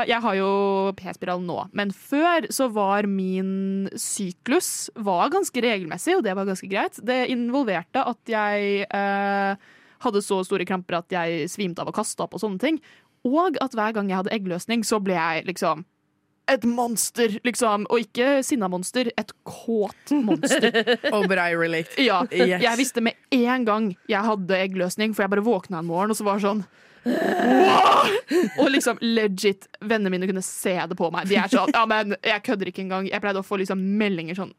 jeg 0.09 0.20
har 0.22 0.38
jo 0.38 0.50
p-spiral 0.98 1.42
nå. 1.44 1.59
Men 1.76 1.90
før 1.94 2.46
så 2.54 2.68
var 2.72 3.09
min 3.11 3.88
syklus 3.98 4.90
var 4.94 5.33
ganske 5.35 5.64
regelmessig, 5.64 6.16
og 6.18 6.24
det 6.26 6.37
var 6.38 6.46
ganske 6.48 6.70
greit. 6.70 7.00
Det 7.02 7.24
involverte 7.35 8.04
at 8.04 8.30
jeg 8.30 8.87
eh, 8.88 9.72
hadde 10.04 10.22
så 10.24 10.42
store 10.46 10.66
kramper 10.68 11.00
at 11.00 11.14
jeg 11.16 11.48
svimte 11.52 11.83
av 11.83 11.90
og 11.90 11.98
kasta 11.98 12.26
opp 12.28 12.37
og 12.38 12.44
sånne 12.44 12.62
ting. 12.62 12.78
Og 13.24 13.57
at 13.64 13.72
hver 13.76 13.94
gang 13.96 14.11
jeg 14.12 14.20
hadde 14.20 14.35
eggløsning, 14.37 14.85
så 14.85 14.98
ble 15.02 15.16
jeg 15.16 15.46
liksom 15.48 15.85
et 16.50 16.64
monster, 16.68 17.38
liksom. 17.44 17.87
Og 17.90 18.02
ikke 18.04 18.42
sinna 18.44 18.68
monster, 18.68 19.09
et 19.16 19.30
kåt 19.48 20.12
monster. 20.12 20.70
Oh, 21.12 21.26
but 21.26 21.38
I 21.38 21.54
relate. 21.57 21.94
Ja, 22.02 22.22
Yes. 22.30 22.61
Jeg 22.62 22.78
visste 22.78 23.00
med 23.04 23.14
en 23.33 23.64
gang 23.64 23.90
jeg 24.11 24.20
hadde 24.26 24.59
eggløsning, 24.59 25.14
for 25.14 25.24
jeg 25.24 25.30
bare 25.33 25.44
våkna 25.46 25.80
en 25.80 25.88
morgen 25.88 26.12
og 26.12 26.18
så 26.18 26.26
var 26.26 26.42
sånn 26.42 26.64
«Wow!» 27.04 28.09
Og 28.64 28.70
liksom 28.72 28.98
legit, 29.04 29.66
vennene 29.85 30.12
mine 30.14 30.28
kunne 30.30 30.42
se 30.44 30.72
det 30.88 30.96
på 30.96 31.11
meg. 31.12 31.28
De 31.28 31.37
er 31.37 31.50
sånn, 31.52 31.72
ja 31.74 31.83
men 31.88 32.14
jeg 32.24 32.44
kødder 32.46 32.70
ikke 32.70 32.85
engang. 32.87 33.09
Jeg 33.11 33.20
pleide 33.24 33.42
å 33.42 33.46
få 33.46 33.59
liksom 33.61 33.83
meldinger 34.00 34.38
sånn 34.38 34.54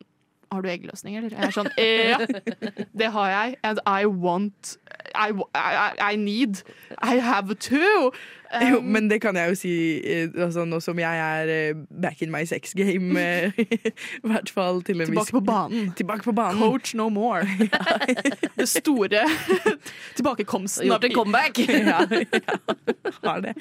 Har 0.53 0.61
du 0.61 0.69
eggløsning, 0.69 1.17
eller? 1.17 1.33
Jeg 1.33 1.41
er 1.49 1.55
sånn, 1.55 1.71
ja, 1.81 2.19
det 2.93 3.09
har 3.15 3.31
jeg. 3.33 3.55
And 3.65 3.81
I 3.89 4.05
want 4.05 4.75
I, 5.17 5.31
I, 5.57 6.13
I 6.13 6.15
need 6.21 6.61
I 7.01 7.17
have 7.23 7.55
to. 7.69 8.11
Jo, 8.71 8.79
Um, 8.79 8.86
men 8.93 9.10
det 9.10 9.19
kan 9.23 9.36
jeg 9.36 9.49
jo 9.49 9.55
si 9.58 9.71
eh, 9.99 10.29
altså, 10.38 10.65
nå 10.65 10.79
som 10.84 10.99
jeg 10.99 11.19
er 11.19 11.49
eh, 11.51 11.77
back 12.01 12.21
in 12.21 12.31
my 12.31 12.43
sex 12.45 12.73
game. 12.77 13.17
eh, 13.19 13.51
I 14.23 14.27
hvert 14.27 14.49
fall 14.53 14.81
til 14.86 15.01
en 15.01 15.10
viss 15.10 15.10
tilbake 15.10 15.36
på 15.36 15.43
banen. 15.47 15.91
Tilbake 15.97 16.23
på 16.23 16.36
banen. 16.36 16.62
Coach 16.62 16.93
no 16.95 17.10
more. 17.10 17.43
Det 18.55 18.67
store 18.69 19.25
tilbakekomsten 20.15 20.88
Gjort 20.88 21.03
en 21.03 21.13
comeback. 21.15 21.60
ja, 21.60 22.05
ja, 22.10 22.60
har 23.23 23.41
det. 23.41 23.55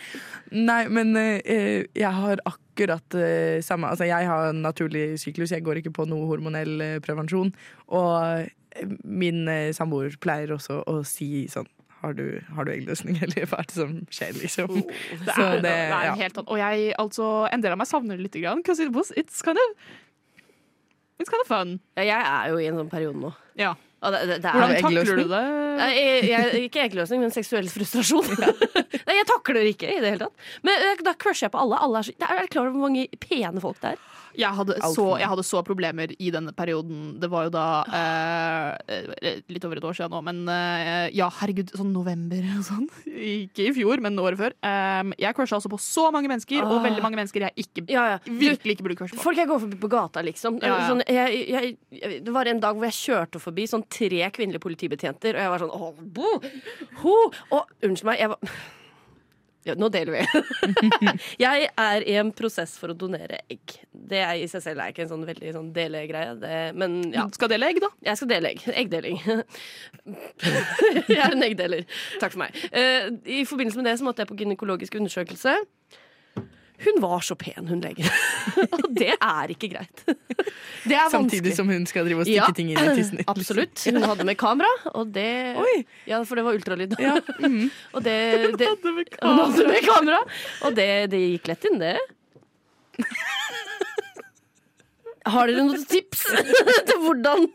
Nei, 0.54 0.82
men 0.92 1.14
eh, 1.18 1.84
jeg 1.96 2.12
har 2.14 2.42
akkurat 2.48 3.16
eh, 3.18 3.60
samme 3.64 3.90
Altså, 3.90 4.06
jeg 4.08 4.28
har 4.28 4.50
en 4.50 4.62
naturlig 4.64 5.20
syklus, 5.22 5.52
jeg 5.52 5.64
går 5.64 5.82
ikke 5.82 5.94
på 5.94 6.08
noe 6.10 6.28
hormonell 6.30 6.80
eh, 6.80 6.98
prevensjon. 7.04 7.52
Og 7.94 8.50
min 9.06 9.46
samboer 9.76 10.16
pleier 10.18 10.50
også 10.56 10.80
å 10.90 10.96
si 11.06 11.46
sånn 11.50 11.68
har 12.04 12.14
du, 12.18 12.24
har 12.56 12.64
du 12.68 12.72
eggløsning, 12.74 13.18
eller 13.24 13.46
hva 13.50 13.58
er 13.62 13.68
det 13.70 13.76
som 13.76 13.94
skjer, 14.12 14.36
liksom? 14.42 14.72
Det 14.78 15.34
er, 15.34 15.58
det, 15.58 15.62
det- 15.64 15.74
er 15.74 16.08
ja. 16.10 16.14
helt 16.20 16.38
annet. 16.38 16.50
Og 16.52 16.58
jeg, 16.60 16.94
altså, 17.00 17.28
en 17.52 17.64
del 17.64 17.74
av 17.74 17.80
meg 17.80 17.88
savner 17.90 18.16
det 18.20 18.26
litt, 18.28 18.40
grann, 18.44 18.62
'cause 18.64 18.80
it 18.84 18.92
was, 18.94 19.12
it's 19.16 19.42
kind 19.44 19.58
of 19.58 19.76
It's 21.22 21.30
kind 21.30 21.40
of 21.44 21.46
fun. 21.46 21.80
Ja, 21.96 22.02
jeg 22.02 22.22
er 22.26 22.48
jo 22.50 22.56
i 22.58 22.64
en 22.66 22.74
sånn 22.80 22.88
periode 22.90 23.14
nå. 23.22 23.28
Ja. 23.60 23.74
Det, 24.04 24.18
det, 24.28 24.34
det 24.44 24.50
Hvordan 24.52 24.74
takler 24.84 25.16
du 25.16 25.28
det? 25.30 25.42
Jeg, 25.80 26.24
jeg, 26.28 26.64
ikke 26.68 26.82
eggløsning, 26.84 27.22
men 27.24 27.32
seksuell 27.32 27.70
frustrasjon. 27.72 28.26
Nei, 29.08 29.16
jeg 29.16 29.28
takler 29.30 29.70
ikke 29.70 29.88
i 29.88 30.00
det 30.02 30.10
hele 30.12 30.26
tatt. 30.26 30.50
Men 30.66 31.00
da 31.06 31.14
crusher 31.16 31.48
jeg 31.48 31.54
på 31.54 31.62
alle. 31.62 31.78
alle 31.80 32.02
er, 32.02 32.10
så, 32.10 32.16
er 32.28 32.50
klar 32.52 32.68
over 32.68 32.76
hvor 32.76 32.84
mange 32.90 33.06
pene 33.22 33.64
folk 33.64 33.80
det 33.80 33.94
er? 33.94 34.04
Jeg 34.34 34.50
hadde, 34.50 34.74
så, 34.90 35.04
jeg 35.20 35.28
hadde 35.30 35.44
så 35.46 35.60
problemer 35.62 36.10
i 36.18 36.30
denne 36.34 36.50
perioden. 36.58 37.20
Det 37.22 37.28
var 37.30 37.44
jo 37.46 37.52
da 37.54 37.66
eh, 37.86 39.36
litt 39.54 39.62
over 39.66 39.78
et 39.78 39.86
år 39.86 39.94
siden 39.94 40.10
nå, 40.10 40.22
men 40.26 40.40
eh, 40.50 41.12
ja, 41.14 41.28
herregud, 41.38 41.70
sånn 41.78 41.92
november 41.94 42.42
og 42.56 42.64
sånn. 42.66 42.88
Ikke 43.44 43.68
i 43.68 43.74
fjor, 43.76 44.02
men 44.02 44.18
året 44.18 44.40
før. 44.40 44.56
Um, 44.66 45.14
jeg 45.22 45.38
crusha 45.38 45.60
altså 45.60 45.70
på 45.70 45.78
så 45.82 46.08
mange 46.14 46.30
mennesker, 46.32 46.64
og 46.66 46.74
Ah. 46.74 46.82
veldig 46.88 47.02
mange 47.04 47.18
mennesker 47.20 47.44
jeg 47.46 47.62
ikke, 47.62 47.84
Ja, 47.92 48.02
ja. 48.14 48.18
Virkelig 48.26 48.74
ikke 48.74 48.84
burde 48.88 48.96
crushe 48.98 49.14
på. 49.14 49.22
folk 49.22 49.38
jeg 49.38 49.46
går 49.48 49.60
forbi 49.62 49.78
på 49.78 49.90
gata, 49.92 50.24
liksom. 50.26 50.58
Ja. 50.64 50.80
Sånn, 50.88 51.04
jeg, 51.06 51.44
jeg, 51.54 52.18
det 52.26 52.34
var 52.34 52.50
en 52.50 52.58
dag 52.64 52.74
hvor 52.74 52.88
jeg 52.90 52.98
kjørte 52.98 53.38
forbi 53.44 53.66
sånn 53.70 53.84
tre 53.92 54.22
kvinnelige 54.34 54.64
politibetjenter, 54.64 55.36
og 55.36 55.44
jeg 55.44 55.52
var 55.52 55.64
sånn 55.64 55.74
åh, 55.74 56.00
bo, 56.16 56.30
ho! 57.02 57.18
Og 57.54 57.84
unnskyld 57.84 58.10
meg, 58.10 58.24
jeg 58.24 58.32
var 58.34 58.56
Ja, 59.64 59.72
nå 59.80 59.88
deler 59.88 60.12
vi. 60.12 60.42
jeg 61.40 61.68
er 61.80 62.04
i 62.04 62.18
en 62.20 62.34
prosess 62.36 62.74
for 62.76 62.92
å 62.92 62.96
donere 63.00 63.38
egg. 63.48 63.78
Det 63.96 64.18
er 64.20 64.34
i 64.36 64.48
seg 64.50 64.60
selv 64.60 64.82
er 64.84 64.92
ikke 64.92 65.06
en 65.06 65.12
sånn 65.14 65.22
veldig 65.24 65.54
sånn 65.56 65.70
delegreie. 65.72 66.34
Det, 66.36 66.58
men 66.76 66.98
ja. 67.14 67.24
Du 67.24 67.38
skal 67.38 67.48
dele 67.48 67.70
egg, 67.72 67.80
da? 67.80 67.88
Jeg 68.04 68.20
skal 68.20 68.28
dele 68.34 68.50
egg. 68.52 68.60
Eggdeling. 68.84 69.16
jeg 71.14 71.16
er 71.16 71.32
en 71.32 71.46
eggdeler. 71.48 71.88
Takk 72.20 72.34
for 72.34 72.42
meg. 72.42 72.60
Eh, 72.76 73.08
I 73.38 73.46
forbindelse 73.48 73.80
med 73.80 73.88
det 73.88 73.96
så 74.02 74.04
måtte 74.04 74.26
jeg 74.26 74.34
på 74.34 74.36
gynekologisk 74.42 75.00
undersøkelse. 75.00 75.56
Hun 76.84 77.00
var 77.02 77.20
så 77.24 77.34
pen, 77.38 77.68
hun 77.68 77.80
legen. 77.84 78.08
Og 78.76 78.88
det 78.96 79.12
er 79.14 79.52
ikke 79.54 79.70
greit. 79.72 80.04
Det 80.84 80.96
er 80.98 81.08
Samtidig 81.08 81.54
som 81.56 81.68
hun 81.72 81.86
skal 81.88 82.04
drive 82.04 82.20
og 82.20 82.26
stikke 82.28 82.42
Ja, 82.42 82.52
ting 82.56 82.68
inn 82.74 82.80
i 82.80 82.96
tissen. 82.98 83.22
Absolutt. 83.32 83.80
Hun 83.88 84.04
hadde 84.04 84.26
med 84.28 84.36
kamera, 84.40 84.68
og 84.92 85.14
det 85.14 85.30
Oi. 85.64 85.78
Ja, 86.10 86.18
for 86.28 86.36
det 86.36 86.44
var 86.44 86.58
ultralyd. 86.58 86.92
Ja. 87.00 87.14
mhm. 87.40 87.70
Og 87.96 88.04
det, 88.04 88.16
det 88.60 88.68
Hun 88.68 89.40
hadde 89.40 89.68
med 89.70 89.80
kamera, 89.86 90.20
og 90.68 90.76
det, 90.76 90.90
det 91.14 91.22
gikk 91.22 91.48
lett 91.54 91.68
inn, 91.70 91.80
det. 91.80 91.96
Har 95.24 95.48
dere 95.48 95.64
noen 95.64 95.86
tips 95.88 96.26
til 96.84 96.98
hvordan 97.00 97.46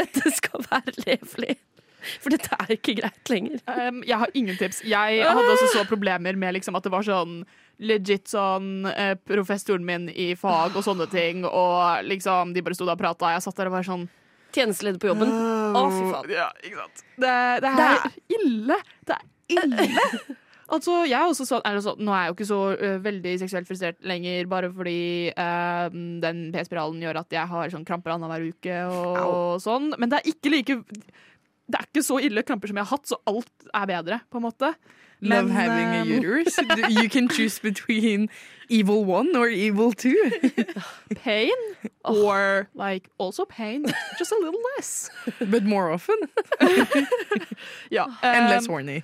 dette 0.00 0.32
skal 0.38 0.64
være 0.70 0.94
levelig? 1.04 1.58
For 2.22 2.34
dette 2.34 2.52
er 2.56 2.76
ikke 2.76 2.96
greit 3.00 3.32
lenger. 3.32 3.62
Um, 3.66 4.04
jeg 4.06 4.20
har 4.22 4.32
ingen 4.34 4.60
tips. 4.60 4.84
Jeg 4.86 5.24
hadde 5.26 5.56
også 5.56 5.72
så 5.74 5.84
problemer 5.88 6.38
med 6.38 6.58
liksom 6.58 6.78
at 6.78 6.86
det 6.86 6.94
var 6.94 7.06
sånn 7.06 7.42
legit 7.80 8.28
sånn 8.28 8.84
eh, 8.90 9.14
professoren 9.24 9.86
min 9.88 10.10
i 10.12 10.34
fag 10.36 10.74
og 10.76 10.84
sånne 10.84 11.06
ting, 11.08 11.46
og 11.48 12.04
liksom 12.04 12.52
de 12.52 12.60
bare 12.64 12.76
sto 12.76 12.84
der 12.84 12.98
og 12.98 13.00
prata. 13.00 13.32
Jeg 13.32 13.44
satt 13.46 13.56
der 13.56 13.70
og 13.70 13.78
var 13.78 13.86
sånn 13.86 14.08
Tjenesteleder 14.50 14.98
på 14.98 15.06
jobben. 15.12 15.30
Å, 15.30 15.82
fy 15.94 16.06
faen. 16.10 16.30
Ja, 16.34 16.48
ikke 16.66 16.82
sant. 16.82 17.02
Det, 17.22 17.34
det 17.62 17.70
er 17.86 18.06
ille. 18.34 18.78
Det 19.06 19.18
er 19.18 19.60
ille. 19.60 19.90
Altså, 20.70 21.00
jeg 21.02 21.18
er 21.18 21.26
også 21.26 21.42
sånn, 21.48 21.78
sånn 21.82 22.02
Nå 22.06 22.12
er 22.14 22.20
jeg 22.22 22.30
jo 22.30 22.34
ikke 22.36 22.46
så 22.46 22.58
uh, 22.78 22.98
veldig 23.02 23.32
seksuelt 23.40 23.66
frustrert 23.66 23.96
lenger, 24.06 24.46
bare 24.50 24.68
fordi 24.70 25.32
uh, 25.34 25.88
den 26.22 26.44
p-spiralen 26.54 27.00
gjør 27.02 27.18
at 27.24 27.34
jeg 27.34 27.50
har 27.50 27.72
sånn 27.72 27.86
kramper 27.88 28.14
annenhver 28.14 28.44
uke 28.52 28.76
og, 28.86 29.56
sånn. 29.64 29.90
Men 29.98 30.12
det 30.12 30.20
er 30.20 30.30
ikke 30.30 30.52
like 30.54 30.76
Det 31.70 31.78
er 31.78 31.86
ikke 31.86 32.02
så 32.06 32.18
ille 32.22 32.42
kramper 32.46 32.70
som 32.70 32.80
jeg 32.80 32.88
har 32.88 32.98
hatt, 32.98 33.10
så 33.10 33.20
alt 33.30 33.70
er 33.70 33.86
bedre, 33.90 34.20
på 34.30 34.40
en 34.40 34.48
måte. 34.48 34.74
Love 35.20 35.50
having 35.50 35.86
a 35.86 36.02
um, 36.02 36.08
uterus. 36.08 36.58
You 36.88 37.08
can 37.08 37.28
choose 37.28 37.58
between 37.58 38.30
evil 38.70 39.04
one 39.04 39.36
or 39.36 39.48
evil 39.48 39.92
two. 39.92 40.16
Pain 41.14 41.52
or 42.04 42.68
like 42.74 43.10
also 43.18 43.44
pain, 43.44 43.84
just 44.18 44.32
a 44.32 44.38
little 44.40 44.60
less. 44.76 45.10
But 45.38 45.64
more 45.64 45.90
often. 45.90 46.16
Ja. 47.90 48.06
And 48.22 48.44
um, 48.44 48.50
less 48.50 48.66
horny. 48.66 49.02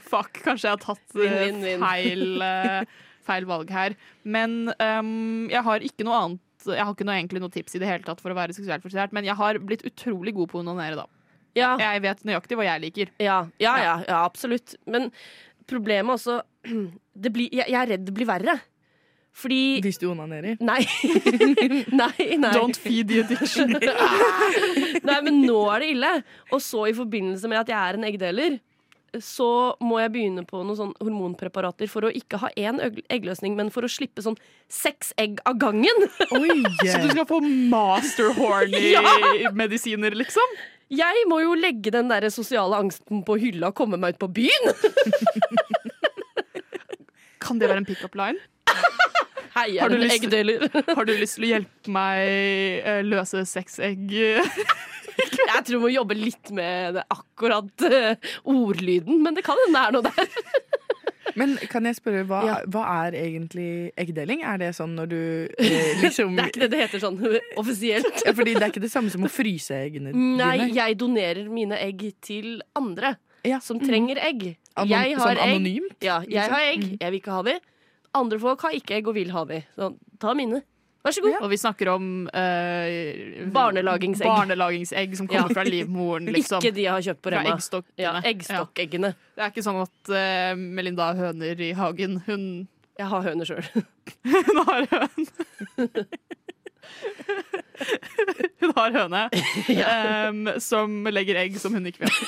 Fuck, 0.00 0.40
kanskje 0.44 0.68
jeg 0.68 0.76
har 0.76 0.80
tatt 0.80 1.16
eh, 1.16 1.76
feil, 1.82 2.42
eh, 2.42 2.84
feil 3.26 3.48
valg 3.48 3.70
her. 3.70 3.96
Men 4.24 4.72
um, 4.80 5.48
jeg 5.52 5.64
har 5.66 5.84
ikke 5.84 6.06
noe 6.08 6.22
annet 6.24 6.46
Jeg 6.70 6.84
har 6.84 6.92
ikke 6.92 7.06
noe, 7.08 7.16
egentlig 7.16 7.40
noe 7.40 7.52
tips 7.52 7.76
i 7.76 7.80
det 7.80 7.88
hele 7.88 8.04
tatt 8.04 8.20
for 8.20 8.32
å 8.32 8.36
være 8.36 8.52
seksuelt 8.56 8.84
frustrert, 8.84 9.14
men 9.16 9.24
jeg 9.24 9.36
har 9.36 9.56
blitt 9.64 9.84
utrolig 9.88 10.34
god 10.36 10.50
på 10.52 10.60
å 10.60 10.64
onanere, 10.64 10.98
da. 11.00 11.19
Ja, 11.58 11.74
Jeg 11.80 12.02
vet 12.04 12.24
nøyaktig 12.28 12.58
hva 12.58 12.66
jeg 12.68 12.84
liker. 12.86 13.12
ja, 13.18 13.38
ja, 13.58 13.76
ja, 13.82 13.94
ja, 14.06 14.18
absolutt. 14.24 14.76
Men 14.86 15.10
problemet 15.70 16.14
også 16.18 16.40
det 17.22 17.32
blir, 17.34 17.48
jeg, 17.52 17.66
jeg 17.68 17.80
er 17.80 17.94
redd 17.96 18.06
det 18.06 18.14
blir 18.14 18.28
verre. 18.28 18.60
Fordi 19.40 19.78
Hvis 19.84 19.98
du 20.02 20.08
onanerer. 20.10 20.56
Nei. 20.60 20.80
nei, 22.02 22.36
nei. 22.42 22.50
Don't 22.54 22.76
feed 22.78 23.08
the 23.12 23.20
addiction. 23.22 23.70
Nei, 25.06 25.20
men 25.22 25.38
nå 25.46 25.60
er 25.70 25.84
det 25.84 25.92
ille. 25.94 26.10
Og 26.50 26.58
så 26.64 26.88
i 26.90 26.96
forbindelse 26.96 27.48
med 27.48 27.60
at 27.62 27.70
jeg 27.70 27.78
er 27.78 27.98
en 27.98 28.06
eggdeler, 28.08 28.58
så 29.22 29.76
må 29.82 30.00
jeg 30.02 30.12
begynne 30.14 30.44
på 30.46 30.60
noen 30.62 30.78
sånn 30.78 30.92
hormonpreparater 31.00 31.88
for 31.90 32.06
å 32.06 32.12
ikke 32.14 32.38
ha 32.42 32.50
én 32.58 32.78
eggløsning, 33.10 33.56
men 33.58 33.70
for 33.74 33.86
å 33.86 33.90
slippe 33.90 34.22
sånn 34.22 34.36
seks 34.70 35.14
egg 35.18 35.40
av 35.46 35.58
gangen. 35.62 36.04
Oi! 36.36 36.60
Så 36.90 37.00
du 37.02 37.08
skal 37.14 37.26
få 37.30 37.40
master 37.42 38.30
horny-medisiner, 38.38 40.14
liksom? 40.18 40.58
Jeg 40.90 41.22
må 41.30 41.36
jo 41.44 41.52
legge 41.54 41.92
den 41.94 42.08
der 42.10 42.26
sosiale 42.34 42.80
angsten 42.82 43.20
på 43.26 43.36
hylla 43.38 43.70
og 43.70 43.76
komme 43.78 43.98
meg 44.00 44.16
ut 44.16 44.22
på 44.24 44.30
byen. 44.40 44.64
Kan 47.40 47.58
det 47.60 47.68
være 47.70 47.80
en 47.82 47.86
pick-up 47.88 48.14
line? 48.18 48.38
Hei, 49.54 49.78
Har 49.80 49.88
du 49.90 49.96
lyst- 49.98 50.24
Har 50.96 51.04
du 51.08 51.12
lyst 51.18 51.34
til 51.38 51.44
å 51.46 51.50
hjelpe 51.54 51.88
meg 51.94 52.16
eh, 52.86 53.00
løse 53.06 53.38
seks 53.48 53.74
egg? 53.86 54.04
Jeg 55.20 55.60
tror 55.66 55.76
vi 55.76 55.80
må 55.82 55.90
jobbe 55.92 56.14
litt 56.16 56.50
med 56.56 56.94
det, 56.96 57.02
akkurat 57.12 57.82
eh, 57.86 58.14
ordlyden, 58.48 59.16
men 59.24 59.32
det 59.36 59.42
kan 59.44 59.58
hende 59.66 59.76
det 59.76 59.82
er 59.86 59.92
noe 59.96 60.04
der. 60.06 60.26
Men 61.36 61.56
kan 61.70 61.84
jeg 61.84 61.96
spørre, 61.96 62.24
hva, 62.26 62.40
Ja. 62.46 62.54
hva 62.66 62.82
er 63.06 63.12
egentlig 63.12 63.92
eggdeling? 63.96 64.42
Er 64.44 64.58
det 64.58 64.74
sånn 64.74 64.94
når 64.96 65.08
du 65.08 65.48
eh, 65.58 66.00
liksom 66.02 66.36
Det 66.36 66.44
er 66.44 66.48
ikke 66.48 66.60
det 66.60 66.70
det 66.70 66.80
heter 66.88 67.00
sånn 67.00 67.18
offisielt. 67.56 68.22
ja, 68.26 68.32
Fordi 68.32 68.54
det 68.54 68.62
er 68.62 68.70
ikke 68.72 68.80
det 68.82 68.90
samme 68.92 69.10
som 69.10 69.22
å 69.22 69.30
fryse 69.30 69.70
eggene 69.74 70.12
Nei, 70.14 70.56
dine? 70.58 70.74
jeg 70.74 70.98
donerer 70.98 71.48
mine 71.50 71.78
egg 71.78 72.14
til 72.20 72.60
andre 72.76 73.16
Ja. 73.44 73.58
som 73.60 73.78
trenger 73.80 74.18
egg. 74.20 74.56
Anon- 74.76 74.88
Jeg 74.88 75.16
har 75.16 75.34
sånn 75.34 75.38
egg. 75.38 75.54
anonymt? 75.60 75.96
Ja, 76.02 76.20
jeg 76.20 76.28
liksom? 76.30 76.50
har 76.52 76.60
egg. 76.72 76.98
Jeg 77.00 77.10
vil 77.10 77.20
ikke 77.20 77.32
ha 77.32 77.42
de. 77.42 77.58
Andre 78.14 78.38
folk 78.38 78.60
har 78.62 78.70
ikke 78.72 78.96
egg 78.96 79.08
og 79.08 79.14
vil 79.14 79.30
ha 79.30 79.44
de. 79.44 79.64
Så 79.76 79.94
ta 80.18 80.34
mine. 80.34 80.62
Vær 81.00 81.14
så 81.16 81.22
god. 81.24 81.32
Og 81.40 81.48
vi 81.48 81.56
snakker 81.56 81.88
om 81.94 82.08
eh, 82.36 83.46
Barnelagingsegg. 83.54 84.28
barnelagingsegg 84.28 85.14
som 85.16 85.24
kommer 85.30 85.48
Ja. 85.48 85.54
fra 85.56 85.64
livmoren, 85.64 86.26
liksom. 86.34 86.58
Ikke 86.60 86.74
de 86.76 86.82
jeg 86.84 86.92
har 86.92 87.00
kjøpt 87.06 87.22
på 87.24 87.30
Rema. 87.32 87.54
Eggstokk 87.54 87.86
ja, 87.96 88.12
eggstokkeggene. 88.20 89.14
Det 89.36 89.42
er 89.46 89.50
ikke 89.54 89.64
sånn 89.64 89.80
at 89.86 90.10
eh, 90.12 90.52
Melinda 90.60 91.06
har 91.12 91.16
høner 91.30 91.56
i 91.64 91.70
hagen. 91.78 92.18
Hun, 92.26 92.44
Jeg 93.00 93.08
har 93.08 93.22
høner 93.24 93.44
sjøl. 93.48 93.64
hun 94.28 94.56
har 94.66 94.84
høn. 94.92 95.20
hun 98.60 98.72
har 98.76 98.90
høne 98.96 99.22
um, 100.28 100.40
som 100.60 101.06
legger 101.08 101.36
egg 101.44 101.56
som 101.62 101.72
hun 101.76 101.86
ikke 101.88 102.02
vil 102.04 102.12
ha. 102.12 102.18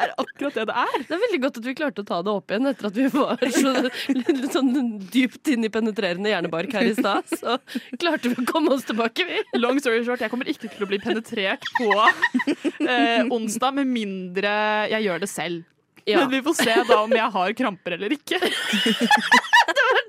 Er 0.00 0.12
akkurat 0.16 0.56
det 0.56 0.66
det 0.70 0.76
er. 0.82 0.94
Det 1.06 1.16
er 1.16 1.22
veldig 1.24 1.40
godt 1.44 1.58
at 1.60 1.66
vi 1.68 1.74
klarte 1.78 2.04
å 2.04 2.08
ta 2.08 2.20
det 2.26 2.32
opp 2.32 2.52
igjen 2.52 2.70
etter 2.70 2.88
at 2.90 2.98
vi 2.98 3.06
var 3.12 3.42
så, 3.56 3.72
litt 4.16 4.54
sånn 4.54 4.70
dypt 5.12 5.50
inn 5.52 5.66
i 5.66 5.72
penetrerende 5.72 6.32
hjernebark 6.32 6.72
her 6.76 6.88
i 6.88 6.94
stad. 6.96 7.26
Så 7.30 7.58
klarte 8.00 8.32
vi 8.32 8.38
å 8.40 8.46
komme 8.48 8.72
oss 8.76 8.86
tilbake, 8.88 9.26
vi. 9.28 9.42
Long 9.60 9.80
story 9.82 10.04
short, 10.06 10.22
jeg 10.24 10.32
kommer 10.32 10.48
ikke 10.50 10.70
til 10.70 10.86
å 10.86 10.90
bli 10.90 11.00
penetrert 11.02 11.66
på 11.78 11.90
eh, 12.86 13.26
onsdag 13.28 13.76
med 13.80 13.90
mindre 13.90 14.54
jeg 14.92 15.06
gjør 15.08 15.22
det 15.22 15.30
selv. 15.30 15.66
Ja, 16.08 16.22
Men 16.22 16.30
vi 16.32 16.40
får 16.42 16.54
se 16.54 16.74
da 16.88 17.02
om 17.04 17.12
jeg 17.12 17.32
har 17.34 17.52
kramper 17.58 17.94
eller 17.98 18.14
ikke. 18.16 18.38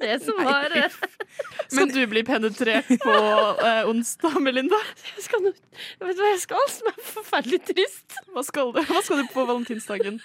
Det 0.02 0.18
som 0.26 0.38
var 0.44 0.74
eh, 0.78 0.98
Skal 1.72 1.92
du 1.94 2.02
bli 2.12 2.24
penetrert 2.28 2.90
på 3.06 3.14
eh, 3.16 3.84
onsdag, 3.90 4.38
Melinda? 4.44 4.80
jeg 5.16 5.26
skal, 5.30 5.46
nå- 5.46 5.54
Vet 6.02 6.18
du 6.18 6.24
hva 6.26 6.32
jeg 6.34 6.44
skal, 6.44 6.66
som 6.74 6.92
er 6.92 7.00
forferdelig 7.14 7.62
trist? 7.72 8.18
Hva 8.34 8.44
skal 8.48 8.74
du, 8.76 8.82
Hva 8.90 9.02
skal 9.06 9.22
du 9.24 9.30
på 9.34 9.46
valentinsdagen? 9.48 10.20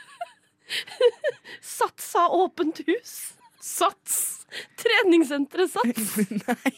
Satsa 1.63 2.27
åpent 2.35 2.81
hus. 2.89 3.36
Sats! 3.67 4.47
Treningssenteret 4.79 5.71
Sats. 5.71 6.17
Nei. 6.47 6.73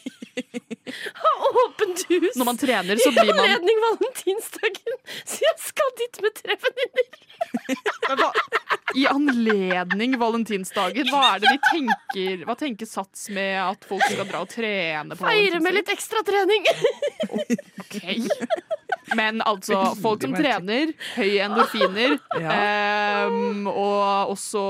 Har 1.13 1.65
åpent 1.65 2.05
hus. 2.09 2.35
Når 2.35 2.45
man 2.45 2.57
trener, 2.57 2.97
så 2.97 3.11
blir 3.11 3.29
man 3.29 3.45
I 3.45 3.49
anledning 3.53 3.81
valentinsdagen, 3.83 4.95
så 5.29 5.43
jeg 5.45 5.57
skal 5.61 5.91
dit 6.01 6.21
med 6.25 6.35
tre 6.39 6.57
venninner. 6.65 7.07
I 8.99 9.05
anledning 9.07 10.17
valentinsdagen, 10.19 11.11
hva 11.13 11.35
er 11.35 11.43
det 11.43 11.51
de 11.53 11.59
tenker 11.67 12.41
Hva 12.49 12.55
tenker 12.57 12.89
Sats 12.89 13.27
med 13.33 13.53
at 13.61 13.85
folk 13.85 14.01
skal 14.09 14.25
dra 14.25 14.41
og 14.41 14.49
trene 14.49 15.13
på 15.13 15.27
Feire 15.29 15.61
med 15.61 15.77
litt 15.77 15.93
ekstra 15.93 16.25
trening. 16.25 16.65
Ok. 17.85 17.99
Men 19.17 19.43
altså, 19.45 19.79
folk 20.01 20.23
som 20.25 20.35
trener, 20.35 20.93
høye 21.15 21.45
endorfiner, 21.45 22.15
um, 23.29 23.67
og 23.71 24.33
også 24.35 24.63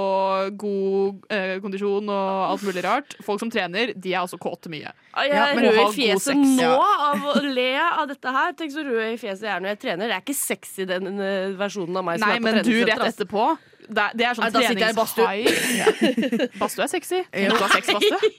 god 0.59 1.29
uh, 1.33 1.55
kondisjon 1.63 2.09
og 2.13 2.45
alt 2.53 2.65
mulig 2.67 2.83
rart. 2.85 3.17
Folk 3.25 3.41
som 3.43 3.51
trener, 3.53 3.93
de 3.95 4.13
er 4.13 4.21
altså 4.21 4.39
kåte 4.41 4.71
mye. 4.71 4.93
Jeg 5.19 5.35
er 5.35 5.57
rød 5.57 5.79
i 5.81 5.87
fjeset 5.95 6.37
nå 6.37 6.69
av 6.79 7.25
å 7.33 7.39
le 7.43 7.71
av 7.81 8.05
dette 8.11 8.35
her. 8.35 8.53
Tenk 8.59 8.75
så 8.75 8.85
rød 8.85 9.01
i 9.07 9.17
fjeset 9.19 9.47
jeg 9.47 9.55
er 9.55 9.65
når 9.65 9.73
jeg 9.73 9.81
trener. 9.85 10.11
Det 10.11 10.17
er 10.19 10.23
ikke 10.23 10.37
sexy, 10.37 10.85
den 10.89 11.11
eh, 11.17 11.57
versjonen 11.59 11.99
av 11.99 12.07
meg 12.07 12.21
som 12.21 12.29
Nei, 12.29 12.37
er 12.37 12.43
på 12.43 12.47
men 12.47 12.63
du 12.67 12.75
rett 12.87 13.05
etterpå 13.09 13.49
det 13.89 14.05
det 14.19 14.25
er 14.29 14.37
sånn 14.37 14.53
da 14.53 14.61
sitter 14.61 14.83
jeg 14.85 14.93
i 14.93 14.97
badstue. 14.97 16.49
Badstue 16.59 16.83
er 16.85 16.91
sexy. 16.91 17.19
Nei 17.33 17.47
Du 17.49 17.55
har 17.57 17.71
sexbadstue? 17.73 18.19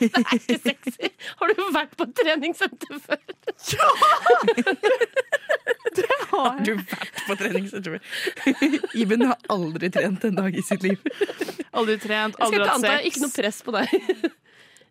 Det 0.00 0.08
er 0.10 0.32
ikke 0.34 0.56
sexy. 0.64 1.08
Har 1.38 1.52
du 1.52 1.58
vært 1.74 1.92
på 2.00 2.06
treningssenter 2.18 2.96
før? 3.04 3.20
Har 6.32 6.58
du 6.64 6.72
vært 6.80 7.20
på 7.28 7.36
treningssenter? 7.38 8.00
Iben 9.04 9.26
har 9.28 9.36
aldri 9.52 9.90
trent 9.94 10.24
en 10.26 10.38
dag 10.40 10.56
i 10.58 10.64
sitt 10.66 10.82
liv. 10.86 10.98
Aldri 11.74 11.98
trent, 12.02 12.34
Jeg 12.38 12.46
aldri 12.48 12.64
hatt 12.66 12.82
sex. 12.82 13.06
ikke 13.10 13.22
noe 13.26 13.34
press 13.36 13.60
på 13.66 13.76
deg. 13.76 13.88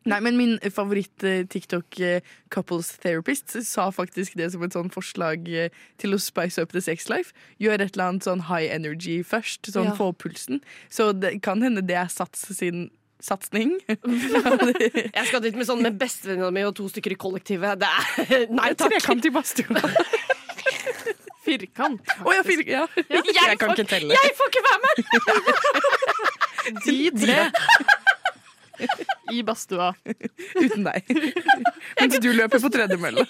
Nei, 0.06 0.20
men 0.20 0.36
min 0.38 0.58
favoritt-TikTok 0.60 2.00
couples 2.52 2.90
therapist 3.04 3.54
sa 3.68 3.86
faktisk 3.96 4.36
det 4.40 4.52
som 4.52 4.64
et 4.66 4.74
sånn 4.76 4.90
forslag 4.92 5.48
eh, 5.48 5.70
til 6.02 6.14
å 6.16 6.20
spice 6.20 6.60
up 6.62 6.74
the 6.76 6.82
sex 6.84 7.08
life. 7.12 7.32
Gjør 7.64 7.82
et 7.86 7.94
eller 7.96 8.10
annet 8.12 8.28
sånn 8.28 8.44
high 8.50 8.68
energy 8.74 9.22
først, 9.24 9.72
sånn 9.72 9.92
Ja. 9.92 9.96
få 9.96 10.12
pulsen. 10.14 10.60
Så 10.92 11.12
det 11.18 11.38
kan 11.42 11.62
hende 11.64 11.82
det 11.88 11.96
er 11.96 12.08
Sats 12.12 12.44
sin 12.58 12.90
satsing. 13.24 13.78
Jeg 13.88 15.26
skal 15.30 15.40
dit 15.46 15.56
med 15.56 15.64
sånn 15.70 15.80
med 15.82 15.96
bestevenninna 16.02 16.52
mi 16.52 16.64
og 16.68 16.76
to 16.76 16.90
stykker 16.92 17.16
i 17.16 17.20
kollektivet. 17.20 17.80
Det 17.80 17.88
er 17.88 18.48
Nei 18.60 18.74
takk. 18.76 18.92
Trekant 18.98 19.24
i 19.26 19.32
badstua. 19.32 19.80
Firkant. 21.44 22.00
Å 22.24 22.32
ja, 22.36 22.44
fire, 22.48 22.64
ja. 22.68 22.84
Jeg 23.12 23.58
kan 23.60 23.72
ikke 23.74 23.84
telle. 23.88 24.16
Jeg 24.16 24.36
får 24.40 24.48
ikke 24.52 24.64
være 24.68 24.80
med! 24.84 24.96
De 26.88 27.12
tre 27.20 27.40
i 29.32 29.44
badstua. 29.46 29.94
Uten 30.64 30.84
deg. 30.88 31.08
Mens 32.00 32.20
du 32.20 32.30
løper 32.34 32.60
på 32.64 32.72
tredemølla. 32.74 33.26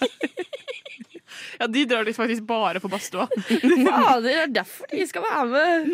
Ja, 1.60 1.68
de 1.68 1.86
drar 1.90 2.06
dit 2.08 2.16
faktisk 2.18 2.46
bare 2.50 2.80
på 2.84 2.90
badstua. 2.92 3.28
Ja, 3.84 4.18
det 4.24 4.34
er 4.44 4.48
derfor 4.54 4.88
de 4.92 5.06
skal 5.08 5.24
være 5.26 5.46
med. 5.52 5.94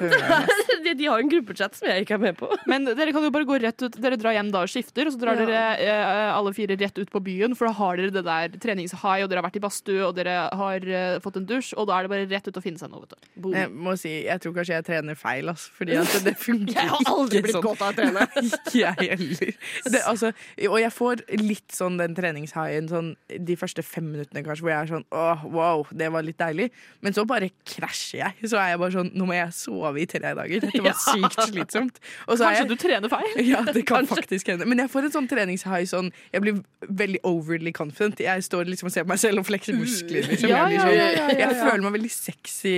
De, 0.84 0.94
de 0.96 1.06
har 1.10 1.20
en 1.20 1.28
gruppechat 1.30 1.74
som 1.76 1.88
jeg 1.90 2.04
ikke 2.04 2.14
er 2.16 2.22
med 2.22 2.36
på. 2.38 2.48
Men 2.70 2.86
dere 2.88 3.12
kan 3.14 3.24
jo 3.24 3.30
bare 3.34 3.46
gå 3.48 3.58
rett 3.62 3.82
ut 3.84 3.96
Dere 4.00 4.16
drar 4.20 4.32
hjem 4.36 4.48
da 4.54 4.62
og 4.64 4.70
skifter, 4.72 5.08
og 5.08 5.14
så 5.14 5.20
drar 5.20 5.38
Ja. 5.40 5.46
dere 5.46 5.62
eh, 5.84 6.30
alle 6.34 6.52
fire 6.56 6.76
rett 6.80 6.98
ut 6.98 7.10
på 7.12 7.20
byen, 7.24 7.54
for 7.58 7.68
da 7.68 7.72
har 7.76 8.00
dere 8.00 8.14
det 8.14 8.22
der 8.26 8.54
treningshigh, 8.62 9.24
og 9.24 9.30
dere 9.30 9.40
har 9.42 9.46
vært 9.48 9.58
i 9.60 9.62
badstue, 9.64 10.00
og 10.08 10.14
dere 10.16 10.36
har 10.56 10.86
eh, 10.88 11.18
fått 11.24 11.38
en 11.40 11.46
dusj, 11.48 11.72
og 11.78 11.88
da 11.90 11.98
er 12.00 12.06
det 12.08 12.12
bare 12.14 12.26
rett 12.30 12.48
ut 12.50 12.58
og 12.60 12.64
finne 12.64 12.80
seg 12.80 12.92
noe, 12.92 13.04
vet 13.04 13.14
du. 13.14 13.30
Boom. 13.44 13.56
Jeg 13.58 13.70
må 13.72 13.94
si, 14.00 14.14
jeg 14.26 14.42
tror 14.44 14.56
kanskje 14.56 14.76
jeg 14.78 14.86
trener 14.88 15.18
feil, 15.20 15.52
ass, 15.52 15.68
fordi 15.76 15.98
at 16.00 16.16
det 16.26 16.34
funker 16.46 16.74
Jeg 16.80 16.90
har 16.94 17.12
aldri 17.14 17.42
blitt 17.46 17.56
sånn. 17.58 17.66
godt 17.68 17.84
av 17.86 17.92
å 17.92 17.98
trene. 18.00 18.26
Ikke 18.40 18.76
jeg 18.82 19.10
heller. 19.14 19.54
Det, 19.90 20.02
altså, 20.10 20.32
og 20.70 20.78
jeg 20.82 20.92
får 20.96 21.24
litt 21.44 21.76
sånn 21.76 22.00
den 22.00 22.16
treningshighen 22.18 22.90
sånn, 22.90 23.12
de 23.50 23.58
første 23.60 23.84
fem 23.86 24.10
minuttene, 24.14 24.42
kanskje, 24.46 24.64
hvor 24.66 24.74
jeg 24.74 24.80
er 24.88 24.92
sånn 24.96 24.99
åh, 25.08 25.44
wow, 25.50 25.84
det 25.96 26.08
var 26.12 26.24
litt 26.26 26.38
deilig. 26.40 26.68
Men 27.04 27.16
så 27.16 27.24
bare 27.28 27.50
krasjer 27.66 28.20
jeg. 28.22 28.50
Så 28.50 28.58
er 28.60 28.72
jeg 28.74 28.80
bare 28.82 28.94
sånn 28.94 29.10
nå 29.16 29.26
må 29.28 29.36
jeg 29.36 29.52
sove 29.56 29.94
i 30.02 30.06
tre 30.10 30.34
dager. 30.36 30.64
Dette 30.66 30.82
var 30.84 30.96
sykt 31.08 31.38
slitsomt. 31.50 32.00
Og 32.28 32.36
så 32.38 32.46
er 32.48 32.60
Kanskje 32.60 32.64
jeg, 32.64 32.70
du 32.70 32.84
trener 32.84 33.12
feil? 33.12 33.42
ja, 33.52 33.62
det 33.66 33.84
kan 33.84 34.04
Kanskje. 34.04 34.20
faktisk 34.22 34.52
hende. 34.54 34.68
Men 34.70 34.84
jeg 34.84 34.92
får 34.92 35.08
en 35.08 35.14
sånn 35.18 35.30
treningshigh 35.30 35.86
sånn 35.90 36.10
Jeg 36.32 36.44
blir 36.44 36.60
veldig 36.88 37.22
overly 37.28 37.72
confident. 37.76 38.20
Jeg 38.24 38.46
står 38.46 38.68
liksom 38.70 38.90
og 38.90 38.94
ser 38.96 39.06
på 39.06 39.12
meg 39.14 39.22
selv 39.22 39.42
og 39.42 39.48
flekser 39.48 39.78
muskler. 39.78 40.26
Liksom. 40.30 40.50
Ja, 40.52 40.64
ja, 40.70 40.84
sånn, 40.84 40.96
ja, 40.96 41.06
ja, 41.14 41.28
ja, 41.30 41.38
jeg 41.46 41.56
føler 41.60 41.86
meg 41.86 41.96
veldig 42.00 42.12
sexy 42.14 42.76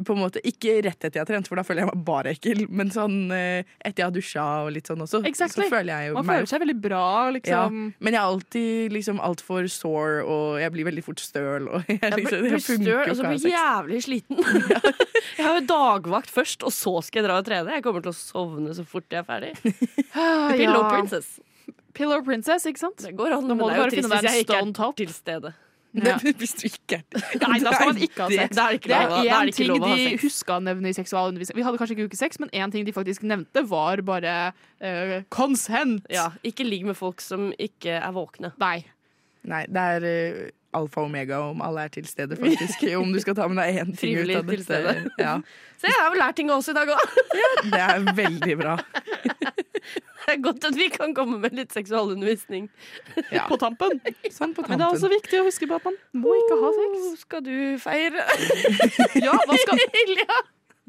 på 0.00 0.14
en 0.14 0.22
måte. 0.22 0.40
Ikke 0.48 0.78
rett 0.86 0.96
etter 1.04 1.18
jeg 1.18 1.20
har 1.20 1.28
trent, 1.28 1.48
for 1.50 1.60
da 1.60 1.64
føler 1.66 1.84
jeg 1.84 1.90
meg 1.90 2.04
bare 2.06 2.32
ekkel. 2.32 2.62
Men 2.72 2.88
sånn 2.94 3.16
eh, 3.36 3.68
etter 3.84 4.00
jeg 4.02 4.06
har 4.08 4.14
dusja 4.14 4.44
og 4.64 4.70
litt 4.72 4.88
sånn 4.88 5.02
også, 5.04 5.20
Exactly. 5.28 5.66
så 5.66 5.74
føler 5.74 5.92
jeg 5.92 6.08
jo 6.08 6.14
Man 6.16 6.24
meg 6.28 6.40
føler 6.40 6.48
seg 6.52 6.62
veldig 6.64 6.76
bra, 6.86 7.04
liksom. 7.36 7.76
men 8.00 8.16
jeg 8.16 8.20
er 8.22 8.30
alltid 8.30 8.96
liksom 8.96 9.20
altfor 9.20 9.68
sore, 9.72 10.22
og 10.24 10.56
jeg 10.62 10.72
blir 10.72 10.88
veldig 10.88 11.04
fort 11.04 11.20
støl. 11.20 11.51
Og 11.68 11.84
jeg, 11.88 11.98
Jeg 12.02 12.12
liksom, 12.16 12.38
blir, 12.40 12.50
blir 12.50 12.62
støl, 12.64 13.10
og 13.10 13.16
så 13.16 13.22
blir 13.28 13.38
jeg 13.42 13.52
jævlig 13.52 14.00
sliten. 14.06 14.36
Jeg 15.38 15.46
har 15.46 15.54
jo 15.60 15.64
dagvakt 15.68 16.30
først, 16.32 16.62
og 16.66 16.72
så 16.72 16.92
skal 17.04 17.22
jeg 17.22 17.28
dra 17.28 17.38
og 17.40 17.46
trene. 17.46 17.72
Jeg 17.76 17.82
kommer 17.84 18.02
til 18.04 18.12
å 18.12 18.16
sovne 18.16 18.74
så 18.76 18.84
fort 18.88 19.06
jeg 19.12 19.22
er 19.22 19.26
ferdig. 19.28 19.52
Ah, 20.12 20.52
Pillow 20.52 20.82
ja. 20.84 20.88
Princess. 20.92 21.28
Pillow 21.96 22.20
Princess, 22.24 22.64
ikke 22.68 22.80
sant? 22.82 22.98
Det 23.04 23.14
går 23.16 23.32
an, 23.38 23.46
Nå 23.48 23.54
men 23.54 23.62
må 23.62 23.68
det 23.70 23.76
du 23.76 23.80
er 23.80 23.84
bare 23.84 23.92
jo 23.92 23.96
finne 24.02 24.08
trist 24.08 24.12
deg 24.12 24.24
hvis 24.24 24.32
jeg 24.32 24.40
en 24.40 24.44
ikke 24.44 24.58
stone 24.58 24.74
top. 24.76 24.92
er 24.92 25.04
til 25.04 25.14
stede. 25.16 25.52
Ja. 25.92 26.14
Det, 26.24 26.32
hvis 26.40 26.54
du 26.56 26.62
ikke 26.70 26.98
er 27.02 27.02
Nei, 27.42 27.58
da 27.60 27.72
skal 27.74 27.90
man 27.90 27.98
ikke 28.00 28.22
ha 28.22 28.28
det- 28.32 28.38
sex. 28.40 28.56
Da 28.56 28.62
er 28.64 28.70
det 28.72 28.78
ikke 28.80 28.92
lov, 28.92 29.10
å- 29.12 29.18
er 29.20 29.32
én 29.42 29.52
ting 29.52 29.68
lov 29.68 29.82
å 29.84 29.88
ha 29.90 29.96
de 30.00 30.16
huska 30.22 30.54
å 30.56 30.62
nevne 30.64 30.88
i 30.88 30.96
seksualundervisning. 30.96 31.58
Vi 31.58 31.64
hadde 31.66 31.80
kanskje 31.82 31.96
ikke 31.98 32.06
uke 32.08 32.16
seks, 32.20 32.40
men 32.40 32.48
én 32.56 32.72
ting 32.72 32.86
de 32.88 32.94
faktisk 32.96 33.26
nevnte, 33.28 33.64
var 33.68 34.00
bare 34.08 34.32
uh, 34.80 35.18
consent. 35.28 36.06
Ja, 36.12 36.30
ikke 36.48 36.64
ligg 36.64 36.86
med 36.88 36.96
folk 36.96 37.20
som 37.20 37.50
ikke 37.60 37.98
er 38.00 38.12
våkne. 38.16 38.52
Nei. 38.60 38.78
Nei, 39.44 39.64
det 39.68 39.84
er 39.98 40.04
eh, 40.08 40.50
alfa 40.72 41.02
og 41.02 41.08
omega 41.10 41.38
om 41.50 41.60
alle 41.64 41.84
er 41.86 41.92
til 41.92 42.06
stede, 42.08 42.36
faktisk. 42.40 42.82
Om 43.00 43.12
du 43.12 43.20
skal 43.20 43.34
ta 43.38 43.46
med 43.48 43.60
deg 43.60 43.80
én 43.82 43.92
ting 43.98 44.16
ut 44.18 44.30
av 44.38 44.46
dette. 44.48 44.80
Ja, 45.20 45.34
Så 45.80 45.90
jeg 45.90 45.98
har 45.98 46.10
jo 46.14 46.20
lært 46.20 46.36
ting 46.38 46.50
også 46.54 46.72
i 46.72 46.78
dag 46.78 46.92
òg. 46.94 47.16
det 47.72 47.82
er 47.82 48.06
veldig 48.16 48.56
bra. 48.62 48.78
Det 50.22 50.36
er 50.36 50.38
godt 50.38 50.64
at 50.68 50.76
vi 50.78 50.84
kan 50.94 51.10
komme 51.16 51.40
med 51.42 51.56
litt 51.58 51.72
seksualundervisning. 51.74 52.68
Ja, 53.34 53.42
På 53.50 53.56
tampen. 53.58 53.96
sånn 54.30 54.52
på 54.54 54.62
Men 54.68 54.78
det 54.78 54.84
er 54.86 54.94
også 54.94 55.08
viktig 55.10 55.40
å 55.40 55.46
huske 55.48 55.66
på 55.66 55.74
at 55.80 55.88
man 55.88 55.96
må 56.22 56.36
ikke 56.38 56.58
ha 56.60 56.70
sex. 56.76 56.92
Oh, 57.00 57.16
Skal 57.24 57.42
du 57.42 57.56
feire? 57.82 58.22
Ja, 59.18 59.34
hva 59.34 59.56
skal 59.64 59.82
Ilja? 60.04 60.38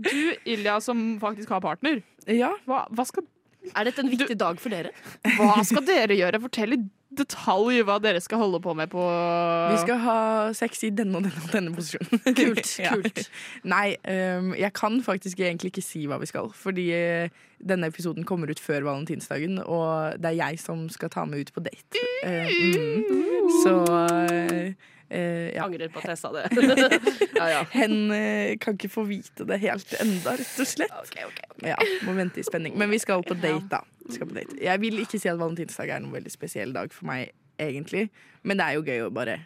du, 0.05 0.13
Ilja, 0.53 0.77
som 0.85 1.01
faktisk 1.21 1.49
har 1.49 1.63
partner, 1.65 2.03
Ja, 2.29 2.51
hva, 2.69 2.83
hva, 2.93 3.07
skal, 3.09 3.25
Er 3.71 3.87
dette 3.87 4.03
en 4.03 4.11
viktig 4.11 4.35
dag 4.39 4.59
for 4.61 4.73
dere? 4.73 4.91
hva 5.37 5.61
skal 5.65 5.85
dere 5.87 6.17
gjøre? 6.19 6.41
Fortell 6.43 6.75
i 6.77 6.81
detalj 7.13 7.83
hva 7.85 7.99
dere 8.01 8.21
skal 8.23 8.41
holde 8.41 8.59
på 8.63 8.73
med 8.77 8.89
på 8.89 9.01
vi 9.03 9.79
skal 9.83 9.99
ha 10.01 10.17
sex 10.57 10.81
i 10.87 10.91
denne 10.95 11.19
og 11.19 11.27
denne 11.27 11.43
og 11.45 11.51
denne 11.53 11.73
posisjonen. 11.75 12.23
Kult, 12.39 12.71
Ja. 12.83 12.93
kult. 12.95 13.23
Nei, 13.69 13.95
um, 14.09 14.53
jeg 14.57 14.73
kan 14.77 14.97
faktisk 15.05 15.43
egentlig 15.43 15.73
ikke 15.73 15.85
si 15.85 16.05
hva 16.09 16.17
vi 16.21 16.29
skal, 16.29 16.49
fordi 16.57 16.87
eh, 16.97 17.43
denne 17.63 17.89
episoden 17.91 18.25
kommer 18.27 18.51
ut 18.51 18.61
før 18.61 18.87
valentinsdagen, 18.89 19.61
og 19.61 20.17
det 20.21 20.33
er 20.33 20.39
jeg 20.41 20.63
som 20.63 20.87
skal 20.91 21.13
ta 21.13 21.25
med 21.29 21.45
ut 21.45 21.53
på 21.55 21.63
date. 21.63 22.01
Uh, 22.25 22.49
mm. 22.49 23.53
Så 23.61 23.77
eh, 24.01 24.89
eh, 25.13 25.53
ja. 25.53 25.65
angrer 25.65 25.91
på 25.93 26.01
at 26.01 26.13
jeg 26.13 26.19
sa 26.19 26.31
det. 26.33 26.43
ja, 27.39 27.47
ja. 27.51 27.61
Hen 27.73 28.11
eh, 28.15 28.55
kan 28.61 28.77
ikke 28.79 28.91
få 28.91 29.05
vite 29.09 29.47
det 29.49 29.59
helt 29.63 29.95
enda, 30.01 30.35
rett 30.39 30.59
og 30.59 30.69
slett. 30.69 30.97
Okay, 31.05 31.27
okay, 31.29 31.47
okay. 31.53 31.71
Ja, 31.71 31.77
Må 32.07 32.17
vente 32.17 32.41
i 32.41 32.47
spenning. 32.47 32.77
Men 32.79 32.91
vi 32.93 32.99
skal 33.03 33.23
på 33.27 33.37
date, 33.37 33.65
da. 33.71 33.83
På 34.09 34.29
date. 34.33 34.57
Jeg 34.61 34.83
vil 34.83 35.01
ikke 35.05 35.21
si 35.21 35.31
at 35.31 35.39
valentinsdag 35.39 35.95
er 35.95 36.03
noen 36.03 36.17
veldig 36.17 36.33
spesiell 36.33 36.75
dag 36.75 36.93
for 36.95 37.09
meg, 37.11 37.33
egentlig. 37.61 38.09
Men 38.43 38.59
det 38.59 38.67
er 38.67 38.79
jo 38.79 38.87
gøy 38.87 39.05
å 39.07 39.13
bare 39.13 39.39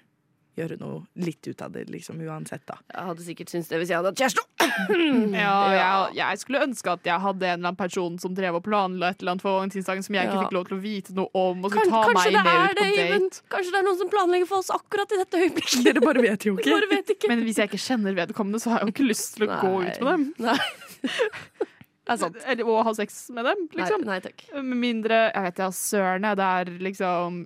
gjøre 0.57 0.77
noe 0.81 1.03
litt 1.21 1.47
ut 1.47 1.61
av 1.61 1.71
det, 1.75 1.83
liksom 1.93 2.19
uansett, 2.25 2.63
da. 2.67 2.75
Jeg 2.91 3.05
hadde 3.11 3.25
sikkert 3.27 3.51
syntes 3.53 3.69
det 3.71 3.79
hvis 3.81 3.91
jeg 3.93 3.99
hadde 4.01 4.11
hatt 4.11 4.21
kjæreste. 4.23 4.43
Ja, 5.37 5.53
jeg, 5.73 6.15
jeg 6.17 6.39
skulle 6.41 6.61
ønske 6.67 6.91
at 6.97 7.07
jeg 7.07 7.21
hadde 7.23 7.45
en 7.47 7.53
eller 7.59 7.69
annen 7.71 7.77
person 7.79 8.17
som 8.21 8.33
drev 8.37 8.57
og 8.59 8.63
planla 8.65 9.11
et 9.13 9.21
eller 9.21 9.35
annet 9.35 9.45
for 9.45 9.57
valentinsdagen 9.59 10.03
som 10.05 10.17
jeg 10.17 10.27
ikke 10.27 10.35
Ja. 10.37 10.43
fikk 10.45 10.55
lov 10.57 10.65
til 10.69 10.77
å 10.77 10.81
vite 10.83 11.15
noe 11.17 11.29
om, 11.37 11.63
og 11.65 11.71
så 11.71 11.77
Kans, 11.79 11.93
ta 11.93 12.01
meg 12.13 12.35
med 12.35 12.49
ut 12.51 12.77
det, 12.81 12.87
på 12.87 12.97
date. 12.97 13.41
Kanskje 13.53 13.73
det 13.73 13.79
er 13.81 13.87
noen 13.87 13.99
som 14.01 14.11
planlegger 14.13 14.49
for 14.51 14.61
oss 14.65 14.69
akkurat 14.75 15.15
i 15.15 15.21
dette 15.23 15.41
øyeblikket. 15.45 15.83
Dere 15.87 16.03
bare 16.03 16.25
vet 16.25 16.45
jo 16.49 16.53
ikke. 16.59 16.73
Bare 16.75 16.91
vet 16.91 17.13
ikke. 17.15 17.31
Men 17.31 17.45
hvis 17.47 17.61
jeg 17.61 17.71
ikke 17.71 17.81
kjenner 17.85 18.17
vedkommende, 18.17 18.61
så 18.61 18.73
har 18.73 18.83
jeg 18.83 18.89
jo 18.91 18.95
ikke 18.97 19.07
lyst 19.09 19.37
til 19.37 19.47
å 19.47 19.59
gå 19.61 19.73
ut 19.85 20.01
med 20.03 20.11
dem. 20.13 20.27
Nei. 20.45 20.57
Er. 22.07 22.23
Eller 22.47 22.63
å 22.71 22.77
ha 22.87 22.93
sex 22.95 23.17
med 23.35 23.43
dem, 23.49 23.65
liksom. 23.75 24.05
Nei, 24.07 24.15
nei 24.15 24.23
takk. 24.23 24.45
Med 24.55 24.77
mindre 24.79 25.17
Jeg 25.25 25.43
vet 25.49 25.57
ja, 25.59 25.67
søren, 25.75 26.27
det 26.39 26.45
er 26.55 26.69
liksom 26.85 27.41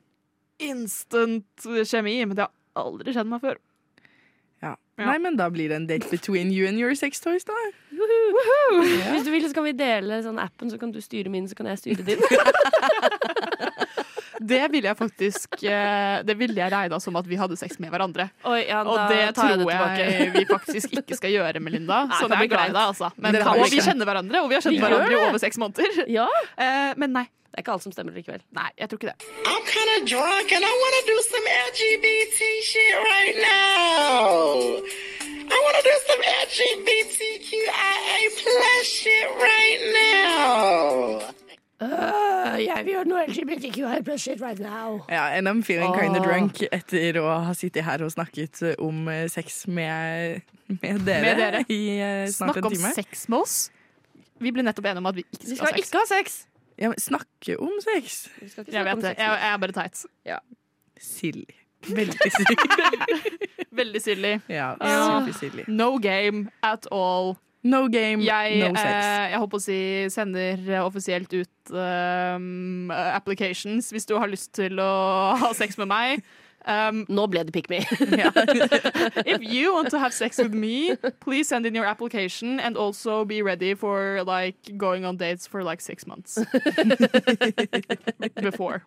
instant 0.62 1.66
kjemi, 1.90 2.20
men 2.30 2.36
det 2.38 2.46
har 2.46 2.52
aldri 2.80 3.14
skjedd 3.16 3.30
meg 3.32 3.44
før. 3.44 3.60
Ja. 4.62 4.76
Ja. 5.00 5.08
Nei, 5.08 5.18
men 5.24 5.38
da 5.40 5.48
blir 5.50 5.72
det 5.72 5.80
en 5.80 5.88
date 5.90 6.10
between 6.12 6.52
you 6.54 6.68
and 6.70 6.78
your 6.78 6.94
sex 6.96 7.20
toys, 7.24 7.44
da. 7.48 7.56
Hvis 7.92 9.26
du 9.26 9.32
vil, 9.34 9.48
så 9.48 9.56
kan 9.58 9.66
vi 9.66 9.74
dele 9.78 10.22
sånn 10.24 10.40
appen, 10.42 10.70
så 10.70 10.78
kan 10.82 10.94
du 10.94 11.02
styre 11.02 11.32
min, 11.34 11.48
så 11.50 11.58
kan 11.58 11.70
jeg 11.72 11.82
styre 11.82 12.06
din. 12.06 12.22
Det 14.42 14.62
ville 14.74 14.88
jeg 14.90 14.98
faktisk 14.98 15.64
eh, 15.70 16.22
Det 16.26 16.34
ville 16.40 16.58
jeg 16.58 16.72
regna 16.74 16.98
som 17.04 17.16
at 17.20 17.28
vi 17.30 17.38
hadde 17.38 17.58
sex 17.60 17.78
med 17.84 17.92
hverandre. 17.94 18.26
Oi, 18.50 18.64
ja, 18.68 18.80
Og 18.82 18.98
det 19.12 19.20
tar 19.36 19.54
tror 19.54 19.70
jeg 19.70 20.00
det 20.00 20.08
jeg 20.08 20.32
vi 20.34 20.46
faktisk 20.50 20.96
ikke 20.98 21.18
skal 21.20 21.36
gjøre, 21.36 21.62
Melinda. 21.62 22.06
Nei, 22.10 22.18
Så 22.18 22.26
det 22.32 22.40
er 22.40 22.48
glad 22.48 22.48
i 22.48 22.56
kleint. 22.56 22.74
deg, 22.74 22.86
altså. 22.94 23.12
Men, 23.22 23.38
kan, 23.38 23.60
og 23.62 23.70
vi 23.70 23.84
kjenner 23.86 24.06
hverandre, 24.10 24.42
og 24.42 24.50
vi 24.50 24.58
har 24.58 24.66
kjent 24.66 24.78
Vi 24.78 24.82
hverandre 24.82 25.14
i 25.14 25.22
over 25.28 25.38
seks 25.46 25.62
måneder. 25.62 26.02
Ja, 26.10 26.28
Eh, 26.58 26.94
men 26.98 27.14
nei. 27.14 27.28
Det 27.52 27.60
er 27.60 27.64
ikke 27.66 27.74
alt 27.76 27.84
som 27.84 27.92
stemmer 27.92 28.16
likevel. 28.16 28.40
Nei, 28.56 28.70
jeg 28.80 28.88
tror 28.88 28.98
ikke 29.02 29.12
det. 29.12 29.26
I'm 29.44 29.64
kind 29.68 29.90
of 29.94 30.00
drunk 30.08 30.48
and 30.56 30.64
I 30.64 30.72
want 30.82 30.94
to 31.00 31.04
do 31.12 31.18
some 31.28 31.46
LGBT 31.68 32.40
shit 32.64 32.96
right 33.12 33.36
now. 33.44 34.80
I 35.52 35.58
want 35.66 35.76
to 35.76 35.84
do 35.84 35.96
some 36.08 36.22
LGBTQIA 36.48 38.20
plus 38.40 38.86
shit 38.88 39.28
right 39.36 39.82
now. 40.00 41.41
Jeg 41.82 42.84
vil 42.86 42.94
gjøre 42.94 43.08
noe 43.10 43.24
LGBTQI 43.28 44.02
plus 44.06 44.22
shit 44.22 44.42
right 44.42 44.60
now. 44.62 45.00
Ja, 45.10 45.24
and 45.38 45.48
I'm 45.50 45.64
feeling 45.66 45.94
kind 45.98 46.16
of 46.18 46.24
drunk 46.26 46.62
etter 46.72 47.18
å 47.22 47.28
ha 47.48 47.54
sittet 47.58 47.84
her 47.88 48.04
og 48.06 48.12
snakket 48.14 48.62
eh, 48.62 48.76
om 48.82 49.08
eh, 49.10 49.26
sex 49.34 49.64
med, 49.68 50.42
med, 50.70 51.02
dere, 51.08 51.22
Med 51.26 51.42
dere. 51.42 51.64
i 51.70 51.80
eh, 51.98 52.28
snart 52.30 52.56
Snakk 52.56 52.62
en 52.62 52.70
om 52.72 52.94
sex 52.96 53.28
med 53.34 53.40
oss. 53.40 53.58
Vi 54.42 54.52
ble 54.54 54.64
nettopp 54.66 54.86
enige 54.92 55.02
om 55.04 55.10
at 55.12 55.18
vi 55.20 55.26
ikke 55.30 55.48
Vi 55.50 55.56
skal 55.58 55.68
ha 55.68 55.74
sex. 55.76 55.88
ikke 55.90 56.04
ha 56.04 56.10
sex. 56.12 56.38
Ja, 56.82 56.90
men 56.90 56.98
snakke 57.02 57.58
om 57.62 57.74
sex. 57.84 58.22
Vi 58.42 58.50
skal 58.50 58.66
ikke 58.66 58.78
Jeg 58.78 58.86
vet 58.88 59.04
det. 59.06 59.16
Jeg, 59.18 59.34
jeg 59.42 59.54
er 59.54 59.58
bare 59.66 59.76
teit. 59.82 60.06
Silly. 61.02 61.46
Veldig 61.82 62.32
silly. 62.38 62.56
Veldig 63.82 64.02
silly. 64.02 64.32
ja, 64.50 64.76
Ah. 64.82 65.26
silly. 65.34 65.64
No 65.68 65.98
game 65.98 66.50
at 66.64 66.86
all. 66.92 67.38
No 67.64 67.88
game, 67.94 68.24
Jeg, 68.26 68.60
no 68.60 68.72
sex. 68.74 68.90
eh, 68.90 69.32
jeg 69.32 69.40
håper 69.44 69.60
å 69.60 69.62
si 69.62 69.80
sender 70.10 70.62
eh, 70.66 70.82
offisielt 70.82 71.34
ut 71.34 71.74
um, 71.78 72.90
applications 72.92 73.92
hvis 73.94 74.08
du 74.10 74.16
har 74.18 74.32
lyst 74.32 74.54
til 74.58 74.82
å 74.82 74.94
ha 75.38 75.52
sex 75.54 75.78
med 75.78 75.92
meg. 75.92 76.24
Um, 76.66 77.06
Nå 77.10 77.28
ble 77.30 77.42
det 77.46 77.54
pick 77.54 77.70
me. 77.70 77.80
if 79.26 79.42
you 79.42 79.74
want 79.74 79.90
to 79.90 79.98
have 80.00 80.14
sex 80.14 80.38
with 80.38 80.54
me, 80.54 80.96
please 81.20 81.48
send 81.50 81.66
in 81.66 81.74
your 81.74 81.86
application 81.86 82.60
and 82.60 82.78
also 82.78 83.26
be 83.26 83.42
ready 83.42 83.74
for 83.74 84.24
like 84.26 84.58
going 84.78 85.06
on 85.06 85.18
dates 85.18 85.48
for 85.48 85.64
like 85.64 85.82
six 85.82 86.06
months 86.06 86.38
before. 88.42 88.84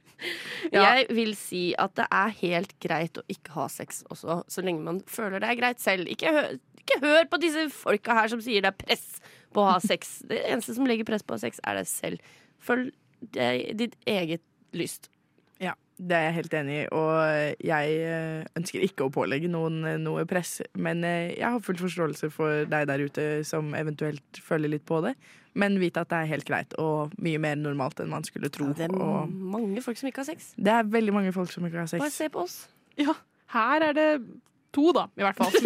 Jeg 0.72 1.06
vil 1.10 1.34
si 1.38 1.74
at 1.78 1.94
det 1.98 2.06
er 2.10 2.30
helt 2.42 2.74
greit 2.82 3.18
å 3.18 3.26
ikke 3.30 3.54
ha 3.58 3.66
sex 3.70 4.04
også, 4.10 4.42
så 4.48 4.62
lenge 4.64 4.82
man 4.86 5.02
føler 5.06 5.42
det 5.42 5.50
er 5.50 5.58
greit 5.58 5.82
selv. 5.82 6.06
Ikke, 6.10 6.58
ikke 6.84 7.00
hør 7.04 7.24
på 7.32 7.40
disse 7.42 7.66
folka 7.74 8.16
her 8.20 8.30
som 8.32 8.42
sier 8.44 8.64
det 8.64 8.74
er 8.74 8.78
press 8.84 9.06
på 9.54 9.62
å 9.62 9.72
ha 9.72 9.80
sex. 9.82 10.18
Det 10.28 10.42
eneste 10.44 10.76
som 10.76 10.86
legger 10.88 11.08
press 11.08 11.24
på 11.24 11.34
å 11.34 11.38
ha 11.38 11.44
sex, 11.44 11.62
er 11.64 11.80
deg 11.80 11.90
selv. 11.90 12.30
Følg 12.64 12.92
deg, 13.34 13.70
ditt 13.78 13.98
eget 14.10 14.44
lyst. 14.76 15.08
Ja, 15.62 15.76
det 15.96 16.16
er 16.16 16.26
jeg 16.28 16.36
helt 16.40 16.56
enig 16.58 16.76
i, 16.80 16.84
og 16.98 17.62
jeg 17.62 17.98
eh, 18.02 18.42
ønsker 18.58 18.82
ikke 18.84 19.06
å 19.06 19.12
pålegge 19.14 19.48
noen 19.52 19.84
eh, 19.86 20.00
noe 20.02 20.26
press. 20.28 20.58
Men 20.74 21.04
eh, 21.06 21.36
jeg 21.36 21.46
har 21.46 21.62
full 21.64 21.78
forståelse 21.78 22.30
for 22.34 22.66
deg 22.70 22.88
der 22.90 23.04
ute 23.06 23.26
som 23.46 23.70
eventuelt 23.78 24.42
føler 24.42 24.74
litt 24.74 24.86
på 24.88 25.00
det. 25.06 25.14
Men 25.54 25.78
vite 25.78 26.02
at 26.02 26.10
det 26.10 26.18
er 26.18 26.32
helt 26.32 26.48
greit 26.48 26.74
og 26.82 27.14
mye 27.22 27.38
mer 27.38 27.54
normalt 27.60 28.02
enn 28.02 28.10
man 28.10 28.26
skulle 28.26 28.50
tro. 28.52 28.72
Det 28.74 28.88
er 28.88 28.96
og 28.98 29.30
mange 29.30 29.84
folk 29.84 30.00
som 30.00 30.10
ikke 30.10 30.24
har 30.24 30.32
sex. 30.32 30.50
det 30.58 30.72
er 30.74 30.88
veldig 30.96 31.14
mange 31.14 31.34
folk 31.36 31.52
som 31.54 31.66
ikke 31.68 31.84
har 31.84 31.92
sex. 31.92 32.02
Bare 32.02 32.16
se 32.16 32.30
på 32.34 32.42
oss. 32.42 32.56
Ja, 32.98 33.14
her 33.54 33.86
er 33.92 33.94
det 33.94 34.08
to, 34.74 34.90
da, 34.96 35.06
i 35.18 35.24
hvert 35.24 35.38
fall. 35.38 35.52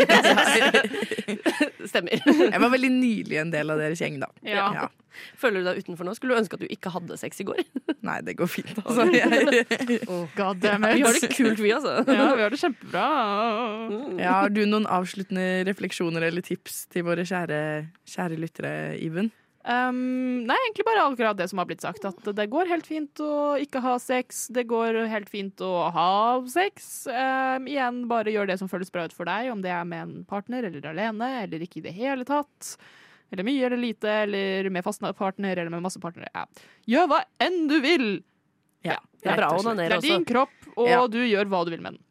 Stemmer. 1.91 2.19
Jeg 2.19 2.61
var 2.61 2.73
veldig 2.73 2.91
nylig 2.95 3.41
en 3.41 3.53
del 3.53 3.75
av 3.75 3.81
deres 3.81 4.01
gjeng, 4.03 4.19
da. 4.23 4.31
Ja. 4.47 4.89
Føler 5.39 5.63
du 5.63 5.69
deg 5.69 5.81
utenfor 5.83 6.07
nå? 6.07 6.15
Skulle 6.17 6.37
du 6.37 6.43
ønske 6.43 6.59
at 6.59 6.63
du 6.63 6.69
ikke 6.71 6.93
hadde 6.95 7.19
sex 7.21 7.43
i 7.43 7.47
går? 7.49 7.63
Nei, 8.09 8.19
det 8.27 8.37
går 8.39 8.51
fint, 8.51 8.79
altså. 8.85 9.07
oh, 10.13 10.25
God 10.37 10.63
damn 10.63 10.87
it. 10.87 10.99
Vi 10.99 11.07
har 11.07 11.19
det 11.19 11.33
kult, 11.35 11.63
vi, 11.63 11.73
altså. 11.75 11.99
Ja, 12.07 12.29
vi 12.39 12.45
har 12.45 12.55
det 12.55 12.61
kjempebra. 12.63 13.09
ja, 14.21 14.37
har 14.43 14.55
du 14.55 14.63
noen 14.69 14.89
avsluttende 14.99 15.49
refleksjoner 15.69 16.29
eller 16.31 16.47
tips 16.47 16.85
til 16.93 17.07
våre 17.09 17.27
kjære, 17.29 17.61
kjære 18.09 18.41
lyttere, 18.41 18.73
Iven? 19.03 19.33
Um, 19.69 20.47
nei, 20.49 20.57
egentlig 20.65 20.87
bare 20.89 21.03
akkurat 21.05 21.37
det 21.37 21.49
som 21.51 21.61
har 21.61 21.67
blitt 21.69 21.83
sagt. 21.85 22.07
At 22.09 22.23
det 22.39 22.47
går 22.49 22.71
helt 22.71 22.87
fint 22.89 23.21
å 23.21 23.59
ikke 23.61 23.83
ha 23.85 23.99
sex. 24.01 24.47
Det 24.55 24.65
går 24.71 24.97
helt 25.13 25.29
fint 25.29 25.61
å 25.61 25.91
ha 25.93 26.13
sex. 26.49 27.05
Um, 27.11 27.67
igjen, 27.69 28.07
bare 28.09 28.33
gjør 28.33 28.49
det 28.49 28.57
som 28.63 28.71
føles 28.71 28.89
bra 28.95 29.05
ut 29.05 29.17
for 29.17 29.29
deg, 29.29 29.51
om 29.53 29.61
det 29.65 29.75
er 29.75 29.85
med 29.89 30.07
en 30.07 30.25
partner 30.29 30.71
eller 30.71 30.89
alene, 30.89 31.29
eller 31.43 31.67
ikke 31.67 31.83
i 31.83 31.85
det 31.85 31.93
hele 31.99 32.25
tatt. 32.29 32.79
Eller 33.29 33.45
mye 33.45 33.67
eller 33.69 33.77
lite, 33.83 34.09
eller 34.25 34.71
med 34.73 34.87
fast 34.87 35.05
partner 35.19 35.59
eller 35.61 35.75
med 35.75 35.85
masse 35.85 36.01
partnere. 36.01 36.33
Ja. 36.33 36.47
Gjør 36.89 37.13
hva 37.13 37.21
enn 37.45 37.67
du 37.69 37.77
vil! 37.85 38.09
Ja, 38.87 38.97
Det 39.21 39.35
er 39.35 39.41
bra 39.43 39.51
å 39.59 39.75
Det 39.77 39.91
er 39.93 40.01
din 40.01 40.25
kropp, 40.25 40.55
og 40.79 40.89
Ja. 40.89 41.07
du 41.11 41.19
gjør 41.19 41.45
hva 41.51 41.65
du 41.67 41.75
vil 41.75 41.83
med 41.83 41.99
den. 41.99 42.05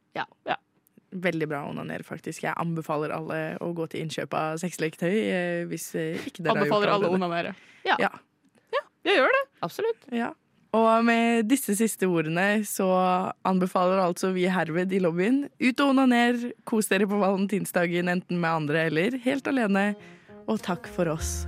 Veldig 1.12 1.48
bra 1.48 1.62
å 1.64 1.70
onanere, 1.72 2.04
faktisk. 2.04 2.44
Jeg 2.44 2.54
anbefaler 2.60 3.14
alle 3.16 3.38
å 3.64 3.70
gå 3.76 3.86
til 3.92 4.04
innkjøp 4.04 4.34
av 4.36 4.58
sexleketøy 4.60 5.14
eh, 5.14 5.62
hvis 5.70 5.86
eh, 5.96 6.18
ikke 6.28 6.44
dere 6.44 6.58
Anbefaler 6.58 6.90
har 6.92 6.98
alle 6.98 7.08
å 7.08 7.14
det. 7.14 7.20
onanere. 7.22 7.54
Ja. 7.88 7.96
Ja. 8.02 8.12
Jeg 9.08 9.22
gjør 9.22 9.32
det. 9.32 9.44
Absolutt. 9.64 10.02
Ja. 10.12 10.34
Og 10.76 10.90
med 11.08 11.48
disse 11.48 11.78
siste 11.80 12.10
ordene 12.12 12.66
så 12.68 12.90
anbefaler 13.48 14.02
altså 14.04 14.34
vi 14.36 14.44
herved 14.52 14.92
i 14.92 15.00
lobbyen 15.00 15.46
ut 15.64 15.80
og 15.80 15.94
onaner. 15.94 16.52
Kos 16.68 16.92
dere 16.92 17.08
på 17.08 17.22
valentinsdagen 17.24 18.12
enten 18.12 18.44
med 18.44 18.52
andre 18.52 18.84
eller 18.92 19.16
helt 19.24 19.48
alene. 19.48 19.94
Og 20.52 20.60
takk 20.68 20.92
for 20.92 21.08
oss. 21.16 21.46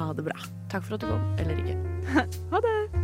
Ha 0.00 0.14
det 0.16 0.24
bra. 0.32 0.40
Takk 0.72 0.88
for 0.88 0.96
at 0.96 1.04
du 1.04 1.10
kom. 1.12 1.32
Eller 1.44 1.60
ikke. 1.60 1.80
Ha 2.52 2.60
det. 2.64 3.03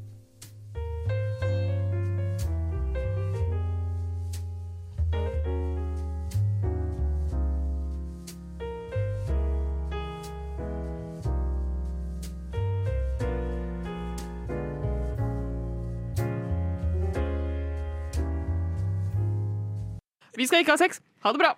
Vi 20.37 20.47
skal 20.47 20.63
ikke 20.63 20.75
ha 20.75 20.79
sex. 20.79 21.01
Ha 21.23 21.33
det 21.33 21.41
bra. 21.43 21.55